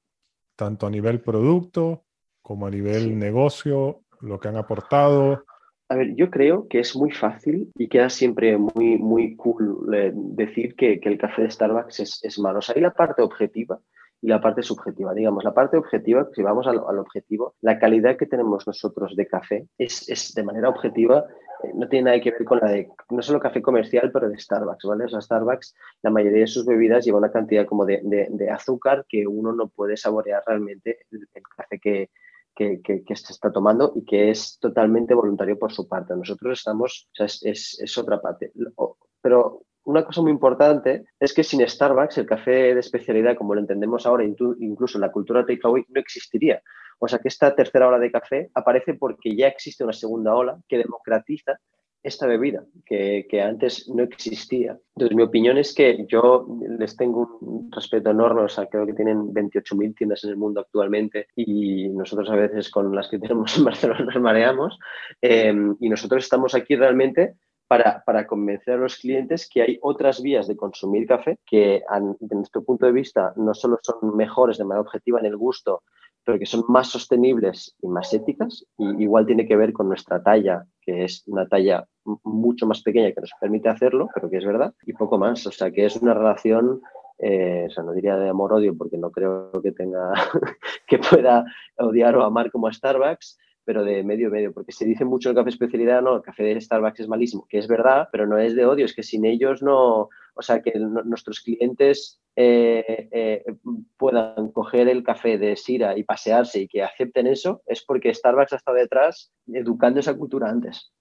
tanto 0.56 0.86
a 0.86 0.90
nivel 0.90 1.20
producto 1.20 2.04
como 2.42 2.66
a 2.66 2.70
nivel 2.70 3.18
negocio, 3.18 4.02
lo 4.20 4.38
que 4.38 4.48
han 4.48 4.56
aportado, 4.56 5.44
a 5.94 5.96
ver, 5.96 6.16
yo 6.16 6.28
creo 6.28 6.66
que 6.66 6.80
es 6.80 6.96
muy 6.96 7.12
fácil 7.12 7.70
y 7.76 7.88
queda 7.88 8.10
siempre 8.10 8.58
muy, 8.58 8.98
muy 8.98 9.36
cool 9.36 9.94
eh, 9.94 10.10
decir 10.12 10.74
que, 10.74 10.98
el 11.00 11.18
café 11.18 11.42
de 11.42 11.50
Starbucks 11.50 12.00
es, 12.00 12.38
malo. 12.40 12.58
O 12.58 12.62
sea, 12.62 12.74
hay 12.74 12.82
la 12.82 12.92
parte 12.92 13.22
objetiva 13.22 13.78
y 14.20 14.26
la 14.26 14.40
parte 14.40 14.62
subjetiva. 14.62 15.14
Digamos, 15.14 15.44
la 15.44 15.54
parte 15.54 15.76
objetiva, 15.76 16.28
si 16.34 16.42
vamos 16.42 16.66
al, 16.66 16.78
objetivo, 16.98 17.54
la 17.60 17.78
calidad 17.78 18.16
que 18.16 18.26
tenemos 18.26 18.66
nosotros 18.66 19.14
de 19.14 19.28
café 19.28 19.68
es, 19.78 20.32
de 20.34 20.42
manera 20.42 20.68
objetiva, 20.68 21.26
eh, 21.62 21.70
no 21.76 21.88
tiene 21.88 22.06
nada 22.06 22.20
que 22.20 22.32
ver 22.32 22.44
con 22.44 22.58
la 22.58 22.72
de, 22.72 22.88
no 23.10 23.22
solo 23.22 23.38
café 23.38 23.62
comercial, 23.62 24.10
pero 24.12 24.28
de 24.28 24.36
Starbucks, 24.36 24.84
¿vale? 24.86 25.04
O 25.04 25.08
sea, 25.08 25.20
Starbucks, 25.20 25.76
la 26.02 26.10
mayoría 26.10 26.40
de 26.40 26.48
sus 26.48 26.66
bebidas 26.66 27.04
lleva 27.04 27.18
una 27.18 27.30
cantidad 27.30 27.66
como 27.66 27.86
de, 27.86 28.00
de 28.02 28.50
azúcar 28.50 29.06
que 29.08 29.28
uno 29.28 29.52
no 29.52 29.68
puede 29.68 29.96
saborear 29.96 30.42
realmente 30.44 31.06
el 31.12 31.28
café 31.56 31.78
que, 31.78 32.10
que, 32.54 32.80
se 33.14 33.32
está 33.32 33.52
tomando 33.52 33.92
y 33.94 34.04
que 34.04 34.30
es 34.30 34.58
totalmente 34.60 35.14
voluntario 35.14 35.58
por 35.58 35.72
su 35.72 35.88
parte. 35.88 36.14
Nosotros 36.16 36.58
estamos, 36.58 37.08
o 37.12 37.14
sea, 37.14 37.26
es, 37.26 37.78
es, 37.80 37.98
otra 37.98 38.20
parte. 38.20 38.52
Pero 39.20 39.62
una 39.84 40.04
cosa 40.04 40.22
muy 40.22 40.30
importante 40.30 41.04
es 41.18 41.34
que 41.34 41.44
sin 41.44 41.66
Starbucks 41.66 42.18
el 42.18 42.26
café 42.26 42.74
de 42.74 42.80
especialidad, 42.80 43.36
como 43.36 43.54
lo 43.54 43.60
entendemos 43.60 44.06
ahora, 44.06 44.24
incluso 44.24 44.98
la 44.98 45.12
cultura 45.12 45.44
takeaway, 45.44 45.84
no 45.88 46.00
existiría. 46.00 46.62
O 46.98 47.08
sea 47.08 47.18
que 47.18 47.28
esta 47.28 47.54
tercera 47.54 47.88
ola 47.88 47.98
de 47.98 48.12
café 48.12 48.50
aparece 48.54 48.94
porque 48.94 49.36
ya 49.36 49.48
existe 49.48 49.84
una 49.84 49.92
segunda 49.92 50.34
ola 50.34 50.58
que 50.68 50.78
democratiza 50.78 51.58
esta 52.04 52.26
bebida 52.26 52.64
que, 52.84 53.26
antes 53.42 53.88
no 53.88 54.02
existía. 54.02 54.78
Entonces, 54.94 55.16
mi 55.16 55.22
opinión 55.22 55.56
es 55.56 55.74
que 55.74 56.06
yo 56.06 56.46
les 56.78 56.96
tengo 56.96 57.38
un 57.40 57.72
respeto 57.72 58.10
enorme, 58.10 58.42
o 58.42 58.48
sea, 58.48 58.66
creo 58.66 58.86
que 58.86 58.92
tienen 58.92 59.32
28.000 59.32 59.96
tiendas 59.96 60.22
en 60.22 60.30
el 60.30 60.36
mundo 60.36 60.60
actualmente 60.60 61.28
y 61.34 61.88
nosotros 61.88 62.30
a 62.30 62.36
veces 62.36 62.70
con 62.70 62.94
las 62.94 63.08
que 63.08 63.18
tenemos 63.24 63.56
en 63.56 63.64
Barcelona 63.64 64.20
mareamos 64.20 64.78
em, 65.22 65.76
y 65.80 65.88
nosotros 65.88 66.22
estamos 66.22 66.54
aquí 66.54 66.76
realmente 66.76 67.36
para, 67.66 68.04
para, 68.04 68.26
convencer 68.26 68.74
a 68.74 68.76
los 68.76 68.98
clientes 68.98 69.48
que 69.48 69.62
hay 69.62 69.78
otras 69.80 70.20
vías 70.20 70.46
de 70.46 70.56
consumir 70.56 71.06
café 71.06 71.38
que, 71.46 71.82
desde 72.20 72.36
nuestro 72.36 72.62
punto 72.62 72.84
de 72.84 72.92
vista, 72.92 73.32
no 73.36 73.54
solo 73.54 73.78
son 73.82 74.14
mejores 74.14 74.58
de 74.58 74.64
manera 74.64 74.82
objetiva 74.82 75.18
en 75.18 75.26
el 75.26 75.36
gusto, 75.38 75.82
pero 76.24 76.38
que 76.38 76.46
son 76.46 76.64
más 76.68 76.88
sostenibles 76.88 77.76
y 77.80 77.88
más 77.88 78.12
éticas. 78.14 78.66
Y 78.78 79.02
igual 79.02 79.26
tiene 79.26 79.46
que 79.46 79.56
ver 79.56 79.72
con 79.72 79.88
nuestra 79.88 80.22
talla, 80.22 80.66
que 80.80 81.04
es 81.04 81.22
una 81.26 81.46
talla 81.46 81.86
mucho 82.22 82.66
más 82.66 82.82
pequeña 82.82 83.12
que 83.12 83.20
nos 83.20 83.32
permite 83.40 83.68
hacerlo, 83.68 84.08
pero 84.14 84.30
que 84.30 84.38
es 84.38 84.44
verdad, 84.44 84.74
y 84.86 84.92
poco 84.92 85.18
más. 85.18 85.46
O 85.46 85.52
sea, 85.52 85.70
que 85.70 85.86
es 85.86 85.96
una 85.96 86.14
relación 86.14 86.80
eh, 87.18 87.66
o 87.68 87.70
sea, 87.70 87.84
no 87.84 87.92
diría 87.92 88.16
de 88.16 88.28
amor-odio 88.28 88.76
porque 88.76 88.98
no 88.98 89.10
creo 89.10 89.50
que 89.62 89.72
tenga, 89.72 90.12
que 90.86 90.98
pueda 90.98 91.44
odiar 91.78 92.16
o 92.16 92.24
amar 92.24 92.50
como 92.50 92.66
a 92.66 92.72
Starbucks, 92.72 93.38
pero 93.64 93.84
de 93.84 94.02
medio 94.04 94.30
medio, 94.30 94.52
porque 94.52 94.72
se 94.72 94.84
dice 94.84 95.04
mucho 95.04 95.30
el 95.30 95.34
café 95.34 95.50
especialidad, 95.50 96.02
no, 96.02 96.16
el 96.16 96.22
café 96.22 96.42
de 96.42 96.60
Starbucks 96.60 97.00
es 97.00 97.08
malísimo, 97.08 97.46
que 97.48 97.58
es 97.58 97.66
verdad, 97.66 98.08
pero 98.12 98.26
no 98.26 98.38
es 98.38 98.54
de 98.54 98.66
odio, 98.66 98.84
es 98.84 98.94
que 98.94 99.02
sin 99.02 99.24
ellos 99.24 99.62
no, 99.62 100.08
o 100.34 100.42
sea, 100.42 100.60
que 100.62 100.72
nuestros 100.78 101.40
clientes 101.40 102.20
eh, 102.36 103.08
eh, 103.12 103.44
puedan 103.96 104.50
coger 104.52 104.88
el 104.88 105.02
café 105.02 105.38
de 105.38 105.56
Sira 105.56 105.96
y 105.96 106.04
pasearse 106.04 106.60
y 106.60 106.68
que 106.68 106.82
acepten 106.82 107.26
eso, 107.26 107.62
es 107.66 107.84
porque 107.84 108.12
Starbucks 108.12 108.52
ha 108.52 108.56
estado 108.56 108.76
detrás 108.76 109.32
educando 109.46 110.00
esa 110.00 110.14
cultura 110.14 110.48
antes. 110.48 110.92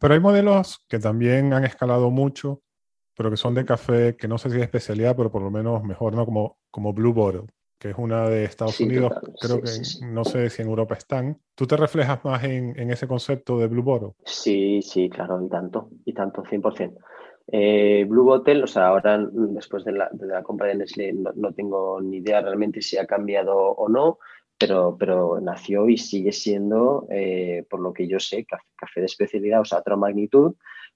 pero 0.00 0.14
hay 0.14 0.20
modelos 0.20 0.84
que 0.88 0.98
también 0.98 1.52
han 1.52 1.64
escalado 1.64 2.10
mucho, 2.10 2.62
pero 3.16 3.30
que 3.30 3.36
son 3.36 3.54
de 3.54 3.64
café, 3.64 4.16
que 4.16 4.28
no 4.28 4.38
sé 4.38 4.50
si 4.50 4.56
es 4.56 4.62
especialidad, 4.62 5.16
pero 5.16 5.30
por 5.30 5.42
lo 5.42 5.50
menos 5.50 5.82
mejor, 5.84 6.14
¿no? 6.14 6.24
Como, 6.24 6.58
como 6.70 6.92
Blue 6.92 7.12
Bottle 7.12 7.46
que 7.84 7.90
es 7.90 7.98
una 7.98 8.30
de 8.30 8.44
Estados 8.44 8.80
Unidos, 8.80 9.12
creo 9.38 9.60
que 9.60 9.70
no 10.06 10.24
sé 10.24 10.48
si 10.48 10.62
en 10.62 10.68
Europa 10.68 10.94
están. 10.94 11.36
¿Tú 11.54 11.66
te 11.66 11.76
reflejas 11.76 12.24
más 12.24 12.42
en, 12.42 12.72
en, 12.80 12.90
ese 12.90 13.06
concepto 13.06 13.58
de 13.58 13.66
Blue 13.66 13.82
Bottle? 13.82 14.12
Sí, 14.24 14.80
sí, 14.80 15.10
claro, 15.10 15.44
y 15.44 15.50
tanto, 15.50 15.90
y 16.06 16.14
tanto, 16.14 16.42
100%. 16.44 16.94
Eh, 17.48 18.06
Blue 18.08 18.24
Bottle, 18.24 18.62
o 18.62 18.66
sea, 18.66 18.86
ahora 18.86 19.22
después 19.30 19.84
de 19.84 19.92
la, 19.92 20.08
de 20.12 20.26
la 20.26 20.42
compra 20.42 20.68
de 20.68 20.76
Nestlé 20.76 21.12
no, 21.12 21.52
tengo 21.52 22.00
ni 22.00 22.16
idea 22.16 22.40
realmente 22.40 22.80
si 22.80 22.96
ha 22.96 23.04
cambiado 23.04 23.54
o 23.54 23.86
no, 23.90 24.18
pero, 24.56 24.96
pero 24.98 25.38
nació 25.42 25.86
y 25.90 25.98
sigue 25.98 26.32
siendo, 26.32 27.06
eh, 27.10 27.66
por 27.68 27.80
lo 27.80 27.92
que 27.92 28.08
yo 28.08 28.18
sé, 28.18 28.46
café, 28.46 28.64
café, 28.76 29.00
de 29.00 29.06
especialidad, 29.06 29.60
o 29.60 29.66
sea, 29.66 29.80
otra 29.80 29.96
magnitud, 29.96 30.54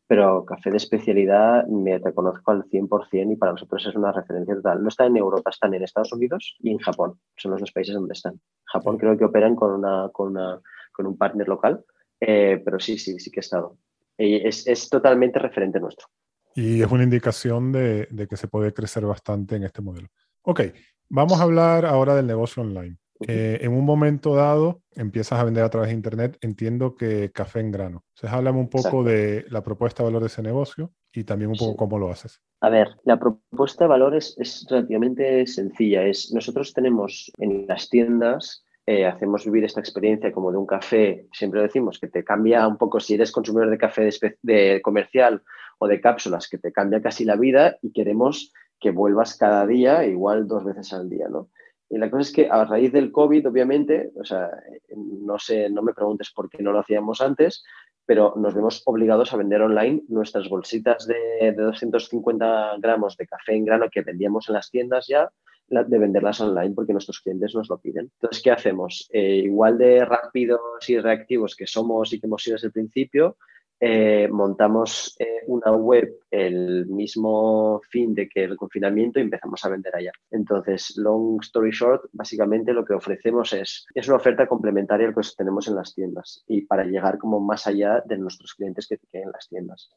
pero 0.09 0.47
café 0.47 0.71
de 0.71 0.79
especialidad 0.79 1.67
me 1.67 1.99
reconozco 1.99 2.51
al 2.51 2.65
100% 2.65 3.33
y 3.33 3.37
para 3.37 3.53
nosotros 3.53 3.87
es 3.87 3.95
una 3.95 4.11
referencia 4.11 4.55
total. 4.55 4.83
No 4.83 4.89
están 4.89 5.09
en 5.09 5.19
Europa, 5.19 5.51
están 5.51 5.75
en 5.75 5.85
Estados 5.85 6.13
Unidos 6.15 6.57
y 6.61 6.71
en 6.71 6.79
Japón. 6.79 7.21
Son 7.37 7.51
los 7.51 7.61
dos 7.61 7.73
países 7.73 7.95
donde 7.95 8.15
están. 8.15 8.41
Japón 8.65 8.97
creo 8.97 9.19
que 9.19 9.27
operan 9.27 9.55
con, 9.55 9.71
una, 9.71 10.09
con, 10.11 10.29
una, 10.29 10.61
con 10.93 11.07
un 11.07 11.19
partner 11.19 11.47
local, 11.47 11.85
eh, 12.21 12.61
pero 12.65 12.81
sí, 12.81 12.97
sí, 12.99 13.21
sí 13.21 13.31
que 13.31 13.41
ha 13.41 13.43
estado. 13.43 13.77
Es, 14.17 14.67
es, 14.67 14.89
totalmente 14.89 15.39
referente 15.39 15.79
nuestro. 15.79 16.07
Y 16.55 16.83
es 16.83 16.91
una 16.91 17.05
indicación 17.05 17.71
de, 17.71 18.09
de 18.11 18.27
que 18.27 18.39
se 18.39 18.49
puede 18.49 18.73
crecer 18.73 19.05
bastante 19.05 19.57
en 19.57 19.65
este 19.65 19.83
modelo. 19.83 20.09
Ok, 20.43 20.63
vamos 21.11 21.39
a 21.39 21.43
hablar 21.43 21.85
ahora 21.85 22.17
del 22.17 22.27
negocio 22.27 22.63
online. 22.63 22.97
Eh, 23.27 23.59
en 23.63 23.73
un 23.73 23.85
momento 23.85 24.35
dado 24.35 24.81
empiezas 24.95 25.41
a 25.41 25.45
vender 25.45 25.65
a 25.65 25.71
través 25.71 25.89
de 25.89 25.95
Internet, 25.95 26.39
entiendo 26.41 26.95
que 26.95 27.31
café 27.33 27.61
en 27.61 27.73
grano. 27.73 28.05
Entonces, 28.15 28.37
háblame 28.37 28.59
un 28.59 28.69
poco 28.69 29.03
de 29.03 29.45
la 29.49 29.63
propuesta 29.63 30.03
de 30.03 30.09
valor 30.09 30.23
de 30.23 30.29
ese 30.29 30.43
negocio 30.43 30.93
y 31.13 31.25
también 31.25 31.51
un 31.51 31.57
poco 31.57 31.77
cómo 31.77 31.99
lo 31.99 32.11
haces. 32.11 32.41
A 32.61 32.71
ver, 32.71 32.89
la 33.05 33.19
propuesta 33.19 33.85
de 33.85 33.89
valor 33.89 34.15
es, 34.15 34.67
relativamente 34.69 35.47
sencilla. 35.47 36.05
Es, 36.05 36.33
nosotros 36.33 36.73
tenemos 36.73 37.31
en 37.39 37.67
las 37.67 37.89
tiendas 37.89 38.65
eh, 38.91 39.05
hacemos 39.05 39.45
vivir 39.45 39.65
esta 39.65 39.81
experiencia 39.81 40.33
como 40.33 40.51
de 40.51 40.57
un 40.57 40.65
café, 40.65 41.27
siempre 41.31 41.61
decimos 41.61 41.99
que 41.99 42.09
te 42.09 42.25
cambia 42.25 42.67
un 42.67 42.79
poco 42.79 43.01
si 43.01 43.13
eres 43.13 43.33
consumidor 43.33 43.69
de 43.69 43.77
café 43.77 44.09
de, 44.41 44.81
comercial 44.81 45.43
o 45.79 45.87
de 45.87 46.01
cápsulas, 46.01 46.49
que 46.49 46.57
te 46.57 46.73
cambia 46.73 47.03
casi 47.03 47.27
la 47.27 47.37
vida 47.37 47.77
y 47.83 47.93
queremos 47.93 48.51
que 48.81 48.91
vuelvas 48.91 49.37
cada 49.37 49.67
día, 49.67 50.07
igual 50.07 50.49
dos 50.49 50.65
veces 50.65 50.91
al 50.95 51.11
día, 51.11 51.29
¿no? 51.29 51.51
Y 51.91 51.99
la 51.99 52.11
cosa 52.11 52.23
es 52.23 52.33
que 52.33 52.49
a 52.51 52.65
raíz 52.65 52.93
del 52.93 53.11
COVID, 53.11 53.49
obviamente, 53.49 54.11
o 54.15 54.25
sea, 54.25 54.51
no 54.95 55.39
sé, 55.39 55.71
no 55.71 55.83
me 55.83 55.95
preguntes 55.95 56.31
por 56.31 56.51
qué 56.51 56.63
no 56.63 56.73
lo 56.73 56.81
hacíamos 56.81 57.21
antes, 57.21 57.65
pero 58.05 58.35
nos 58.37 58.55
vemos 58.55 58.83
obligados 58.87 59.33
a 59.33 59.37
vender 59.37 59.63
online 59.63 60.03
nuestras 60.09 60.49
bolsitas 60.49 61.07
de, 61.07 61.53
250 61.53 62.77
gramos 62.79 63.17
de 63.17 63.27
café 63.27 63.55
en 63.55 63.65
grano 63.65 63.91
que 63.91 64.03
vendíamos 64.03 64.49
en 64.49 64.55
las 64.55 64.71
tiendas 64.71 65.07
ya, 65.07 65.31
de 65.69 65.99
venderlas 65.99 66.41
online 66.41 66.75
porque 66.75 66.93
nuestros 66.93 67.21
clientes 67.21 67.55
nos 67.55 67.69
lo 67.69 67.79
piden. 67.79 68.11
Entonces, 68.15 68.43
¿qué 68.43 68.51
hacemos? 68.51 69.09
Eh, 69.13 69.43
igual 69.45 69.77
de 69.77 70.05
rápidos 70.05 70.61
y 70.89 70.99
reactivos 70.99 71.55
que 71.55 71.67
somos 71.67 72.13
y 72.13 72.19
que 72.19 72.27
hemos 72.27 72.43
sido 72.43 72.55
desde 72.55 72.69
el 72.69 72.73
principio, 72.73 73.37
eh, 73.81 74.29
montamos 74.31 75.15
eh, 75.19 75.43
una 75.47 75.71
web 75.73 76.09
el 76.31 76.87
mismo 76.87 77.81
fin 77.91 78.13
de 78.15 78.29
que 78.29 78.45
el 78.45 78.57
confinamiento 78.57 79.19
y 79.19 79.23
empezamos 79.23 79.65
a 79.65 79.69
vender 79.69 79.95
allá. 79.95 80.13
Entonces, 80.31 80.95
long 80.97 81.39
story 81.43 81.71
short, 81.71 82.07
básicamente 82.13 82.73
lo 82.73 82.85
que 82.85 82.95
ofrecemos 82.95 83.53
es, 83.53 83.87
es 83.95 84.09
una 84.09 84.17
oferta 84.17 84.47
complementaria 84.47 85.07
a 85.07 85.11
lo 85.11 85.15
que 85.15 85.29
tenemos 85.37 85.69
en 85.69 85.77
las 85.77 85.95
tiendas 85.95 86.45
y 86.49 86.63
para 86.63 86.85
llegar 86.85 87.19
como 87.19 87.41
más 87.41 87.67
allá 87.67 88.03
de 88.05 88.19
nuestros 88.19 88.55
clientes 88.55 88.89
que 88.89 88.99
tienen 88.99 89.29
en 89.29 89.33
las 89.33 89.49
tiendas. 89.49 89.91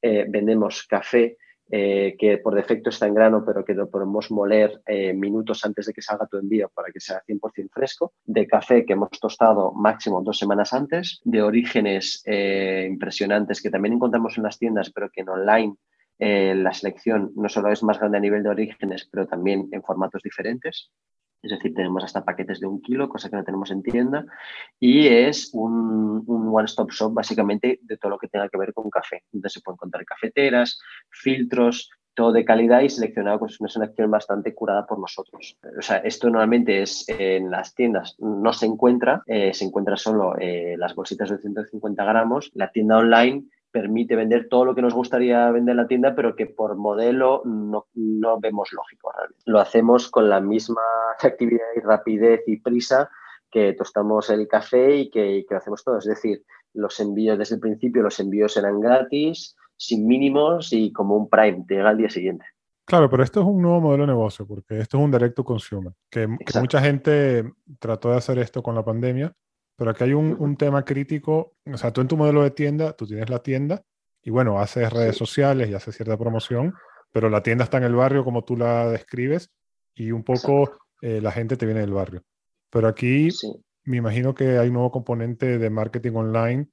Eh, 0.00 0.26
vendemos 0.28 0.86
café 0.86 1.38
eh, 1.70 2.14
que 2.18 2.38
por 2.38 2.54
defecto 2.54 2.90
está 2.90 3.06
en 3.06 3.14
grano, 3.14 3.42
pero 3.44 3.64
que 3.64 3.74
lo 3.74 3.88
podemos 3.88 4.30
moler 4.30 4.82
eh, 4.86 5.14
minutos 5.14 5.64
antes 5.64 5.86
de 5.86 5.94
que 5.94 6.02
salga 6.02 6.26
tu 6.26 6.36
envío 6.36 6.70
para 6.74 6.92
que 6.92 7.00
sea 7.00 7.22
100% 7.26 7.70
fresco, 7.72 8.12
de 8.24 8.46
café 8.46 8.84
que 8.84 8.92
hemos 8.92 9.10
tostado 9.18 9.72
máximo 9.72 10.22
dos 10.22 10.38
semanas 10.38 10.72
antes, 10.72 11.20
de 11.24 11.42
orígenes 11.42 12.22
eh, 12.26 12.86
impresionantes 12.88 13.62
que 13.62 13.70
también 13.70 13.94
encontramos 13.94 14.36
en 14.36 14.44
las 14.44 14.58
tiendas, 14.58 14.90
pero 14.90 15.10
que 15.10 15.22
en 15.22 15.28
online 15.28 15.76
la 16.16 16.72
selección 16.72 17.32
no 17.34 17.48
solo 17.48 17.72
es 17.72 17.82
más 17.82 17.98
grande 17.98 18.18
a 18.18 18.20
nivel 18.20 18.44
de 18.44 18.48
orígenes, 18.48 19.06
pero 19.10 19.26
también 19.26 19.68
en 19.72 19.82
formatos 19.82 20.22
diferentes. 20.22 20.92
Es 21.44 21.50
decir, 21.50 21.74
tenemos 21.74 22.02
hasta 22.02 22.24
paquetes 22.24 22.60
de 22.60 22.66
un 22.66 22.80
kilo, 22.80 23.08
cosa 23.08 23.28
que 23.28 23.36
no 23.36 23.44
tenemos 23.44 23.70
en 23.70 23.82
tienda. 23.82 24.24
Y 24.80 25.06
es 25.06 25.50
un, 25.52 26.24
one-stop 26.26 26.90
shop 26.90 27.12
básicamente 27.12 27.80
de 27.82 27.96
todo 27.98 28.10
lo 28.10 28.18
que 28.18 28.28
tenga 28.28 28.48
que 28.48 28.58
ver 28.58 28.72
con 28.72 28.88
café. 28.90 29.22
Donde 29.30 29.50
se 29.50 29.60
pueden 29.60 29.76
encontrar 29.76 30.04
cafeteras, 30.04 30.80
filtros, 31.10 31.90
todo 32.14 32.32
de 32.32 32.44
calidad 32.44 32.80
y 32.80 32.88
seleccionado 32.88 33.40
con 33.40 33.50
una 33.58 33.68
selección 33.68 34.10
bastante 34.10 34.54
curada 34.54 34.86
por 34.86 34.98
nosotros. 34.98 35.58
O 35.76 35.82
sea, 35.82 35.98
esto 35.98 36.28
normalmente 36.28 36.80
es 36.80 37.04
en 37.08 37.50
las 37.50 37.74
tiendas, 37.74 38.16
no 38.20 38.52
se 38.52 38.66
encuentra, 38.66 39.22
eh, 39.26 39.52
se 39.52 39.64
encuentra 39.64 39.96
solo 39.96 40.36
eh, 40.38 40.76
las 40.78 40.94
bolsitas 40.94 41.30
de 41.30 41.38
150 41.38 42.04
gramos. 42.04 42.50
La 42.54 42.70
tienda 42.70 42.98
online 42.98 43.44
permite 43.74 44.14
vender 44.14 44.46
todo 44.48 44.64
lo 44.64 44.74
que 44.76 44.82
nos 44.82 44.94
gustaría 44.94 45.50
vender 45.50 45.72
en 45.72 45.78
la 45.78 45.88
tienda, 45.88 46.14
pero 46.14 46.36
que 46.36 46.46
por 46.46 46.76
modelo 46.76 47.42
no, 47.44 47.88
no 47.94 48.38
vemos 48.38 48.72
lógico 48.72 49.10
realmente. 49.10 49.42
Lo 49.46 49.58
hacemos 49.58 50.08
con 50.08 50.30
la 50.30 50.40
misma 50.40 50.80
actividad 51.20 51.66
y 51.76 51.80
rapidez 51.80 52.42
y 52.46 52.60
prisa 52.60 53.10
que 53.50 53.72
tostamos 53.72 54.30
el 54.30 54.46
café 54.46 54.94
y 54.94 55.10
que, 55.10 55.44
que, 55.48 55.54
lo 55.54 55.58
hacemos 55.58 55.82
todo. 55.82 55.98
Es 55.98 56.04
decir, 56.04 56.44
los 56.72 57.00
envíos 57.00 57.36
desde 57.36 57.56
el 57.56 57.60
principio, 57.60 58.04
los 58.04 58.20
envíos 58.20 58.56
eran 58.56 58.78
gratis, 58.78 59.56
sin 59.76 60.06
mínimos 60.06 60.72
y 60.72 60.92
como 60.92 61.16
un 61.16 61.28
Prime, 61.28 61.64
te 61.66 61.74
llega 61.74 61.88
al 61.88 61.98
día 61.98 62.10
siguiente. 62.10 62.46
Claro, 62.84 63.10
pero 63.10 63.24
esto 63.24 63.40
es 63.40 63.46
un 63.46 63.60
nuevo 63.60 63.80
modelo 63.80 64.04
de 64.04 64.12
negocio 64.12 64.46
porque 64.46 64.78
esto 64.78 64.98
es 64.98 65.04
un 65.04 65.10
directo 65.10 65.42
consumer, 65.42 65.94
que, 66.08 66.28
que 66.46 66.60
mucha 66.60 66.80
gente 66.80 67.52
trató 67.80 68.10
de 68.10 68.18
hacer 68.18 68.38
esto 68.38 68.62
con 68.62 68.76
la 68.76 68.84
pandemia 68.84 69.34
pero 69.76 69.90
aquí 69.90 70.04
hay 70.04 70.14
un, 70.14 70.56
tema 70.56 70.84
crítico, 70.84 71.54
o 71.70 71.76
sea, 71.76 71.92
tú 71.92 72.00
en 72.00 72.08
tu 72.08 72.16
modelo 72.16 72.42
de 72.42 72.50
tienda, 72.50 72.92
tú 72.92 73.06
tienes 73.06 73.28
la 73.28 73.40
tienda 73.40 73.82
y 74.22 74.30
bueno, 74.30 74.60
haces 74.60 74.92
redes 74.92 75.16
sociales 75.16 75.68
y 75.68 75.74
haces 75.74 75.96
cierta 75.96 76.16
promoción, 76.16 76.74
pero 77.12 77.28
la 77.28 77.42
tienda 77.42 77.64
está 77.64 77.78
en 77.78 77.84
el 77.84 77.94
barrio 77.94 78.24
como 78.24 78.44
tú 78.44 78.56
la 78.56 78.88
describes 78.88 79.50
y 79.94 80.12
un 80.12 80.22
poco 80.22 80.78
eh, 81.00 81.20
la 81.20 81.32
gente 81.32 81.56
te 81.56 81.66
viene 81.66 81.80
del 81.80 81.92
barrio. 81.92 82.22
Pero 82.70 82.88
aquí 82.88 83.28
me 83.84 83.96
imagino 83.96 84.34
que 84.34 84.58
hay 84.58 84.68
un 84.68 84.74
nuevo 84.74 84.90
componente 84.90 85.58
de 85.58 85.70
marketing 85.70 86.12
online, 86.14 86.68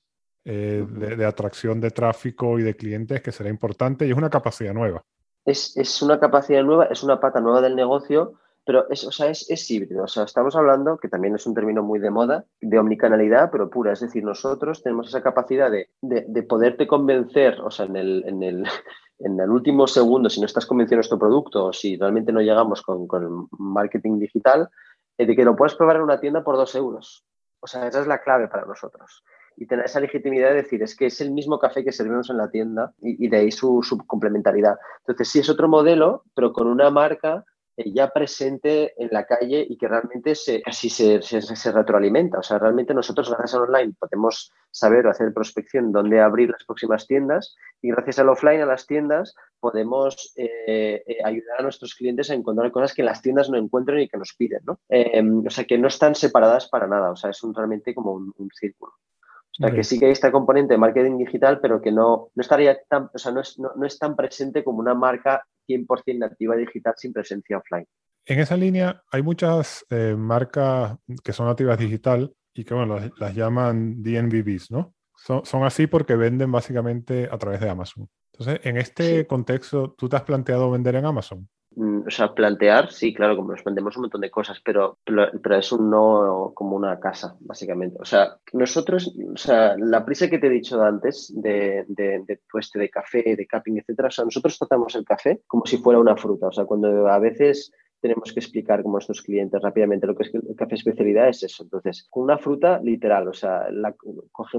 eh, 0.45 0.85
de, 0.89 1.25
atracción 1.25 1.79
de 1.79 1.91
tráfico 1.91 2.57
y 2.57 2.63
de 2.63 2.75
clientes 2.75 3.21
que 3.21 3.31
será 3.31 3.49
importante 3.49 4.07
y 4.07 4.11
es 4.11 4.17
una 4.17 4.29
capacidad 4.29 4.73
nueva. 4.73 5.03
Es, 5.45 5.75
es 5.77 6.01
una 6.01 6.19
capacidad 6.19 6.63
nueva, 6.63 6.85
es 6.85 7.03
una 7.03 7.19
pata 7.19 7.41
nueva 7.41 7.61
del 7.61 7.75
negocio 7.75 8.39
pero 8.71 8.89
es, 8.89 9.03
o 9.03 9.11
sea, 9.11 9.29
es, 9.29 9.49
es, 9.49 9.69
híbrido. 9.69 10.05
O 10.05 10.07
sea, 10.07 10.23
estamos 10.23 10.55
hablando, 10.55 10.97
que 10.97 11.09
también 11.09 11.35
es 11.35 11.45
un 11.45 11.53
término 11.53 11.83
muy 11.83 11.99
de 11.99 12.09
moda, 12.09 12.45
de 12.61 12.79
omnicanalidad, 12.79 13.51
pero 13.51 13.69
pura. 13.69 13.91
Es 13.91 13.99
decir, 13.99 14.23
nosotros 14.23 14.81
tenemos 14.81 15.09
esa 15.09 15.21
capacidad 15.21 15.69
de, 15.69 15.89
de, 16.01 16.43
poderte 16.43 16.87
convencer, 16.87 17.59
o 17.59 17.69
sea, 17.69 17.85
en 17.87 17.97
el, 17.97 18.23
en, 18.25 18.41
el, 18.43 18.65
en 19.19 19.37
el 19.37 19.49
último 19.49 19.87
segundo, 19.87 20.29
si 20.29 20.39
no 20.39 20.45
estás 20.45 20.65
convenciendo 20.65 20.99
nuestro 20.99 21.19
producto 21.19 21.65
o 21.65 21.73
si 21.73 21.97
realmente 21.97 22.31
no 22.31 22.39
llegamos 22.39 22.81
con, 22.81 23.07
con 23.07 23.23
el 23.23 23.29
marketing 23.59 24.19
digital, 24.19 24.69
eh, 25.17 25.25
de 25.25 25.35
que 25.35 25.43
lo 25.43 25.57
puedes 25.57 25.75
probar 25.75 25.97
en 25.97 26.03
una 26.03 26.21
tienda 26.21 26.41
por 26.41 26.55
dos 26.55 26.73
euros. 26.75 27.25
O 27.59 27.67
sea, 27.67 27.87
esa 27.87 27.99
es 27.99 28.07
la 28.07 28.21
clave 28.21 28.47
para 28.47 28.65
nosotros. 28.65 29.21
Y 29.57 29.65
tener 29.65 29.83
esa 29.83 29.99
legitimidad 29.99 30.51
de 30.51 30.61
decir, 30.61 30.81
es 30.81 30.95
que 30.95 31.07
es 31.07 31.19
el 31.19 31.31
mismo 31.31 31.59
café 31.59 31.83
que 31.83 31.91
servimos 31.91 32.29
en 32.29 32.37
la 32.37 32.49
tienda 32.49 32.93
y, 33.01 33.27
de 33.27 33.35
ahí 33.35 33.51
su, 33.51 33.83
su 33.83 33.97
complementariedad. 33.97 34.77
Entonces, 34.99 35.27
sí 35.27 35.39
es 35.39 35.49
otro 35.49 35.67
modelo, 35.67 36.23
pero 36.33 36.53
con 36.53 36.67
una 36.67 36.89
marca 36.89 37.43
ya 37.77 38.09
presente 38.09 38.93
en 39.01 39.09
la 39.11 39.25
calle 39.25 39.65
y 39.67 39.77
que 39.77 39.87
realmente 39.87 40.35
se, 40.35 40.61
así 40.65 40.89
se, 40.89 41.21
se, 41.21 41.71
retroalimenta. 41.71 42.39
O 42.39 42.43
sea, 42.43 42.59
realmente 42.59 42.93
nosotros 42.93 43.29
gracias 43.29 43.55
al 43.55 43.63
online 43.63 43.93
podemos 43.97 44.51
saber 44.69 45.07
o 45.07 45.09
hacer 45.09 45.33
prospección 45.33 45.91
dónde 45.91 46.19
abrir 46.19 46.49
las 46.49 46.63
próximas 46.65 47.07
tiendas 47.07 47.55
y 47.81 47.89
gracias 47.91 48.19
al 48.19 48.29
offline, 48.29 48.61
a 48.61 48.65
las 48.65 48.85
tiendas, 48.85 49.35
podemos 49.59 50.33
eh, 50.35 51.03
eh, 51.05 51.17
ayudar 51.23 51.59
a 51.59 51.63
nuestros 51.63 51.95
clientes 51.95 52.29
a 52.29 52.35
encontrar 52.35 52.71
cosas 52.71 52.93
que 52.93 53.03
las 53.03 53.21
tiendas 53.21 53.49
no 53.49 53.57
encuentran 53.57 53.99
y 53.99 54.07
que 54.07 54.17
nos 54.17 54.33
piden. 54.33 54.61
¿no? 54.65 54.79
o 54.89 55.49
sea, 55.49 55.65
que 55.65 55.77
no 55.77 55.87
están 55.87 56.15
separadas 56.15 56.67
para 56.67 56.87
nada. 56.87 57.11
O 57.11 57.15
sea, 57.15 57.29
es 57.29 57.41
un, 57.43 57.53
realmente 57.53 57.95
como 57.95 58.13
un, 58.13 58.49
círculo. 58.53 58.93
O 58.93 59.63
sea, 59.63 59.71
que 59.71 59.83
sí 59.83 59.99
que 59.99 60.05
hay 60.05 60.13
este 60.13 60.31
componente 60.31 60.73
de 60.73 60.77
marketing 60.77 61.17
digital, 61.17 61.59
pero 61.59 61.81
que 61.81 61.91
no, 61.91 62.29
no 62.33 62.41
estaría 62.41 62.81
tan, 62.83 63.09
o 63.13 63.17
sea, 63.17 63.31
no 63.31 63.41
es, 63.41 63.59
no 63.59 63.85
es 63.85 63.99
tan 63.99 64.15
presente 64.15 64.63
como 64.63 64.79
una 64.79 64.93
marca 64.93 65.45
100% 65.67 66.17
nativa 66.17 66.55
digital 66.55 66.93
sin 66.97 67.13
presencia 67.13 67.57
offline. 67.57 67.87
En 68.25 68.39
esa 68.39 68.55
línea 68.55 69.01
hay 69.11 69.23
muchas 69.23 69.85
eh, 69.89 70.15
marcas 70.17 70.97
que 71.23 71.33
son 71.33 71.47
nativas 71.47 71.79
digital 71.79 72.33
y 72.53 72.63
que 72.63 72.73
bueno, 72.73 72.99
las, 73.17 73.35
llaman 73.35 74.01
DNVBs, 74.01 74.71
¿no? 74.71 74.93
Son, 75.15 75.45
son, 75.45 75.63
así 75.63 75.87
porque 75.87 76.15
venden 76.15 76.51
básicamente 76.51 77.29
a 77.31 77.37
través 77.37 77.59
de 77.59 77.69
Amazon. 77.69 78.09
Entonces, 78.33 78.59
en 78.65 78.77
este 78.77 79.27
contexto, 79.27 79.93
¿tú 79.97 80.09
te 80.09 80.15
has 80.15 80.23
planteado 80.23 80.71
vender 80.71 80.95
en 80.95 81.05
Amazon? 81.05 81.47
Mm, 81.75 82.07
o 82.07 82.11
sea, 82.11 82.33
plantear, 82.33 82.91
sí, 82.91 83.13
claro, 83.13 83.37
como 83.37 83.51
nos 83.51 83.63
vendemos 83.63 83.95
un 83.95 84.03
montón 84.03 84.21
de 84.21 84.29
cosas, 84.29 84.59
pero, 84.63 84.97
pero, 85.05 85.55
es 85.55 85.71
un 85.71 85.89
no 85.89 86.51
como 86.53 86.75
una 86.75 86.99
casa, 86.99 87.35
básicamente. 87.39 87.97
O 88.01 88.05
sea, 88.05 88.35
nosotros, 88.51 89.15
o 89.33 89.37
sea, 89.37 89.77
la 89.77 90.03
prisa 90.03 90.29
que 90.29 90.37
te 90.37 90.47
he 90.47 90.49
dicho 90.49 90.81
antes 90.83 91.31
de, 91.33 91.85
de, 91.87 92.23
de 92.27 92.41
tueste 92.49 92.77
de 92.77 92.89
café, 92.89 93.35
de 93.37 93.47
capping, 93.47 93.77
etcétera, 93.77 94.09
o 94.09 94.11
sea, 94.11 94.25
nosotros 94.25 94.57
tratamos 94.59 94.95
el 94.95 95.05
café 95.05 95.41
como 95.47 95.65
si 95.65 95.77
fuera 95.77 95.99
una 95.99 96.17
fruta. 96.17 96.47
O 96.47 96.51
sea, 96.51 96.65
cuando 96.65 97.07
a 97.07 97.19
veces 97.19 97.71
tenemos 98.01 98.33
que 98.33 98.39
explicar 98.39 98.81
como 98.81 98.95
nuestros 98.95 99.21
clientes 99.21 99.61
rápidamente 99.61 100.07
lo 100.07 100.15
que 100.15 100.23
es 100.23 100.33
el 100.33 100.55
café 100.55 100.75
especialidad 100.75 101.29
es 101.29 101.43
eso. 101.43 101.63
Entonces, 101.63 102.07
con 102.09 102.23
una 102.23 102.37
fruta 102.37 102.79
literal, 102.81 103.27
o 103.27 103.33
sea, 103.33 103.67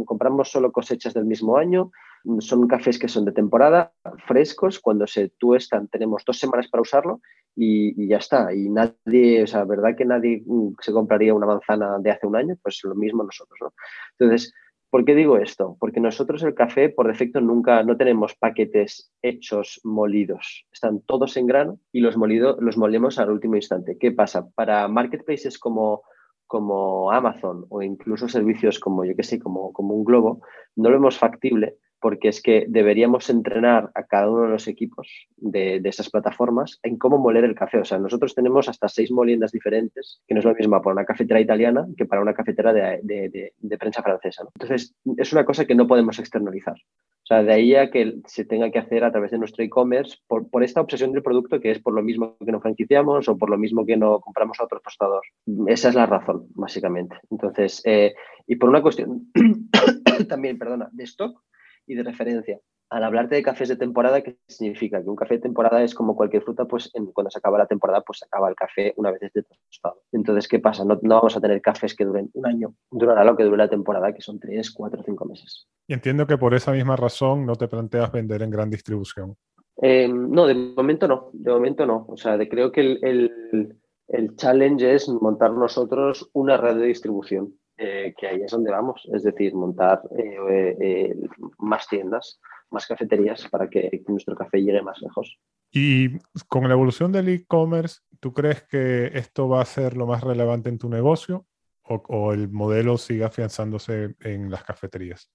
compramos 0.04 0.50
solo 0.50 0.72
cosechas 0.72 1.12
del 1.14 1.24
mismo 1.24 1.56
año, 1.56 1.90
son 2.38 2.68
cafés 2.68 2.98
que 2.98 3.08
son 3.08 3.24
de 3.24 3.32
temporada, 3.32 3.92
frescos, 4.26 4.78
cuando 4.78 5.06
se 5.06 5.30
tuestan 5.30 5.88
tenemos 5.88 6.22
dos 6.24 6.38
semanas 6.38 6.68
para 6.68 6.82
usarlo 6.82 7.20
y, 7.56 8.06
ya 8.06 8.18
está. 8.18 8.54
Y 8.54 8.68
nadie, 8.68 9.42
o 9.42 9.46
sea, 9.46 9.64
¿verdad 9.64 9.96
que 9.96 10.04
nadie 10.04 10.42
mm, 10.46 10.74
se 10.80 10.92
compraría 10.92 11.34
una 11.34 11.46
manzana 11.46 11.98
de 11.98 12.10
hace 12.10 12.26
un 12.26 12.36
año? 12.36 12.56
Pues 12.62 12.80
lo 12.84 12.94
mismo 12.94 13.24
nosotros, 13.24 13.58
¿no? 13.60 13.72
Entonces, 14.18 14.54
¿Por 14.92 15.06
qué 15.06 15.14
digo 15.14 15.38
esto? 15.38 15.78
Porque 15.80 16.00
nosotros 16.00 16.42
el 16.42 16.52
café, 16.54 16.90
por 16.90 17.08
defecto, 17.08 17.40
nunca, 17.40 17.82
no 17.82 17.96
tenemos 17.96 18.34
paquetes 18.34 19.10
hechos 19.22 19.80
molidos. 19.84 20.66
Están 20.70 21.00
todos 21.00 21.38
en 21.38 21.46
grano 21.46 21.78
y 21.92 22.00
los, 22.00 22.18
molidos 22.18 22.58
los 22.60 22.76
molemos 22.76 23.18
al 23.18 23.30
último 23.30 23.56
instante. 23.56 23.96
¿Qué 23.98 24.12
pasa? 24.12 24.50
Para 24.50 24.86
marketplaces 24.88 25.58
como, 25.58 26.02
como 26.46 27.10
Amazon 27.10 27.64
o 27.70 27.80
incluso 27.80 28.28
servicios 28.28 28.78
como, 28.78 29.06
yo 29.06 29.16
qué 29.16 29.22
sé, 29.22 29.38
como, 29.38 29.72
como 29.72 29.94
un 29.94 30.04
Globo, 30.04 30.42
no 30.76 30.90
lo 30.90 30.96
vemos 30.96 31.16
factible 31.16 31.78
porque 32.02 32.28
es 32.28 32.42
que 32.42 32.66
deberíamos 32.68 33.30
entrenar 33.30 33.92
a 33.94 34.02
cada 34.02 34.28
uno 34.28 34.42
de 34.42 34.48
los 34.48 34.66
equipos 34.66 35.28
de, 35.36 35.80
esas 35.84 36.10
plataformas 36.10 36.80
en 36.82 36.98
cómo 36.98 37.16
moler 37.16 37.44
el 37.44 37.54
café. 37.54 37.78
O 37.78 37.84
sea, 37.84 37.98
nosotros 37.98 38.34
tenemos 38.34 38.68
hasta 38.68 38.88
seis 38.88 39.12
moliendas 39.12 39.52
diferentes, 39.52 40.20
que 40.26 40.34
no 40.34 40.40
es 40.40 40.44
lo 40.44 40.52
mismo 40.52 40.82
para 40.82 40.94
una 40.94 41.04
cafetera 41.04 41.40
italiana 41.40 41.86
que 41.96 42.04
para 42.04 42.20
una 42.20 42.34
cafetera 42.34 42.72
de, 42.72 43.52
prensa 43.78 44.02
francesa. 44.02 44.42
Entonces, 44.54 44.96
es 45.16 45.32
una 45.32 45.44
cosa 45.44 45.64
que 45.64 45.76
no 45.76 45.86
podemos 45.86 46.18
externalizar. 46.18 46.74
O 46.74 47.26
sea, 47.26 47.44
de 47.44 47.52
ahí 47.52 47.76
a 47.76 47.88
que 47.88 48.16
se 48.26 48.44
tenga 48.44 48.72
que 48.72 48.80
hacer 48.80 49.04
a 49.04 49.12
través 49.12 49.30
de 49.30 49.38
nuestro 49.38 49.62
e-commerce 49.62 50.18
por, 50.26 50.64
esta 50.64 50.80
obsesión 50.80 51.12
del 51.12 51.22
producto 51.22 51.60
que 51.60 51.70
es 51.70 51.78
por 51.78 51.94
lo 51.94 52.02
mismo 52.02 52.36
que 52.44 52.50
no 52.50 52.60
franquiciamos 52.60 53.28
o 53.28 53.38
por 53.38 53.48
lo 53.48 53.56
mismo 53.56 53.86
que 53.86 53.96
no 53.96 54.18
compramos 54.18 54.58
a 54.58 54.64
otro 54.64 54.80
tostador. 54.80 55.22
Esa 55.68 55.90
es 55.90 55.94
la 55.94 56.06
razón, 56.06 56.48
básicamente. 56.54 57.14
Entonces, 57.30 57.80
eh, 57.84 58.12
y 58.48 58.56
por 58.56 58.70
una 58.70 58.82
cuestión 58.82 59.30
también, 60.28 60.58
perdona, 60.58 60.88
de 60.92 61.04
stock, 61.04 61.40
y 61.86 61.94
de 61.94 62.02
referencia. 62.02 62.60
Al 62.90 63.04
hablarte 63.04 63.36
de 63.36 63.42
cafés 63.42 63.70
de 63.70 63.76
temporada, 63.76 64.20
¿qué 64.20 64.36
significa? 64.46 65.02
Que 65.02 65.08
un 65.08 65.16
café 65.16 65.36
de 65.36 65.40
temporada 65.40 65.82
es 65.82 65.94
como 65.94 66.14
cualquier 66.14 66.42
fruta, 66.42 66.66
pues 66.66 66.90
cuando 67.14 67.30
se 67.30 67.38
acaba 67.38 67.56
la 67.56 67.66
temporada, 67.66 68.02
pues 68.02 68.18
se 68.18 68.26
acaba 68.26 68.50
el 68.50 68.54
café 68.54 68.92
una 68.96 69.10
vez 69.10 69.22
esté 69.22 69.42
tostado. 69.44 70.02
Entonces, 70.12 70.46
¿qué 70.46 70.58
pasa? 70.58 70.84
No, 70.84 70.98
no, 71.00 71.14
vamos 71.14 71.34
a 71.34 71.40
tener 71.40 71.62
cafés 71.62 71.96
que 71.96 72.04
duren 72.04 72.30
un 72.34 72.46
año, 72.46 72.74
durará 72.90 73.24
lo 73.24 73.34
que 73.34 73.44
dure 73.44 73.56
la 73.56 73.70
temporada, 73.70 74.12
que 74.12 74.20
son 74.20 74.38
tres, 74.38 74.70
cuatro, 74.70 75.02
cinco 75.06 75.24
meses. 75.24 75.66
Y 75.88 75.94
entiendo 75.94 76.26
que 76.26 76.36
por 76.36 76.52
esa 76.52 76.72
misma 76.72 76.96
razón 76.96 77.46
no 77.46 77.56
te 77.56 77.66
planteas 77.66 78.12
vender 78.12 78.42
en 78.42 78.50
gran 78.50 78.68
distribución. 78.68 79.36
Eh, 79.80 80.06
no, 80.06 80.46
de 80.46 80.54
momento 80.54 81.08
no, 81.08 81.30
de 81.32 81.50
momento 81.50 81.86
no. 81.86 82.04
O 82.08 82.18
sea, 82.18 82.36
de, 82.36 82.46
creo 82.46 82.70
que 82.72 82.82
el, 82.82 82.98
el, 83.02 83.78
el 84.08 84.36
challenge 84.36 84.94
es 84.94 85.08
montar 85.08 85.52
nosotros 85.52 86.28
una 86.34 86.58
red 86.58 86.76
de 86.76 86.88
distribución. 86.88 87.54
Eh, 87.84 88.14
que 88.16 88.28
ahí 88.28 88.40
es 88.42 88.52
donde 88.52 88.70
vamos, 88.70 89.02
es 89.12 89.24
decir, 89.24 89.54
montar 89.54 90.02
eh, 90.16 90.76
eh, 90.80 91.16
más 91.58 91.88
tiendas, 91.88 92.40
más 92.70 92.86
cafeterías 92.86 93.48
para 93.48 93.68
que 93.68 94.04
nuestro 94.06 94.36
café 94.36 94.62
llegue 94.62 94.82
más 94.82 95.02
lejos. 95.02 95.36
Y 95.72 96.16
con 96.46 96.68
la 96.68 96.74
evolución 96.74 97.10
del 97.10 97.28
e-commerce, 97.28 97.98
¿tú 98.20 98.32
crees 98.32 98.62
que 98.62 99.10
esto 99.14 99.48
va 99.48 99.62
a 99.62 99.64
ser 99.64 99.96
lo 99.96 100.06
más 100.06 100.22
relevante 100.22 100.68
en 100.68 100.78
tu 100.78 100.88
negocio 100.88 101.44
o, 101.82 102.32
el 102.32 102.48
modelo 102.50 102.96
sigue 102.98 103.24
afianzándose 103.24 104.14
en 104.20 104.48
las 104.48 104.62
cafeterías? 104.62 105.28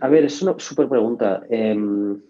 A 0.00 0.08
ver, 0.08 0.26
es 0.26 0.40
una 0.42 0.54
súper 0.58 0.88
pregunta. 0.88 1.42
Em, 1.50 2.22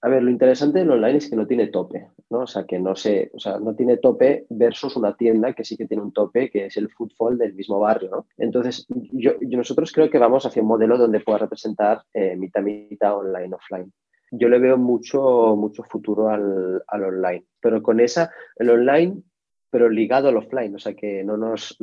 a 0.00 0.08
ver, 0.08 0.22
lo 0.22 0.30
interesante 0.30 0.78
del 0.78 0.90
online 0.90 1.18
es 1.18 1.28
que 1.28 1.36
no 1.36 1.46
tiene 1.46 1.66
tope, 1.68 2.08
¿no? 2.30 2.40
O 2.40 2.46
sea, 2.46 2.64
que 2.64 2.78
no 2.78 2.96
se, 2.96 3.30
o 3.34 3.38
sea, 3.38 3.58
no 3.58 3.74
tiene 3.74 3.98
tope 3.98 4.46
versus 4.48 4.96
una 4.96 5.16
tienda 5.16 5.52
que 5.52 5.64
sí 5.64 5.76
que 5.76 5.86
tiene 5.86 6.02
un 6.02 6.12
tope, 6.12 6.50
que 6.50 6.66
es 6.66 6.76
el 6.76 6.90
footfall 6.90 7.36
del 7.36 7.54
mismo 7.54 7.78
barrio, 7.80 8.10
¿no? 8.10 8.26
Entonces, 8.38 8.86
yo, 8.88 9.32
nosotros 9.40 9.92
creo 9.92 10.08
que 10.08 10.18
vamos 10.18 10.46
hacia 10.46 10.62
un 10.62 10.68
modelo 10.68 10.96
donde 10.96 11.20
pueda 11.20 11.38
representar 11.38 12.02
eh, 12.14 12.36
mitad, 12.36 12.62
mitad 12.62 13.16
online, 13.16 13.54
offline. 13.54 13.92
Yo 14.30 14.48
le 14.48 14.58
veo 14.58 14.78
mucho, 14.78 15.54
mucho 15.56 15.82
futuro 15.84 16.30
al, 16.30 16.82
al 16.88 17.04
online, 17.04 17.44
pero 17.60 17.82
con 17.82 18.00
esa, 18.00 18.32
el 18.56 18.70
online, 18.70 19.22
pero 19.70 19.88
ligado 19.88 20.28
al 20.28 20.36
offline, 20.36 20.74
o 20.74 20.78
sea, 20.78 20.94
que 20.94 21.24
no 21.24 21.36
nos, 21.36 21.76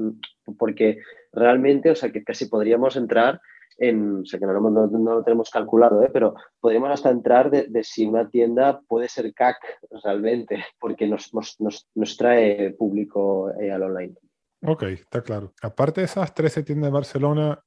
porque 0.57 0.99
realmente, 1.31 1.91
o 1.91 1.95
sea, 1.95 2.11
que 2.11 2.23
casi 2.23 2.47
podríamos 2.47 2.95
entrar 2.95 3.41
en, 3.81 4.21
o 4.21 4.25
sea 4.25 4.39
que 4.39 4.45
no, 4.45 4.69
lo 4.69 5.23
tenemos 5.23 5.49
calculado, 5.49 6.03
¿eh? 6.03 6.09
pero 6.13 6.35
podríamos 6.59 6.91
hasta 6.91 7.09
entrar 7.09 7.49
de, 7.49 7.83
si 7.83 8.05
una 8.05 8.29
tienda 8.29 8.79
puede 8.87 9.09
ser 9.09 9.33
CAC 9.33 9.57
realmente, 10.03 10.63
porque 10.79 11.07
nos, 11.07 11.33
nos, 11.33 12.17
trae 12.17 12.73
público 12.73 13.51
eh, 13.59 13.71
al 13.71 13.81
online. 13.81 14.13
Ok, 14.63 14.83
está 14.83 15.23
claro. 15.23 15.53
Aparte 15.63 16.01
de 16.01 16.05
esas 16.05 16.31
13 16.31 16.61
tiendas 16.61 16.89
de 16.89 16.93
Barcelona, 16.93 17.59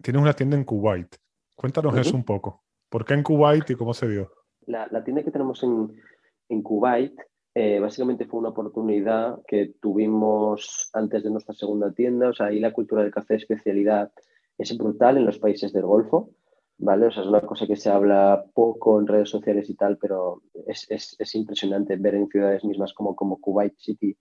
tienes 0.00 0.22
una 0.22 0.34
tienda 0.34 0.56
en 0.56 0.62
Kuwait. 0.62 1.16
Cuéntanos 1.56 1.96
eso 1.98 2.14
un 2.14 2.24
poco. 2.24 2.62
¿Por 2.88 3.04
qué 3.04 3.14
en 3.14 3.24
Kuwait 3.24 3.68
y 3.68 3.74
cómo 3.74 3.92
se 3.92 4.08
dio? 4.08 4.30
La, 4.66 5.02
tienda 5.02 5.24
que 5.24 5.32
tenemos 5.32 5.64
en, 5.64 6.00
en 6.48 6.62
Kuwait 6.62 7.18
eh, 7.54 7.80
básicamente 7.80 8.26
fue 8.26 8.38
una 8.38 8.50
oportunidad 8.50 9.38
que 9.48 9.74
tuvimos 9.80 10.90
antes 10.92 11.24
de 11.24 11.30
nuestra 11.30 11.54
segunda 11.54 11.90
tienda. 11.90 12.28
O 12.28 12.32
sea, 12.34 12.46
ahí 12.46 12.60
la 12.60 12.72
cultura 12.72 13.02
del 13.02 13.10
café 13.10 13.34
de 13.34 13.38
especialidad 13.38 14.12
es 14.58 14.76
brutal 14.76 15.16
en 15.16 15.26
los 15.26 15.38
países 15.38 15.72
del 15.72 15.84
Golfo, 15.84 16.30
¿vale? 16.78 17.06
O 17.06 17.10
sea, 17.10 17.22
es 17.22 17.28
una 17.28 17.40
cosa 17.40 17.66
que 17.66 17.76
se 17.76 17.90
habla 17.90 18.44
poco 18.54 19.00
en 19.00 19.06
redes 19.06 19.30
sociales 19.30 19.68
y 19.70 19.74
tal, 19.74 19.98
pero 19.98 20.42
es, 20.66 20.86
es, 20.90 21.16
es 21.18 21.34
impresionante 21.34 21.96
ver 21.96 22.14
en 22.14 22.28
ciudades 22.28 22.64
mismas 22.64 22.92
como, 22.92 23.14
como 23.14 23.40
Kuwait 23.40 23.76
City 23.78 24.16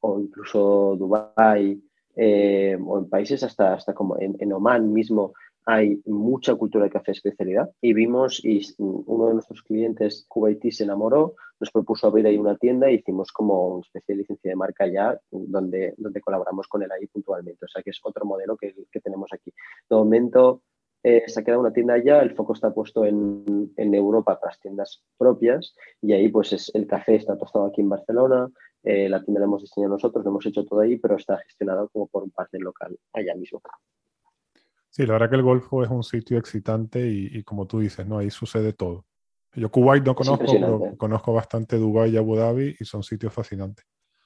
o 0.00 0.20
incluso 0.20 0.96
Dubai 0.96 1.80
eh, 2.16 2.76
o 2.84 2.98
en 2.98 3.08
países 3.08 3.42
hasta, 3.42 3.74
hasta 3.74 3.94
como 3.94 4.18
en, 4.18 4.36
en 4.40 4.52
Oman 4.52 4.92
mismo 4.92 5.32
hay 5.66 6.02
mucha 6.06 6.54
cultura 6.54 6.84
de 6.84 6.90
café 6.90 7.12
especialidad 7.12 7.70
y 7.80 7.92
vimos 7.92 8.44
y 8.44 8.62
uno 8.78 9.28
de 9.28 9.34
nuestros 9.34 9.62
clientes 9.62 10.24
kuwaití 10.28 10.72
se 10.72 10.84
enamoró, 10.84 11.34
nos 11.60 11.70
propuso 11.70 12.06
abrir 12.06 12.26
ahí 12.26 12.38
una 12.38 12.56
tienda 12.56 12.90
y 12.90 12.96
hicimos 12.96 13.30
como 13.30 13.68
una 13.68 13.82
especie 13.82 14.14
de 14.14 14.22
licencia 14.22 14.50
de 14.50 14.56
marca 14.56 14.86
ya 14.86 15.18
donde, 15.30 15.94
donde 15.98 16.20
colaboramos 16.20 16.66
con 16.66 16.82
él 16.82 16.90
ahí 16.90 17.06
puntualmente. 17.06 17.64
O 17.64 17.68
sea 17.68 17.82
que 17.82 17.90
es 17.90 18.00
otro 18.02 18.24
modelo 18.24 18.56
que, 18.56 18.74
tenemos 19.02 19.30
aquí. 19.32 19.52
De 19.88 19.96
momento 19.96 20.62
eh, 21.02 21.24
se 21.26 21.40
ha 21.40 21.44
quedado 21.44 21.60
una 21.60 21.72
tienda 21.72 22.02
ya, 22.02 22.20
el 22.20 22.34
foco 22.34 22.54
está 22.54 22.72
puesto 22.72 23.04
en, 23.04 23.72
en 23.76 23.94
Europa 23.94 24.40
para 24.40 24.50
las 24.50 24.60
tiendas 24.60 25.02
propias 25.16 25.74
y 26.02 26.12
ahí 26.12 26.28
pues 26.28 26.52
es, 26.52 26.70
el 26.74 26.86
café 26.86 27.16
está 27.16 27.38
tostado 27.38 27.66
aquí 27.66 27.80
en 27.80 27.88
Barcelona, 27.88 28.50
eh, 28.82 29.08
la 29.08 29.22
tienda 29.22 29.40
la 29.40 29.46
hemos 29.46 29.62
diseñado 29.62 29.94
nosotros, 29.94 30.24
lo 30.24 30.30
hemos 30.30 30.46
hecho 30.46 30.64
todo 30.64 30.80
ahí, 30.80 30.96
pero 30.96 31.16
está 31.16 31.38
gestionado 31.38 31.88
como 31.90 32.06
por 32.06 32.22
un 32.22 32.30
partner 32.30 32.62
local 32.62 32.98
allá 33.12 33.34
mismo. 33.34 33.60
Sí, 34.88 35.06
la 35.06 35.12
verdad 35.14 35.30
que 35.30 35.36
el 35.36 35.42
Golfo 35.42 35.84
es 35.84 35.90
un 35.90 36.02
sitio 36.02 36.38
excitante 36.38 37.06
y, 37.06 37.42
como 37.44 37.66
tú 37.66 37.78
dices, 37.78 38.06
¿no? 38.06 38.18
Ahí 38.18 38.30
sucede 38.30 38.72
todo. 38.72 39.04
Yo 39.54 39.70
Kuwait 39.70 40.04
no 40.04 40.14
conozco, 40.14 40.46
pero 40.46 40.96
conozco 40.96 41.32
bastante 41.32 41.76
Dubái 41.76 42.12
y 42.12 42.16
Abu 42.16 42.36
Dhabi 42.36 42.76
y 42.78 42.84
son 42.84 43.02
sitios 43.02 43.32
fascinantes. 43.32 43.84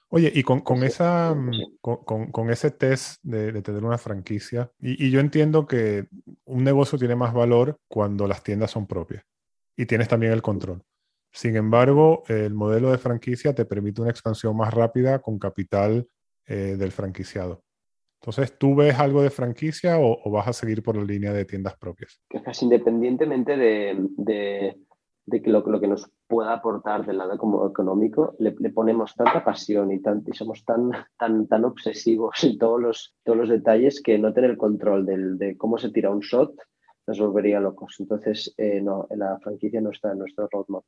Oye, 0.08 0.30
y 0.32 0.42
con, 0.42 0.60
con 0.60 0.84
esa, 0.84 1.34
mm, 1.34 1.78
con, 1.80 2.30
con, 2.30 2.50
ese 2.50 2.70
test 2.70 3.20
de, 3.22 3.50
de, 3.50 3.62
tener 3.62 3.82
una 3.82 3.98
franquicia, 3.98 4.70
y, 4.78 5.06
y, 5.06 5.10
yo 5.10 5.18
entiendo 5.18 5.66
que 5.66 6.06
un 6.44 6.62
negocio 6.62 6.98
tiene 6.98 7.16
más 7.16 7.32
valor 7.32 7.78
cuando 7.88 8.28
las 8.28 8.42
tiendas 8.42 8.70
son 8.70 8.86
propias 8.86 9.24
y 9.76 9.86
tienes 9.86 10.06
también 10.06 10.32
el 10.32 10.42
control. 10.42 10.82
Sin 11.32 11.56
embargo, 11.56 12.22
el 12.28 12.54
modelo 12.54 12.92
de 12.92 12.98
franquicia 12.98 13.54
te 13.54 13.64
permite 13.64 14.00
una 14.00 14.10
expansión 14.10 14.56
más 14.56 14.72
rápida 14.72 15.20
con 15.20 15.38
capital 15.38 16.06
eh, 16.46 16.76
del 16.78 16.92
franquiciado. 16.92 17.64
Entonces, 18.20 18.56
¿tú 18.56 18.74
ves 18.74 18.98
algo 18.98 19.20
de 19.20 19.30
franquicia 19.30 19.98
o, 19.98 20.30
vas 20.30 20.46
a 20.46 20.52
seguir 20.52 20.82
por 20.82 20.96
la 20.96 21.04
línea 21.04 21.32
de 21.32 21.44
tiendas 21.44 21.76
propias? 21.76 22.22
Casi 22.44 22.64
independientemente 22.64 23.56
de, 23.56 24.76
que 25.30 25.50
lo, 25.50 25.62
que 25.80 25.88
nos 25.88 26.10
pueda 26.26 26.52
aportar 26.52 27.06
del 27.06 27.18
lado 27.18 27.38
como 27.38 27.66
económico, 27.66 28.34
le, 28.38 28.52
ponemos 28.70 29.14
tanta 29.14 29.44
pasión 29.44 29.90
y, 29.90 29.96
y, 29.96 30.32
somos 30.34 30.64
tan, 30.64 30.90
tan, 31.18 31.46
tan 31.46 31.64
obsesivos 31.64 32.44
en 32.44 32.58
todos 32.58 32.80
los, 32.80 33.14
todos 33.24 33.38
los 33.38 33.48
detalles 33.48 34.02
que 34.02 34.18
no 34.18 34.32
tener 34.32 34.56
control 34.56 35.06
de 35.06 35.56
cómo 35.56 35.78
se 35.78 35.90
tira 35.90 36.10
un 36.10 36.20
shot 36.20 36.54
nos 37.06 37.18
volvería 37.18 37.60
locos. 37.60 37.96
Entonces, 37.98 38.54
eh, 38.56 38.80
no, 38.80 39.06
la 39.10 39.38
franquicia 39.40 39.80
no 39.80 39.90
está 39.90 40.12
en 40.12 40.18
nuestro 40.18 40.48
roadmap. 40.50 40.84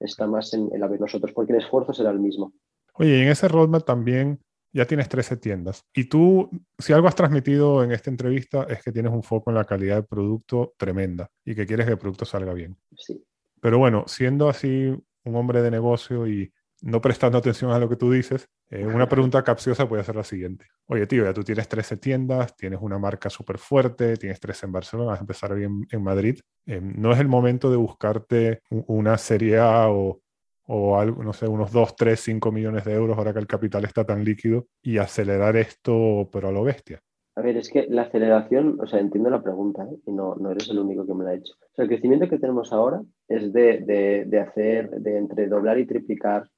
Está 0.00 0.26
más 0.26 0.52
en, 0.54 0.68
la 0.72 0.88
de 0.88 0.98
nosotros, 0.98 1.32
porque 1.32 1.52
el 1.52 1.60
esfuerzo 1.60 1.92
será 1.92 2.10
el 2.10 2.20
mismo. 2.20 2.52
Oye, 2.94 3.18
y 3.18 3.22
en 3.22 3.28
ese 3.28 3.48
roadmap 3.48 3.84
también 3.84 4.40
ya 4.72 4.86
tienes 4.86 5.08
13 5.08 5.36
tiendas. 5.36 5.84
Y 5.94 6.08
tú, 6.08 6.50
si 6.78 6.92
algo 6.92 7.08
has 7.08 7.14
transmitido 7.14 7.84
en 7.84 7.92
esta 7.92 8.10
entrevista 8.10 8.64
es 8.64 8.82
que 8.82 8.92
tienes 8.92 9.12
un 9.12 9.22
foco 9.22 9.50
en 9.50 9.56
la 9.56 9.64
calidad 9.64 9.96
del 9.96 10.06
producto 10.06 10.74
tremenda 10.76 11.28
y 11.44 11.54
que 11.54 11.66
quieres 11.66 11.86
que 11.86 11.92
el 11.92 11.98
producto 11.98 12.24
salga 12.24 12.52
bien. 12.52 12.76
Sí. 12.96 13.24
Pero 13.64 13.78
bueno, 13.78 14.04
siendo 14.06 14.50
así 14.50 14.94
un 15.24 15.36
hombre 15.36 15.62
de 15.62 15.70
negocio 15.70 16.26
y 16.26 16.52
no 16.82 17.00
prestando 17.00 17.38
atención 17.38 17.70
a 17.70 17.78
lo 17.78 17.88
que 17.88 17.96
tú 17.96 18.12
dices, 18.12 18.46
eh, 18.68 18.84
una 18.84 19.08
pregunta 19.08 19.42
capciosa 19.42 19.88
puede 19.88 20.04
ser 20.04 20.16
la 20.16 20.22
siguiente. 20.22 20.66
Oye, 20.84 21.06
tío, 21.06 21.24
ya 21.24 21.32
tú 21.32 21.42
tienes 21.42 21.66
13 21.66 21.96
tiendas, 21.96 22.54
tienes 22.56 22.78
una 22.82 22.98
marca 22.98 23.30
súper 23.30 23.56
fuerte, 23.56 24.18
tienes 24.18 24.38
13 24.38 24.66
en 24.66 24.72
Barcelona, 24.72 25.12
vas 25.12 25.20
a 25.20 25.22
empezar 25.22 25.54
bien 25.54 25.86
en 25.90 26.02
Madrid. 26.02 26.38
Eh, 26.66 26.78
¿No 26.82 27.10
es 27.12 27.18
el 27.20 27.28
momento 27.28 27.70
de 27.70 27.78
buscarte 27.78 28.60
una 28.68 29.16
serie 29.16 29.56
A 29.56 29.88
o, 29.88 30.20
o 30.66 31.00
algo, 31.00 31.24
no 31.24 31.32
sé, 31.32 31.46
unos 31.46 31.72
2, 31.72 31.96
3, 31.96 32.20
5 32.20 32.52
millones 32.52 32.84
de 32.84 32.92
euros 32.92 33.16
ahora 33.16 33.32
que 33.32 33.38
el 33.38 33.46
capital 33.46 33.86
está 33.86 34.04
tan 34.04 34.22
líquido 34.22 34.66
y 34.82 34.98
acelerar 34.98 35.56
esto, 35.56 36.28
pero 36.30 36.48
a 36.48 36.52
lo 36.52 36.64
bestia? 36.64 37.00
A 37.36 37.42
ver, 37.42 37.56
es 37.56 37.68
que 37.68 37.86
la 37.88 38.02
aceleración, 38.02 38.78
o 38.80 38.86
sea, 38.86 39.00
entiendo 39.00 39.28
la 39.28 39.42
pregunta 39.42 39.84
¿eh? 39.84 39.96
y 40.06 40.12
no, 40.12 40.36
no 40.36 40.52
eres 40.52 40.68
el 40.68 40.78
único 40.78 41.04
que 41.04 41.14
me 41.14 41.24
la 41.24 41.30
ha 41.30 41.34
hecho. 41.34 41.54
O 41.54 41.74
sea, 41.74 41.82
el 41.82 41.88
crecimiento 41.88 42.28
que 42.28 42.38
tenemos 42.38 42.72
ahora 42.72 43.02
es 43.26 43.52
de, 43.52 43.78
de, 43.78 44.24
de 44.26 44.40
hacer, 44.40 44.90
de 44.90 45.18
entre 45.18 45.48
doblar 45.48 45.78
y 45.78 45.86
triplicar, 45.86 46.48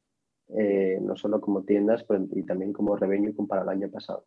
eh, 0.48 0.98
no 1.00 1.16
solo 1.16 1.40
como 1.40 1.64
tiendas, 1.64 2.04
pero 2.04 2.24
y 2.30 2.44
también 2.44 2.72
como 2.72 2.94
revenue 2.94 3.34
comparado 3.34 3.70
al 3.70 3.76
año 3.76 3.90
pasado, 3.90 4.26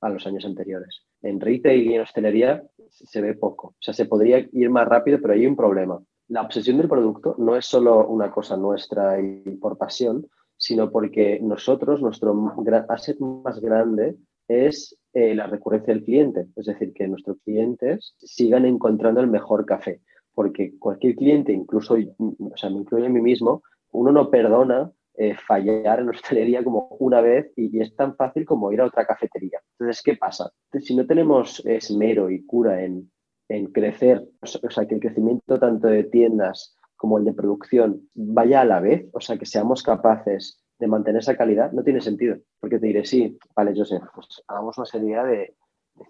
a 0.00 0.08
los 0.08 0.24
años 0.26 0.44
anteriores. 0.44 1.02
En 1.20 1.40
retail 1.40 1.90
y 1.90 1.94
en 1.94 2.02
hostelería 2.02 2.62
se 2.88 3.20
ve 3.20 3.34
poco. 3.34 3.68
O 3.68 3.80
sea, 3.80 3.92
se 3.92 4.06
podría 4.06 4.46
ir 4.52 4.70
más 4.70 4.86
rápido, 4.86 5.18
pero 5.20 5.34
hay 5.34 5.46
un 5.46 5.56
problema 5.56 6.00
la 6.28 6.42
obsesión 6.42 6.76
del 6.76 6.88
producto 6.88 7.34
no 7.38 7.56
es 7.56 7.64
solo 7.64 8.06
una 8.06 8.30
cosa 8.30 8.56
nuestra 8.56 9.20
y 9.20 9.56
por 9.56 9.78
pasión, 9.78 10.26
sino 10.56 10.90
porque 10.90 11.40
nosotros, 11.40 12.02
nuestro 12.02 12.54
asset 12.88 13.18
más 13.18 13.60
grande 13.60 14.16
es 14.46 14.96
eh, 15.20 15.34
la 15.34 15.46
recurrencia 15.46 15.92
del 15.92 16.04
cliente. 16.04 16.46
Es 16.56 16.66
decir, 16.66 16.92
que 16.92 17.08
nuestros 17.08 17.38
clientes 17.44 18.14
sigan 18.18 18.64
encontrando 18.64 19.20
el 19.20 19.28
mejor 19.28 19.64
café. 19.66 20.00
Porque 20.34 20.78
cualquier 20.78 21.16
cliente, 21.16 21.52
incluso, 21.52 21.94
o 21.94 22.56
sea, 22.56 22.70
me 22.70 22.78
incluye 22.78 23.06
a 23.06 23.10
mí 23.10 23.20
mismo, 23.20 23.62
uno 23.90 24.12
no 24.12 24.30
perdona 24.30 24.92
eh, 25.14 25.34
fallar 25.34 26.00
en 26.00 26.10
hostelería 26.10 26.62
como 26.62 26.96
una 27.00 27.20
vez 27.20 27.52
y, 27.56 27.76
y, 27.76 27.80
es 27.80 27.94
tan 27.96 28.14
fácil 28.14 28.44
como 28.44 28.70
ir 28.70 28.80
a 28.80 28.86
otra 28.86 29.04
cafetería. 29.04 29.60
Entonces, 29.72 30.02
¿qué 30.02 30.16
pasa? 30.16 30.50
Si 30.80 30.94
no 30.94 31.06
tenemos 31.06 31.60
esmero 31.66 32.30
y 32.30 32.44
cura 32.46 32.84
en 32.84 33.10
en 33.48 33.66
crecer, 33.72 34.28
o 34.40 34.46
sea, 34.46 34.86
que 34.86 34.94
el 34.94 35.00
crecimiento 35.00 35.58
tanto 35.58 35.88
de 35.88 36.04
tiendas 36.04 36.76
como 36.96 37.18
el 37.18 37.24
de 37.24 37.32
producción 37.32 38.08
vaya 38.14 38.60
a 38.60 38.64
la 38.64 38.80
vez, 38.80 39.08
o 39.12 39.20
sea, 39.20 39.38
que 39.38 39.46
seamos 39.46 39.82
capaces 39.82 40.60
de 40.78 40.86
mantener 40.86 41.20
esa 41.20 41.36
calidad, 41.36 41.72
no 41.72 41.82
tiene 41.82 42.00
sentido. 42.00 42.36
Porque 42.60 42.78
te 42.78 42.86
diré, 42.86 43.04
sí, 43.04 43.38
vale, 43.54 43.72
Joseph, 43.76 44.02
pues 44.14 44.42
hagamos 44.46 44.78
una 44.78 44.86
serie 44.86 45.22
de, 45.24 45.54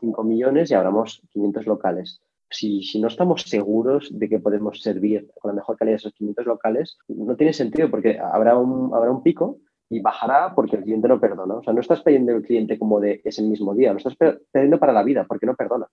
5 0.00 0.22
millones 0.22 0.70
y 0.70 0.74
abramos 0.74 1.22
500 1.30 1.66
locales. 1.66 2.20
Si, 2.50 2.82
si, 2.82 3.00
no 3.00 3.08
estamos 3.08 3.42
seguros 3.42 4.08
de 4.12 4.28
que 4.28 4.38
podemos 4.38 4.82
servir 4.82 5.30
con 5.40 5.50
la 5.50 5.54
mejor 5.54 5.76
calidad 5.76 5.96
esos 5.96 6.12
500 6.12 6.46
locales, 6.46 6.98
no 7.08 7.36
tiene 7.36 7.52
sentido 7.52 7.90
porque 7.90 8.18
habrá 8.18 8.56
un, 8.56 8.94
habrá 8.94 9.10
un 9.10 9.22
pico 9.22 9.58
y 9.90 10.00
bajará 10.00 10.54
porque 10.54 10.76
el 10.76 10.82
cliente 10.82 11.08
no 11.08 11.20
perdona. 11.20 11.54
O 11.54 11.62
sea, 11.62 11.72
no 11.72 11.80
estás 11.80 12.02
pidiendo 12.02 12.32
el 12.32 12.42
cliente 12.42 12.78
como 12.78 13.00
de 13.00 13.20
ese 13.24 13.42
mismo 13.42 13.74
día, 13.74 13.92
lo 13.92 13.98
estás 13.98 14.16
pidiendo 14.52 14.78
para 14.78 14.92
la 14.92 15.02
vida 15.02 15.24
porque 15.26 15.46
no 15.46 15.54
perdona 15.54 15.88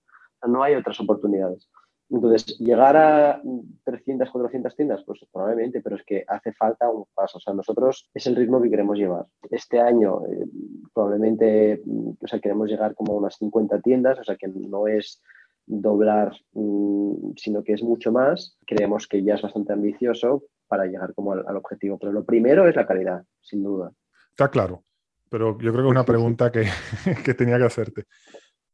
no 0.47 0.63
hay 0.63 0.76
otras 0.76 0.99
oportunidades. 0.99 1.69
Entonces, 2.10 2.58
llegar 2.60 2.95
a 2.95 3.41
300, 3.84 4.30
400 4.30 4.76
tiendas, 4.76 5.03
pues 5.06 5.26
probablemente, 5.32 5.82
pero 5.82 5.95
es 5.95 6.03
que 6.03 6.24
hace 6.28 6.53
falta 6.53 6.89
un 6.89 7.06
paso. 7.14 7.39
O 7.39 7.41
sea, 7.41 7.53
nosotros 7.53 8.10
es 8.14 8.28
el 8.28 8.36
ritmo 8.36 8.62
que 8.62 8.70
queremos 8.70 8.97
llevar. 8.97 9.26
Este 9.49 9.80
año 9.80 10.22
eh, 10.28 10.45
probablemente, 10.93 11.82
mm, 11.84 12.10
o 12.22 12.28
sea, 12.28 12.39
queremos 12.39 12.70
llegar 12.70 12.93
como 12.93 13.14
a 13.14 13.18
unas 13.18 13.36
50 13.38 13.82
tiendas, 13.82 14.20
o 14.20 14.24
sea, 14.24 14.36
que 14.36 14.47
no 14.47 14.88
es 14.88 15.22
doblar, 15.66 16.34
mm, 16.53 17.32
sino 17.38 17.64
que 17.64 17.74
es 17.74 17.82
mucho 17.82 18.12
más. 18.12 18.58
Creemos 18.68 19.08
que 19.08 19.24
ya 19.24 19.34
es 19.34 19.41
bastante 19.41 19.74
ambicioso 19.74 20.43
para 20.68 20.86
llegar 20.86 21.14
como 21.16 21.34
al, 21.34 21.58
objetivo. 21.58 21.97
Pero 21.97 22.12
lo 22.12 22.24
primero 22.24 22.68
es 22.68 22.76
la 22.76 22.86
calidad, 22.86 23.24
sin 23.41 23.64
duda. 23.64 23.91
Está 24.30 24.51
claro, 24.51 24.84
pero 25.30 25.58
yo 25.60 25.72
creo 25.72 25.84
que 25.84 25.88
es 25.88 25.91
una 25.91 26.06
pregunta 26.06 26.51
que, 26.51 26.66
que 27.26 27.34
tenía 27.34 27.58
que 27.58 27.66
hacerte. 27.66 28.03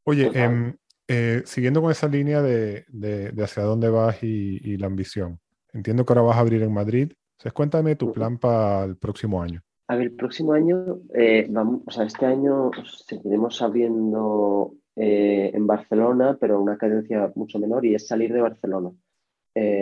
Oye, 0.04 0.32
eh, 0.34 0.74
siguiendo 1.46 1.82
con 1.82 1.92
esa 1.92 2.08
línea 2.08 2.42
de, 2.42 2.86
hacia 3.42 3.64
dónde 3.64 3.90
vas 3.90 4.22
y, 4.24 4.78
la 4.78 4.88
ambición, 4.88 5.40
entiendo 5.74 6.06
que 6.06 6.14
ahora 6.14 6.22
vas 6.24 6.38
a 6.38 6.42
abrir 6.42 6.62
en 6.64 6.74
Madrid. 6.74 7.12
Entonces, 7.34 7.54
cuéntame 7.54 7.96
tu 7.96 8.12
plan 8.12 8.38
para 8.38 8.86
el 8.86 8.98
próximo 8.98 9.42
año. 9.42 9.62
A 9.88 9.96
ver, 9.96 10.08
el 10.08 10.16
próximo 10.16 10.54
año, 10.54 11.00
eh, 11.14 11.48
vamos, 11.50 11.82
o 11.86 11.92
sea, 11.92 12.06
este 12.06 12.26
año 12.26 12.72
seguiremos 13.06 13.62
abriendo 13.62 14.74
eh, 14.96 15.52
en 15.54 15.68
Barcelona, 15.68 16.38
pero 16.40 16.62
una 16.62 16.78
cadencia 16.78 17.32
mucho 17.36 17.60
menor 17.60 17.86
y 17.86 17.96
es 17.96 18.08
salir 18.08 18.32
de 18.32 18.42
Barcelona. 18.42 18.92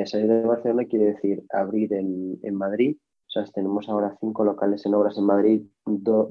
salir 0.06 0.28
de 0.28 0.42
Barcelona 0.42 0.86
quiere 0.86 1.14
decir 1.14 1.44
abrir 1.52 1.94
en, 1.94 2.40
en 2.42 2.56
Madrid 2.56 2.98
o 3.30 3.32
sea, 3.32 3.44
tenemos 3.54 3.88
ahora 3.88 4.18
cinco 4.20 4.44
locales 4.44 4.84
en 4.88 4.96
obras 4.96 5.16
en 5.20 5.24
Madrid, 5.24 5.62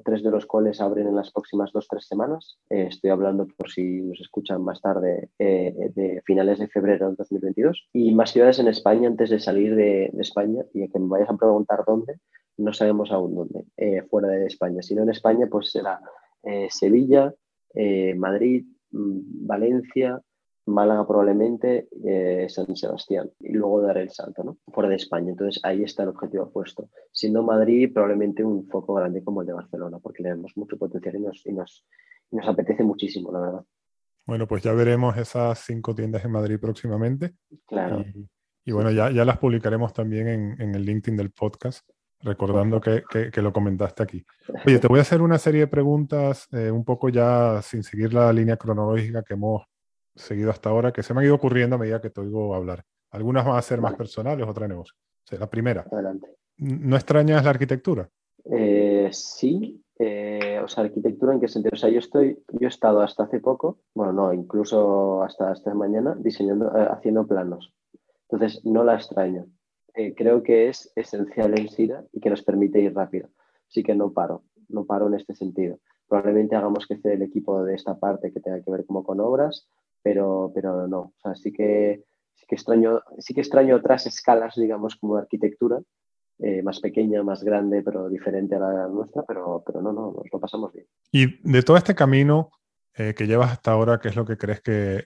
tres 0.04 0.20
de 0.24 0.32
los 0.32 0.46
cuales 0.46 0.80
abren 0.80 1.06
en 1.06 1.14
las 1.14 1.30
próximas 1.30 1.70
dos, 1.72 1.86
tres 1.88 2.08
semanas. 2.08 2.58
Eh, 2.70 2.88
estoy 2.90 3.10
hablando, 3.10 3.46
por 3.46 3.70
si 3.70 4.02
nos 4.02 4.20
escuchan 4.20 4.64
más 4.64 4.80
tarde, 4.80 5.28
eh, 5.38 5.92
de 5.94 6.20
finales 6.26 6.58
de 6.58 6.66
febrero 6.66 7.06
del 7.06 7.14
2022. 7.14 7.88
Y 7.92 8.12
más 8.16 8.32
ciudades 8.32 8.58
en 8.58 8.66
España 8.66 9.06
antes 9.06 9.30
de 9.30 9.38
salir 9.38 9.76
de, 9.76 10.10
España. 10.18 10.64
Y 10.74 10.82
a 10.82 10.88
que 10.88 10.98
me 10.98 11.06
vayas 11.06 11.30
a 11.30 11.36
preguntar 11.36 11.84
dónde, 11.86 12.18
no 12.56 12.72
sabemos 12.72 13.12
aún 13.12 13.36
dónde, 13.36 13.64
eh, 13.76 14.02
fuera 14.10 14.26
de 14.30 14.46
España. 14.46 14.82
Si 14.82 14.96
no 14.96 15.04
en 15.04 15.10
España, 15.10 15.46
pues 15.48 15.70
será 15.70 16.00
Sevilla, 16.68 17.32
Madrid, 18.16 18.64
mm, 18.90 19.46
Valencia, 19.46 20.20
Málaga 20.68 21.06
probablemente, 21.06 21.88
eh, 22.04 22.46
San 22.48 22.76
Sebastián 22.76 23.30
y 23.40 23.52
luego 23.52 23.80
dar 23.80 23.98
el 23.98 24.10
salto, 24.10 24.44
¿no? 24.44 24.58
Fuera 24.72 24.88
de 24.88 24.96
España. 24.96 25.30
Entonces 25.30 25.60
ahí 25.64 25.82
está 25.82 26.02
el 26.04 26.10
objetivo 26.10 26.50
puesto. 26.50 26.88
Siendo 27.12 27.42
Madrid 27.42 27.92
probablemente 27.92 28.44
un 28.44 28.68
foco 28.68 28.94
grande 28.94 29.24
como 29.24 29.40
el 29.40 29.46
de 29.46 29.54
Barcelona, 29.54 29.98
porque 29.98 30.22
le 30.22 30.30
vemos 30.30 30.52
mucho 30.56 30.78
potencial 30.78 31.16
y 31.16 31.20
nos, 31.20 31.46
y 31.46 31.52
nos, 31.52 31.86
nos 32.30 32.48
apetece 32.48 32.84
muchísimo, 32.84 33.32
la 33.32 33.40
verdad. 33.40 33.64
Bueno, 34.26 34.46
pues 34.46 34.62
ya 34.62 34.72
veremos 34.72 35.16
esas 35.16 35.58
cinco 35.60 35.94
tiendas 35.94 36.24
en 36.24 36.32
Madrid 36.32 36.58
próximamente. 36.60 37.34
Claro. 37.66 38.04
Y, 38.64 38.72
bueno, 38.72 38.90
ya, 38.90 39.10
ya 39.10 39.24
las 39.24 39.38
publicaremos 39.38 39.94
también 39.94 40.28
en, 40.28 40.60
en 40.60 40.74
el 40.74 40.84
LinkedIn 40.84 41.16
del 41.16 41.30
podcast 41.30 41.88
recordando 42.20 42.80
que, 42.80 43.02
que, 43.32 43.42
lo 43.42 43.52
comentaste 43.52 44.02
aquí. 44.02 44.24
Oye, 44.66 44.78
te 44.78 44.88
voy 44.88 44.98
a 44.98 45.02
hacer 45.02 45.22
una 45.22 45.38
serie 45.38 45.60
de 45.60 45.66
preguntas, 45.68 46.48
eh, 46.52 46.70
un 46.70 46.84
poco 46.84 47.08
ya 47.08 47.62
sin 47.62 47.82
seguir 47.82 48.12
la 48.12 48.32
línea 48.32 48.56
cronológica 48.56 49.22
que 49.22 49.34
hemos 49.34 49.62
seguido 50.18 50.50
hasta 50.50 50.70
ahora 50.70 50.92
que 50.92 51.02
se 51.02 51.14
me 51.14 51.20
han 51.20 51.26
ido 51.26 51.34
ocurriendo 51.34 51.76
a 51.76 51.78
medida 51.78 52.00
que 52.00 52.10
te 52.10 52.20
oigo 52.20 52.54
hablar. 52.54 52.84
Algunas 53.10 53.44
van 53.44 53.56
a 53.56 53.62
ser 53.62 53.80
más 53.80 53.94
personales, 53.94 54.46
otras 54.46 54.68
de 54.68 54.74
negocio. 54.74 54.94
la 55.38 55.48
primera. 55.48 55.86
Adelante. 55.90 56.36
¿No 56.58 56.96
extrañas 56.96 57.44
la 57.44 57.50
arquitectura? 57.50 58.08
Eh, 58.44 59.08
sí. 59.12 59.82
Eh, 59.98 60.60
o 60.62 60.68
sea, 60.68 60.84
arquitectura 60.84 61.32
en 61.32 61.40
qué 61.40 61.48
sentido? 61.48 61.72
O 61.74 61.76
sea, 61.78 61.90
yo 61.90 61.98
estoy, 61.98 62.38
yo 62.52 62.66
he 62.66 62.68
estado 62.68 63.00
hasta 63.00 63.24
hace 63.24 63.40
poco, 63.40 63.78
bueno, 63.94 64.12
no, 64.12 64.32
incluso 64.32 65.24
hasta 65.24 65.52
esta 65.52 65.74
mañana 65.74 66.16
diseñando, 66.18 66.66
eh, 66.76 66.86
haciendo 66.90 67.26
planos. 67.26 67.74
Entonces, 68.28 68.64
no 68.64 68.84
la 68.84 68.94
extraño. 68.94 69.46
creo 70.16 70.44
que 70.44 70.68
es 70.68 70.92
esencial 70.94 71.58
en 71.58 71.68
SIDA 71.68 72.04
y 72.12 72.20
que 72.20 72.30
nos 72.30 72.42
permite 72.42 72.80
ir 72.80 72.94
rápido. 72.94 73.30
Así 73.68 73.82
que 73.82 73.94
no 73.94 74.12
paro, 74.12 74.44
no 74.68 74.84
paro 74.84 75.08
en 75.08 75.14
este 75.14 75.34
sentido. 75.34 75.78
Probablemente 76.06 76.54
hagamos 76.54 76.86
que 76.86 76.94
crecer 76.94 77.12
el 77.12 77.22
equipo 77.22 77.64
de 77.64 77.74
esta 77.74 77.98
parte 77.98 78.32
que 78.32 78.40
tenga 78.40 78.62
que 78.62 78.70
ver 78.70 78.86
como 78.86 79.02
con 79.02 79.20
obras, 79.20 79.68
pero, 80.02 80.50
pero 80.54 80.86
no. 80.86 81.00
O 81.00 81.14
sea, 81.22 81.34
sí 81.34 81.52
que, 81.52 82.04
sí 82.34 82.46
que, 82.46 82.54
extraño, 82.54 83.02
sí 83.18 83.34
que 83.34 83.40
extraño 83.40 83.76
otras 83.76 84.06
escalas, 84.06 84.54
digamos, 84.56 84.96
como 84.96 85.16
arquitectura, 85.16 85.80
eh, 86.38 86.62
más 86.62 86.80
pequeña, 86.80 87.22
más 87.22 87.42
grande, 87.42 87.82
pero 87.82 88.08
diferente 88.08 88.54
a 88.54 88.60
la 88.60 88.88
nuestra, 88.88 89.24
pero, 89.26 89.62
pero 89.66 89.82
no, 89.82 89.92
no, 89.92 90.12
nos 90.12 90.26
lo 90.32 90.40
pasamos 90.40 90.72
bien. 90.72 90.86
Y 91.10 91.40
de 91.50 91.62
todo 91.62 91.76
este 91.76 91.94
camino 91.94 92.50
eh, 92.94 93.14
que 93.14 93.26
llevas 93.26 93.52
hasta 93.52 93.72
ahora, 93.72 94.00
¿qué 94.00 94.08
es 94.08 94.16
lo 94.16 94.24
que 94.24 94.36
crees 94.36 94.60
que 94.60 95.04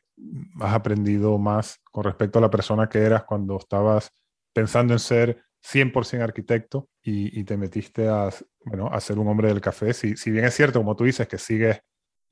has 0.61 0.75
aprendido 0.75 1.39
más 1.39 1.81
con 1.91 2.05
respecto 2.05 2.39
a 2.39 2.43
la 2.43 2.51
persona 2.51 2.89
que 2.89 2.99
eras 2.99 3.25
cuando 3.25 3.57
estabas 3.57 4.11
pensando 4.53 4.93
en 4.93 4.99
ser 4.99 5.43
100% 5.63 6.23
arquitecto 6.23 6.89
y, 7.03 7.45
te 7.45 7.57
metiste 7.57 8.09
a, 8.09 8.31
bueno, 8.65 8.89
a 8.89 9.01
ser 9.01 9.19
un 9.19 9.29
hombre 9.29 9.49
del 9.49 9.61
café. 9.61 9.93
Si, 9.93 10.17
si 10.17 10.31
bien 10.31 10.45
es 10.45 10.55
cierto, 10.55 10.81
como 10.81 10.97
tú 10.97 11.05
dices, 11.05 11.27
que 11.29 11.39
sigues 11.39 11.81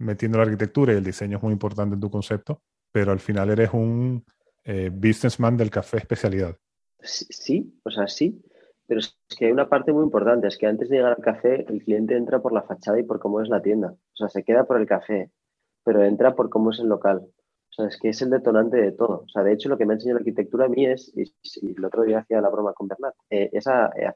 metiendo 0.00 0.38
la 0.38 0.44
arquitectura 0.44 0.92
y 0.92 0.96
el 0.96 1.04
diseño 1.04 1.36
es 1.36 1.42
muy 1.42 1.52
importante 1.52 1.94
en 1.94 2.00
tu 2.00 2.10
concepto, 2.10 2.62
pero 2.90 3.12
al 3.12 3.20
final 3.20 3.50
eres 3.50 3.70
un 3.72 4.24
eh, 4.64 4.90
businessman 4.92 5.56
del 5.56 5.70
café 5.70 5.98
especialidad. 5.98 6.56
Sí, 7.02 7.80
o 7.82 7.90
sea, 7.90 8.08
sí, 8.08 8.42
pero 8.86 9.00
es 9.00 9.16
que 9.38 9.46
hay 9.46 9.52
una 9.52 9.68
parte 9.68 9.92
muy 9.92 10.02
importante, 10.02 10.48
es 10.48 10.58
que 10.58 10.66
antes 10.66 10.88
de 10.88 10.96
llegar 10.96 11.12
al 11.12 11.22
café, 11.22 11.64
el 11.68 11.82
cliente 11.82 12.16
entra 12.16 12.40
por 12.40 12.52
la 12.52 12.62
fachada 12.62 12.98
y 12.98 13.04
por 13.04 13.20
cómo 13.20 13.40
es 13.40 13.48
la 13.48 13.62
tienda. 13.62 13.92
O 13.92 14.16
sea, 14.16 14.28
se 14.28 14.42
queda 14.42 14.64
por 14.64 14.80
el 14.80 14.86
café, 14.86 15.30
pero 15.84 16.02
entra 16.02 16.34
por 16.34 16.50
cómo 16.50 16.72
es 16.72 16.80
el 16.80 16.88
local. 16.88 17.24
O 17.70 17.72
sea, 17.72 17.86
es 17.86 17.96
que 17.98 18.08
es 18.08 18.20
el 18.20 18.30
detonante 18.30 18.78
de 18.78 18.92
todo. 18.92 19.22
O 19.24 19.28
sea, 19.28 19.44
de 19.44 19.52
hecho, 19.52 19.68
lo 19.68 19.78
que 19.78 19.86
me 19.86 19.92
ha 19.92 19.94
enseñado 19.94 20.18
la 20.18 20.22
arquitectura 20.22 20.66
a 20.66 20.68
mí 20.68 20.86
es, 20.86 21.12
y, 21.14 21.32
el 21.76 21.84
otro 21.84 22.02
día 22.02 22.18
hacía 22.18 22.40
la 22.40 22.48
broma 22.48 22.72
con 22.72 22.88
Bernat, 22.88 23.14
eh, 23.30 23.48
es, 23.52 23.64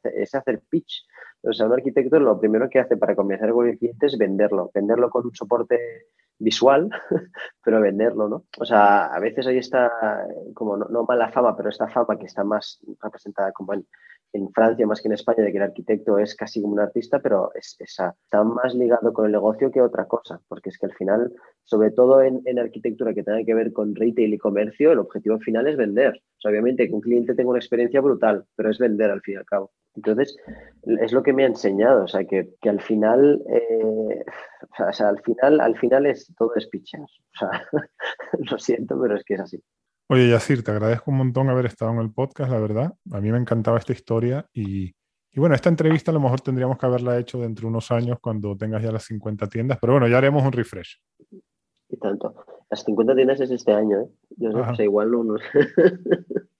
es, 0.02 0.34
hacer 0.34 0.60
pitch. 0.68 1.06
O 1.46 1.52
sea, 1.52 1.66
un 1.66 1.72
arquitecto 1.72 2.18
lo 2.18 2.38
primero 2.38 2.68
que 2.68 2.80
hace 2.80 2.96
para 2.96 3.14
convencer 3.14 3.52
con 3.52 3.68
el 3.68 3.78
cliente 3.78 4.06
es 4.06 4.16
venderlo, 4.16 4.70
venderlo 4.74 5.10
con 5.10 5.26
un 5.26 5.34
soporte 5.34 5.78
visual, 6.38 6.88
pero 7.64 7.80
venderlo, 7.80 8.28
¿no? 8.28 8.44
O 8.58 8.64
sea, 8.64 9.06
a 9.06 9.20
veces 9.20 9.46
ahí 9.46 9.58
está, 9.58 9.90
como 10.54 10.76
no, 10.76 10.86
no, 10.86 11.04
mala 11.04 11.30
fama, 11.30 11.56
pero 11.56 11.68
esta 11.68 11.88
fama 11.88 12.18
que 12.18 12.26
está 12.26 12.44
más 12.44 12.80
representada 13.02 13.52
como 13.52 13.74
en, 13.74 13.86
en 14.34 14.50
Francia 14.52 14.86
más 14.86 15.00
que 15.00 15.08
en 15.08 15.14
España 15.14 15.44
de 15.44 15.52
que 15.52 15.58
el 15.58 15.62
arquitecto 15.62 16.18
es 16.18 16.34
casi 16.34 16.60
como 16.60 16.74
un 16.74 16.80
artista, 16.80 17.20
pero 17.20 17.52
es, 17.54 17.76
está 17.78 18.14
más 18.44 18.74
ligado 18.74 19.12
con 19.12 19.26
el 19.26 19.32
negocio 19.32 19.70
que 19.70 19.80
otra 19.80 20.06
cosa, 20.06 20.40
porque 20.48 20.70
es 20.70 20.78
que 20.78 20.86
al 20.86 20.92
final, 20.94 21.32
sobre 21.62 21.92
todo 21.92 22.20
en, 22.20 22.42
arquitectura 22.58 23.14
que 23.14 23.22
tenga 23.22 23.44
que 23.44 23.54
ver 23.54 23.72
con 23.72 23.94
retail 23.94 24.34
y 24.34 24.38
comercio, 24.38 24.92
el 24.92 24.98
objetivo 24.98 25.38
final 25.38 25.68
es 25.68 25.76
vender. 25.76 26.20
obviamente 26.44 26.88
que 26.88 26.94
un 26.94 27.00
cliente 27.00 27.34
tenga 27.34 27.50
una 27.50 27.60
experiencia 27.60 28.00
brutal, 28.00 28.44
pero 28.56 28.70
es 28.70 28.78
vender 28.78 29.10
al 29.10 29.20
fin 29.20 29.34
y 29.34 29.38
al 29.38 29.46
cabo. 29.46 29.72
Entonces, 29.94 30.36
es 31.00 31.12
lo 31.12 31.22
que 31.22 31.32
me 31.32 31.44
ha 31.44 31.46
enseñado, 31.46 32.04
o 32.04 32.08
sea, 32.08 32.24
que, 32.24 32.50
al 32.62 32.80
final, 32.80 33.40
eh, 33.48 34.24
o 34.88 34.92
sea, 34.92 35.08
al 35.08 35.22
final, 35.22 35.60
al 35.60 35.78
final 35.78 36.06
es 36.06 36.34
todo 36.36 36.52
es 36.56 36.66
O 36.66 37.38
sea, 37.38 37.68
lo 38.50 38.58
siento, 38.58 39.00
pero 39.00 39.14
es 39.16 39.24
que 39.24 39.34
es 39.34 39.40
así. 39.40 39.62
Oye, 40.08 40.28
Yacir, 40.28 40.62
te 40.62 40.70
agradezco 40.70 41.10
un 41.10 41.16
montón 41.16 41.48
haber 41.48 41.66
estado 41.66 41.92
en 41.92 41.98
el 41.98 42.12
podcast, 42.12 42.50
la 42.50 42.58
verdad. 42.58 42.92
A 43.10 43.20
mí 43.20 43.32
me 43.32 43.38
encantaba 43.38 43.78
esta 43.78 43.92
historia 43.92 44.46
y, 44.52 44.94
bueno, 45.34 45.54
esta 45.54 45.70
entrevista 45.70 46.10
a 46.10 46.14
lo 46.14 46.20
mejor 46.20 46.42
tendríamos 46.42 46.76
que 46.76 46.84
haberla 46.84 47.18
hecho 47.18 47.38
dentro 47.38 47.62
de 47.62 47.68
unos 47.68 47.90
años 47.90 48.18
cuando 48.20 48.54
tengas 48.54 48.82
ya 48.82 48.92
las 48.92 49.04
50 49.04 49.48
tiendas, 49.48 49.78
pero 49.80 49.94
bueno, 49.94 50.06
ya 50.06 50.18
haremos 50.18 50.44
un 50.44 50.52
refresh. 50.52 51.00
Y 51.88 51.96
tanto. 51.96 52.34
Las 52.70 52.84
50 52.84 53.14
tiendas 53.14 53.40
es 53.40 53.50
este 53.50 53.72
año, 53.72 54.00
¿eh? 54.00 54.08
Yo 54.36 54.50
no 54.50 54.74
sé, 54.76 54.84
igual 54.84 55.10
no. 55.10 55.24
no. 55.24 55.34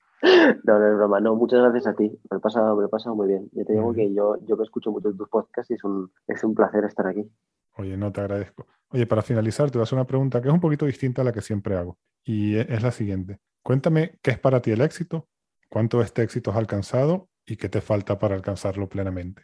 No, 0.64 0.78
no 0.78 0.88
es 0.88 0.96
broma. 0.96 1.20
No, 1.20 1.36
muchas 1.36 1.60
gracias 1.60 1.86
a 1.86 1.94
ti. 1.94 2.04
Me 2.04 2.18
lo 2.30 2.36
he 2.38 2.40
pasado, 2.40 2.76
me 2.76 2.86
he 2.86 2.88
pasado 2.88 3.14
muy 3.14 3.28
bien. 3.28 3.50
Yo 3.52 3.64
te 3.66 3.74
digo 3.74 3.92
que 3.92 4.12
yo, 4.14 4.38
yo 4.46 4.56
que 4.56 4.62
escucho 4.62 4.90
mucho 4.90 5.12
tus 5.12 5.28
podcasts 5.28 5.70
y 5.70 5.74
es 5.74 5.84
un, 5.84 6.10
es 6.26 6.42
un 6.44 6.54
placer 6.54 6.82
estar 6.84 7.06
aquí. 7.06 7.30
Oye, 7.76 7.96
no 7.96 8.12
te 8.12 8.20
agradezco. 8.20 8.66
Oye, 8.88 9.06
para 9.06 9.22
finalizar, 9.22 9.70
te 9.70 9.78
voy 9.78 9.82
a 9.82 9.84
hacer 9.84 9.98
una 9.98 10.06
pregunta 10.06 10.40
que 10.40 10.48
es 10.48 10.54
un 10.54 10.60
poquito 10.60 10.86
distinta 10.86 11.22
a 11.22 11.24
la 11.24 11.32
que 11.32 11.40
siempre 11.40 11.76
hago. 11.76 11.98
Y 12.24 12.54
e, 12.54 12.66
es 12.68 12.82
la 12.82 12.92
siguiente. 12.92 13.38
Cuéntame 13.62 14.18
qué 14.22 14.32
es 14.32 14.38
para 14.38 14.60
ti 14.60 14.70
el 14.70 14.80
éxito, 14.80 15.28
cuánto 15.68 16.00
este 16.00 16.22
éxito 16.22 16.50
has 16.50 16.56
alcanzado 16.56 17.28
y 17.46 17.56
qué 17.56 17.68
te 17.68 17.80
falta 17.80 18.18
para 18.18 18.34
alcanzarlo 18.34 18.88
plenamente. 18.88 19.42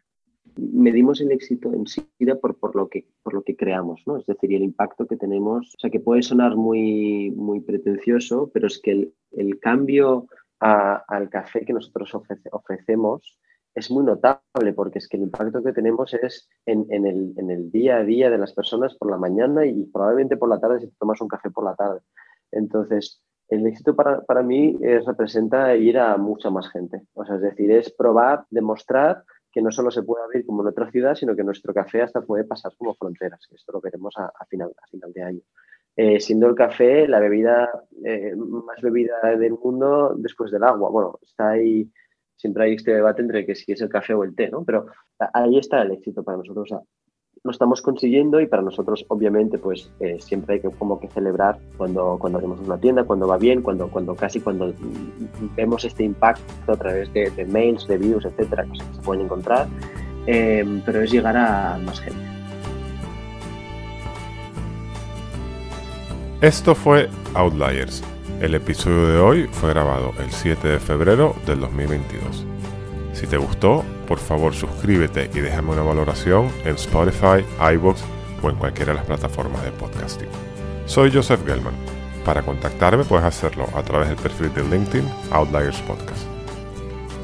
Medimos 0.56 1.20
el 1.20 1.32
éxito 1.32 1.72
en 1.72 1.86
sí 1.86 2.06
por, 2.40 2.58
por, 2.58 2.76
lo 2.76 2.88
que, 2.88 3.08
por 3.22 3.34
lo 3.34 3.42
que 3.42 3.56
creamos, 3.56 4.02
¿no? 4.06 4.16
Es 4.16 4.26
decir, 4.26 4.54
el 4.54 4.62
impacto 4.62 5.06
que 5.06 5.16
tenemos, 5.16 5.74
o 5.74 5.78
sea, 5.78 5.90
que 5.90 6.00
puede 6.00 6.22
sonar 6.22 6.56
muy, 6.56 7.30
muy 7.30 7.60
pretencioso, 7.60 8.50
pero 8.52 8.66
es 8.66 8.78
que 8.78 8.90
el, 8.92 9.14
el 9.32 9.58
cambio 9.58 10.26
al 10.60 11.30
café 11.30 11.64
que 11.64 11.72
nosotros 11.72 12.14
ofrecemos 12.52 13.38
es 13.74 13.90
muy 13.90 14.04
notable 14.04 14.72
porque 14.74 14.98
es 14.98 15.08
que 15.08 15.16
el 15.16 15.24
impacto 15.24 15.62
que 15.62 15.72
tenemos 15.72 16.12
es 16.14 16.48
en, 16.66 16.86
el, 16.90 17.70
día 17.70 17.98
a 17.98 18.04
día 18.04 18.30
de 18.30 18.38
las 18.38 18.52
personas 18.52 18.94
por 18.96 19.10
la 19.10 19.16
mañana 19.16 19.64
y 19.64 19.84
probablemente 19.84 20.36
por 20.36 20.48
la 20.48 20.60
tarde 20.60 20.80
si 20.80 20.90
tomas 20.98 21.20
un 21.20 21.28
café 21.28 21.50
por 21.50 21.64
la 21.64 21.74
tarde. 21.74 22.00
Entonces, 22.50 23.22
el 23.48 23.66
éxito 23.66 23.94
para, 23.94 24.42
mí 24.42 24.76
representa 25.06 25.74
ir 25.76 25.98
a 25.98 26.16
mucha 26.16 26.50
más 26.50 26.68
gente. 26.70 27.02
O 27.14 27.24
sea, 27.24 27.36
es 27.36 27.42
decir, 27.42 27.70
es 27.70 27.92
probar, 27.92 28.44
demostrar 28.50 29.24
que 29.52 29.62
no 29.62 29.70
solo 29.70 29.90
se 29.90 30.02
puede 30.02 30.24
abrir 30.24 30.46
como 30.46 30.62
en 30.62 30.68
otra 30.68 30.90
ciudad, 30.90 31.14
sino 31.14 31.34
que 31.34 31.42
nuestro 31.42 31.74
café 31.74 32.02
hasta 32.02 32.22
puede 32.22 32.44
pasar 32.44 32.72
como 32.76 32.94
fronteras. 32.94 33.40
Esto 33.52 33.72
lo 33.72 33.80
veremos 33.80 34.14
a, 34.16 34.32
final, 34.46 34.72
a 34.80 34.86
final 34.86 35.12
de 35.12 35.22
año. 35.22 35.40
Eh, 35.96 36.20
siendo 36.20 36.46
el 36.46 36.54
café 36.54 37.08
la 37.08 37.18
bebida 37.18 37.68
eh, 38.04 38.34
más 38.36 38.80
bebida 38.80 39.20
del 39.36 39.52
mundo 39.52 40.14
después 40.16 40.50
del 40.50 40.62
agua. 40.62 40.88
Bueno, 40.88 41.18
está 41.22 41.50
ahí 41.50 41.90
siempre 42.40 42.64
hay 42.64 42.74
este 42.74 42.92
debate 42.94 43.20
entre 43.20 43.44
que 43.44 43.54
si 43.54 43.72
es 43.72 43.80
el 43.82 43.90
café 43.90 44.14
o 44.14 44.24
el 44.24 44.34
té, 44.34 44.48
¿no? 44.48 44.64
Pero 44.64 44.86
ahí 45.34 45.58
está 45.58 45.82
el 45.82 45.92
éxito 45.92 46.22
para 46.22 46.38
nosotros. 46.38 46.70
lo 47.42 47.50
estamos 47.50 47.82
consiguiendo 47.82 48.40
y 48.40 48.46
para 48.46 48.62
nosotros, 48.62 49.04
obviamente, 49.08 49.58
pues 49.58 49.90
eh, 50.00 50.16
siempre 50.20 50.54
hay 50.54 50.60
que 50.60 50.70
como 50.70 50.98
que 50.98 51.08
celebrar 51.08 51.58
cuando, 51.76 52.16
cuando 52.18 52.38
abrimos 52.38 52.60
una 52.60 52.78
tienda, 52.78 53.04
cuando 53.04 53.28
va 53.28 53.36
bien, 53.36 53.60
cuando, 53.60 53.88
cuando 53.88 54.14
casi 54.14 54.40
cuando 54.40 54.72
vemos 55.54 55.84
este 55.84 56.04
impacto 56.04 56.72
a 56.72 56.76
través 56.76 57.12
de, 57.12 57.46
mails, 57.46 57.86
reviews, 57.86 58.24
etcétera, 58.24 58.64
que 58.64 58.78
se 58.78 59.02
pueden 59.02 59.24
encontrar. 59.24 59.68
Eh, 60.26 60.64
pero 60.84 61.02
es 61.02 61.10
llegar 61.10 61.36
a 61.36 61.78
más 61.78 62.00
gente. 62.00 62.20
Esto 66.40 66.74
fue 66.74 67.08
Outliers 67.34 68.02
el 68.40 68.54
episodio 68.54 69.06
de 69.06 69.18
hoy 69.18 69.48
fue 69.52 69.70
grabado 69.70 70.12
el 70.18 70.30
7 70.30 70.66
de 70.66 70.80
febrero 70.80 71.36
del 71.46 71.60
2022. 71.60 72.46
Si 73.12 73.26
te 73.26 73.36
gustó, 73.36 73.84
por 74.08 74.18
favor 74.18 74.54
suscríbete 74.54 75.30
y 75.34 75.40
déjame 75.40 75.72
una 75.72 75.82
valoración 75.82 76.48
en 76.64 76.74
Spotify, 76.76 77.44
iBox 77.74 78.02
o 78.42 78.48
en 78.48 78.56
cualquiera 78.56 78.92
de 78.92 78.98
las 78.98 79.06
plataformas 79.06 79.62
de 79.62 79.72
podcasting. 79.72 80.28
Soy 80.86 81.12
Joseph 81.12 81.44
Gelman. 81.46 81.74
Para 82.24 82.42
contactarme 82.42 83.04
puedes 83.04 83.26
hacerlo 83.26 83.66
a 83.74 83.82
través 83.82 84.08
del 84.08 84.16
perfil 84.16 84.52
de 84.54 84.64
LinkedIn 84.64 85.08
Outliers 85.32 85.80
Podcast. 85.82 86.26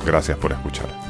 Gracias 0.05 0.37
por 0.37 0.53
escuchar. 0.53 1.06